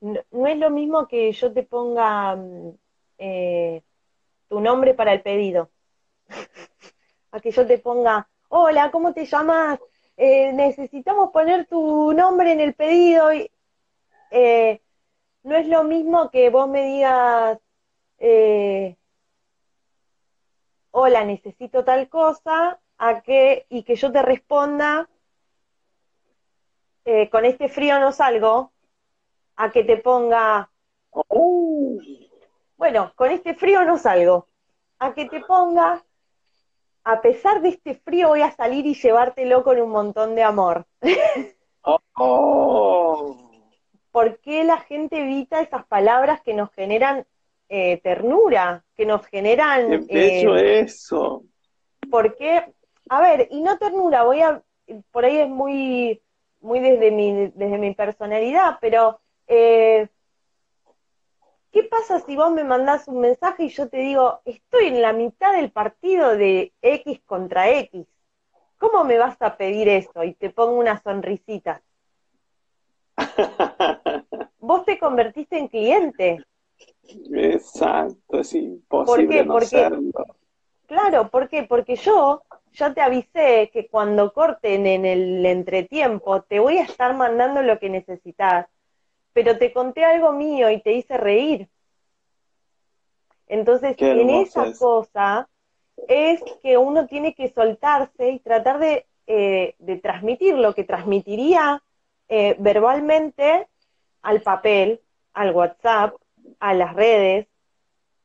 No, 0.05 0.47
es 0.47 0.59
lo 0.59 0.69
mismo 0.69 1.09
que 1.09 1.33
yo 1.33 1.51
te 1.55 1.63
ponga 1.63 2.37
mm, 2.37 2.73
eh, 3.17 3.83
tu 4.49 4.61
nombre 4.61 4.93
para 4.93 5.15
el 5.15 5.23
pedido. 5.23 5.71
a 7.33 7.41
que 7.41 7.51
yo 7.51 7.67
te 7.67 7.79
ponga 7.79 8.29
hola, 8.49 8.91
¿cómo 8.91 9.15
te 9.15 9.25
llamas? 9.25 9.81
Eh, 10.19 10.53
necesitamos 10.53 11.31
poner 11.31 11.67
tu 11.67 12.13
nombre 12.13 12.53
en 12.53 12.61
el 12.61 12.75
pedido. 12.75 13.33
Y, 13.33 13.51
eh, 14.31 14.83
no 15.43 15.57
es 15.57 15.67
lo 15.69 15.85
mismo 15.85 16.31
que 16.31 16.51
vos 16.51 16.69
me 16.69 16.85
digas, 16.85 17.59
eh, 18.19 18.97
hola, 20.91 21.25
necesito 21.25 21.83
tal 21.83 22.11
cosa, 22.11 22.79
a 22.99 23.23
que, 23.23 23.65
y 23.71 23.85
que 23.85 23.97
yo 23.97 24.13
te 24.13 24.21
responda, 24.21 25.09
con 27.31 27.45
este 27.45 27.69
frío 27.69 27.99
no 28.01 28.13
salgo, 28.13 28.74
a 29.57 29.71
que 29.71 29.85
te 29.85 29.97
ponga, 29.97 30.71
oh, 31.11 31.99
bueno, 32.77 33.13
con 33.15 33.31
este 33.31 33.55
frío 33.55 33.85
no 33.85 33.99
salgo, 33.99 34.49
a 34.99 35.15
que 35.15 35.27
te 35.27 35.41
ponga, 35.41 36.05
a 37.05 37.21
pesar 37.21 37.61
de 37.61 37.71
este 37.71 37.95
frío 37.95 38.29
voy 38.29 38.43
a 38.43 38.53
salir 38.53 38.87
y 38.87 38.95
llevártelo 38.95 39.63
con 39.63 39.81
un 39.81 39.91
montón 39.91 40.35
de 40.35 40.43
amor. 40.43 40.87
oh. 41.83 43.51
¿Por 44.11 44.39
qué 44.39 44.65
la 44.65 44.79
gente 44.79 45.21
evita 45.21 45.61
esas 45.61 45.85
palabras 45.87 46.41
que 46.43 46.55
nos 46.55 46.71
generan 46.71 47.27
eh, 47.69 48.01
ternura, 48.03 48.85
que 48.97 49.07
nos 49.07 49.27
generan... 49.27 50.07
Qué 50.07 50.41
eh, 50.41 50.81
eso. 50.81 51.43
Porque, 52.11 52.65
a 53.09 53.21
ver, 53.21 53.49
y 53.51 53.61
no 53.61 53.77
ternura, 53.79 54.23
voy 54.23 54.41
a, 54.41 54.63
por 55.11 55.25
ahí 55.25 55.39
es 55.39 55.49
muy, 55.49 56.23
muy 56.61 56.81
desde 56.81 57.11
mi, 57.11 57.51
desde 57.55 57.79
mi 57.79 57.95
personalidad, 57.95 58.79
pero 58.81 59.21
eh, 59.47 60.09
¿qué 61.73 61.83
pasa 61.85 62.21
si 62.21 62.37
vos 62.37 62.53
me 62.53 62.65
mandás 62.65 63.09
un 63.09 63.21
mensaje 63.21 63.65
y 63.65 63.69
yo 63.69 63.89
te 63.89 63.99
digo, 63.99 64.41
estoy 64.45 64.87
en 64.87 65.03
la 65.03 65.13
mitad 65.13 65.53
del 65.53 65.71
partido 65.71 66.37
de 66.37 66.73
X 66.83 67.21
contra 67.27 67.71
X? 67.71 68.07
¿Cómo 68.79 69.05
me 69.05 69.19
vas 69.19 69.41
a 69.41 69.57
pedir 69.57 69.89
eso? 69.89 70.25
Y 70.25 70.35
te 70.35 70.51
pongo 70.51 70.79
una 70.79 71.01
sonrisita. 71.03 71.83
vos 74.59 74.85
te 74.85 74.99
convertiste 74.99 75.59
en 75.59 75.69
cliente. 75.69 76.45
Exacto, 77.33 78.41
es 78.41 78.55
imposible 78.55 79.45
¿Por 79.45 79.69
qué? 79.69 79.89
Porque, 79.89 80.13
Claro, 80.87 81.29
¿por 81.31 81.49
qué? 81.49 81.63
Porque 81.65 81.97
yo 81.97 82.43
ya 82.73 82.93
te 82.93 83.01
avisé 83.01 83.71
que 83.73 83.89
cuando 83.89 84.33
corten 84.33 84.87
en 84.87 85.07
el 85.07 85.47
entretiempo 85.47 86.43
te 86.43 86.61
voy 86.61 86.79
a 86.79 86.85
estar 86.85 87.17
mandando 87.17 87.63
lo 87.63 87.79
que 87.79 87.89
necesitas, 87.89 88.67
pero 89.35 89.59
te 89.59 89.73
conté 89.73 90.05
algo 90.05 90.33
mío 90.33 90.71
y 90.71 90.81
te 90.81 90.93
hice 90.93 91.19
reír. 91.19 91.69
Entonces, 93.47 93.97
en 94.01 94.31
esa 94.31 94.73
cosa 94.79 95.49
es 96.09 96.43
que 96.63 96.79
uno 96.79 97.07
tiene 97.07 97.35
que 97.35 97.53
soltarse 97.53 98.31
y 98.31 98.39
tratar 98.39 98.79
de, 98.79 99.07
eh, 99.27 99.75
transmitir 100.03 100.55
lo 100.55 100.75
que 100.75 100.85
transmitiría 100.85 101.83
eh, 102.29 102.57
verbalmente 102.59 103.69
al 104.23 104.41
papel, 104.41 105.01
al 105.35 105.55
WhatsApp, 105.55 106.15
a 106.61 106.73
las 106.73 106.95
redes. 106.95 107.47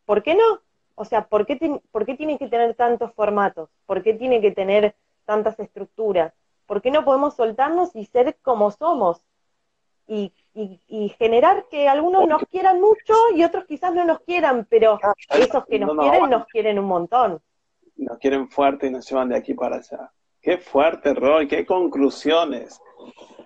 ¿Por 0.05 0.24
qué 0.24 0.36
no? 0.36 0.62
O 0.95 1.05
sea, 1.05 1.28
¿por 1.28 1.45
qué, 1.45 1.82
¿por 1.91 2.05
qué 2.05 2.16
tiene 2.16 2.38
que 2.38 2.47
tener 2.47 2.76
tantos 2.76 3.14
formatos? 3.14 3.70
¿Por 3.86 4.03
qué 4.03 4.14
tiene 4.14 4.41
que 4.41 4.51
tener 4.51 4.95
tantas 5.26 5.60
estructuras? 5.60 6.34
¿Por 6.66 6.82
qué 6.82 6.91
no 6.91 7.03
podemos 7.03 7.36
soltarnos 7.36 7.95
y 7.95 8.05
ser 8.05 8.38
como 8.41 8.72
somos? 8.72 9.22
Y, 10.07 10.34
generar 11.18 11.66
que 11.70 11.88
algunos 11.88 12.28
nos 12.28 12.43
quieran 12.52 12.82
mucho 12.82 13.14
y 13.36 13.43
otros 13.43 13.66
quizás 13.66 13.93
no 13.93 14.06
nos 14.06 14.20
quieran, 14.22 14.66
pero 14.70 15.00
esos 15.30 15.66
que 15.66 15.80
nos 15.80 15.97
quieren 15.97 16.30
nos 16.30 16.47
quieren 16.47 16.80
un 16.80 16.86
montón. 16.86 17.41
Nos 17.97 18.18
quieren 18.18 18.50
fuerte 18.50 18.88
y 18.88 18.91
nos 18.91 19.10
llevan 19.10 19.30
de 19.30 19.38
aquí 19.38 19.54
para 19.54 19.78
allá. 19.78 20.12
Qué 20.41 20.58
fuerte, 20.58 21.14
Roy, 21.14 21.47
qué 21.47 21.66
conclusiones. 21.66 22.82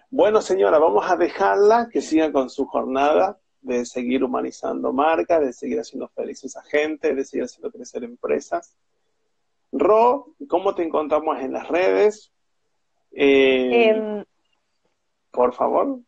Bueno, 0.09 0.41
señora, 0.41 0.77
vamos 0.77 1.09
a 1.09 1.15
dejarla 1.15 1.89
que 1.91 2.01
siga 2.01 2.31
con 2.31 2.49
su 2.49 2.65
jornada 2.67 3.39
de 3.61 3.85
seguir 3.85 4.23
humanizando 4.23 4.93
marcas, 4.93 5.41
de 5.41 5.53
seguir 5.53 5.79
haciendo 5.79 6.07
felices 6.09 6.55
a 6.55 6.61
gente, 6.63 7.15
de 7.15 7.25
seguir 7.25 7.45
haciendo 7.45 7.71
crecer 7.71 8.03
empresas. 8.03 8.77
Ro, 9.71 10.35
¿cómo 10.47 10.75
te 10.75 10.83
encontramos 10.83 11.39
en 11.39 11.53
las 11.53 11.67
redes? 11.67 12.31
Eh, 13.11 13.89
em, 13.89 14.25
por 15.31 15.53
favor. 15.53 15.99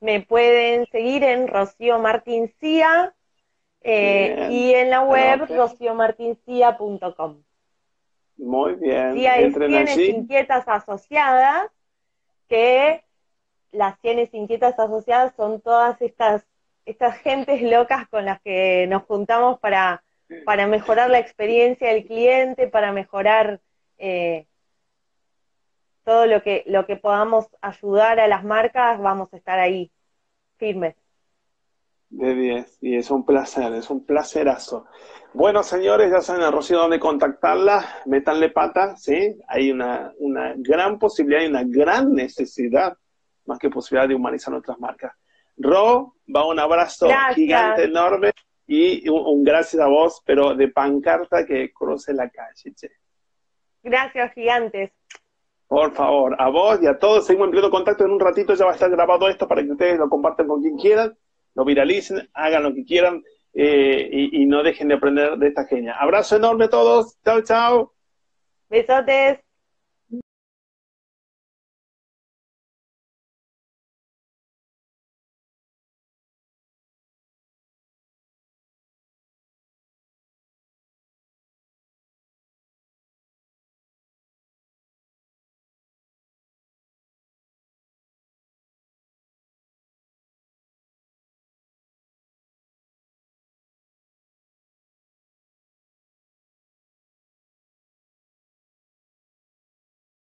Me 0.00 0.20
pueden 0.20 0.86
seguir 0.86 1.24
en 1.24 1.48
Rocío 1.48 1.98
Martín 1.98 2.52
eh, 3.82 4.48
y 4.50 4.74
en 4.74 4.90
la 4.90 5.02
web 5.02 5.46
rociomartincia.com. 5.48 7.42
Muy 8.36 8.74
bien. 8.74 9.14
Si 9.14 9.26
hay 9.26 9.52
tienes 9.52 9.98
inquietas 9.98 10.68
asociadas, 10.68 11.70
que 12.48 13.04
las 13.72 14.00
tienes 14.00 14.32
inquietas 14.32 14.78
asociadas 14.78 15.34
son 15.36 15.60
todas 15.60 16.00
estas, 16.00 16.46
estas 16.86 17.18
gentes 17.18 17.60
locas 17.62 18.08
con 18.08 18.24
las 18.24 18.40
que 18.40 18.86
nos 18.88 19.02
juntamos 19.02 19.58
para, 19.58 20.02
para 20.44 20.66
mejorar 20.66 21.10
la 21.10 21.18
experiencia 21.18 21.88
del 21.88 22.06
cliente, 22.06 22.68
para 22.68 22.92
mejorar 22.92 23.60
eh, 23.98 24.46
todo 26.08 26.24
lo 26.24 26.42
que, 26.42 26.64
lo 26.66 26.86
que 26.86 26.96
podamos 26.96 27.48
ayudar 27.60 28.18
a 28.18 28.26
las 28.26 28.42
marcas, 28.42 28.98
vamos 28.98 29.28
a 29.30 29.36
estar 29.36 29.58
ahí, 29.58 29.92
firmes. 30.56 30.96
De 32.08 32.34
10, 32.34 32.78
y 32.80 32.96
es 32.96 33.10
un 33.10 33.26
placer, 33.26 33.74
es 33.74 33.90
un 33.90 34.06
placerazo. 34.06 34.86
Bueno, 35.34 35.62
señores, 35.62 36.10
ya 36.10 36.22
saben 36.22 36.44
a 36.44 36.50
Rocío 36.50 36.78
dónde 36.78 36.98
contactarla, 36.98 37.84
métanle 38.06 38.48
pata, 38.48 38.96
¿sí? 38.96 39.38
Hay 39.48 39.70
una, 39.70 40.10
una 40.16 40.54
gran 40.56 40.98
posibilidad 40.98 41.42
y 41.42 41.48
una 41.48 41.64
gran 41.66 42.14
necesidad 42.14 42.96
más 43.44 43.58
que 43.58 43.68
posibilidad 43.68 44.08
de 44.08 44.14
humanizar 44.14 44.50
nuestras 44.50 44.78
marcas. 44.78 45.12
Ro, 45.58 46.14
va 46.34 46.46
un 46.46 46.58
abrazo 46.58 47.06
gigante, 47.34 47.84
enorme 47.84 48.32
y 48.66 49.06
un, 49.10 49.44
gracias 49.44 49.82
a 49.82 49.88
vos, 49.88 50.22
pero 50.24 50.54
de 50.54 50.68
pancarta 50.68 51.44
que 51.44 51.70
cruce 51.70 52.14
la 52.14 52.30
calle. 52.30 52.72
Gracias, 53.82 54.32
gigantes. 54.32 54.90
Por 55.68 55.92
favor, 55.92 56.34
a 56.38 56.48
vos 56.48 56.80
y 56.82 56.86
a 56.86 56.98
todos 56.98 57.26
seguimos 57.26 57.46
en 57.46 57.52
pleno 57.52 57.70
contacto. 57.70 58.04
En 58.04 58.10
un 58.10 58.20
ratito 58.20 58.54
ya 58.54 58.64
va 58.64 58.72
a 58.72 58.74
estar 58.74 58.90
grabado 58.90 59.28
esto 59.28 59.46
para 59.46 59.62
que 59.62 59.70
ustedes 59.70 59.98
lo 59.98 60.08
compartan 60.08 60.48
con 60.48 60.62
quien 60.62 60.78
quieran, 60.78 61.16
lo 61.54 61.64
viralicen, 61.64 62.28
hagan 62.32 62.62
lo 62.62 62.74
que 62.74 62.84
quieran 62.84 63.22
eh, 63.52 64.08
y, 64.10 64.42
y 64.42 64.46
no 64.46 64.62
dejen 64.62 64.88
de 64.88 64.94
aprender 64.94 65.36
de 65.36 65.48
esta 65.48 65.66
genia. 65.66 65.94
Abrazo 65.98 66.36
enorme 66.36 66.64
a 66.64 66.70
todos. 66.70 67.18
Chao, 67.22 67.42
chao. 67.42 67.92
Besotes. 68.70 69.47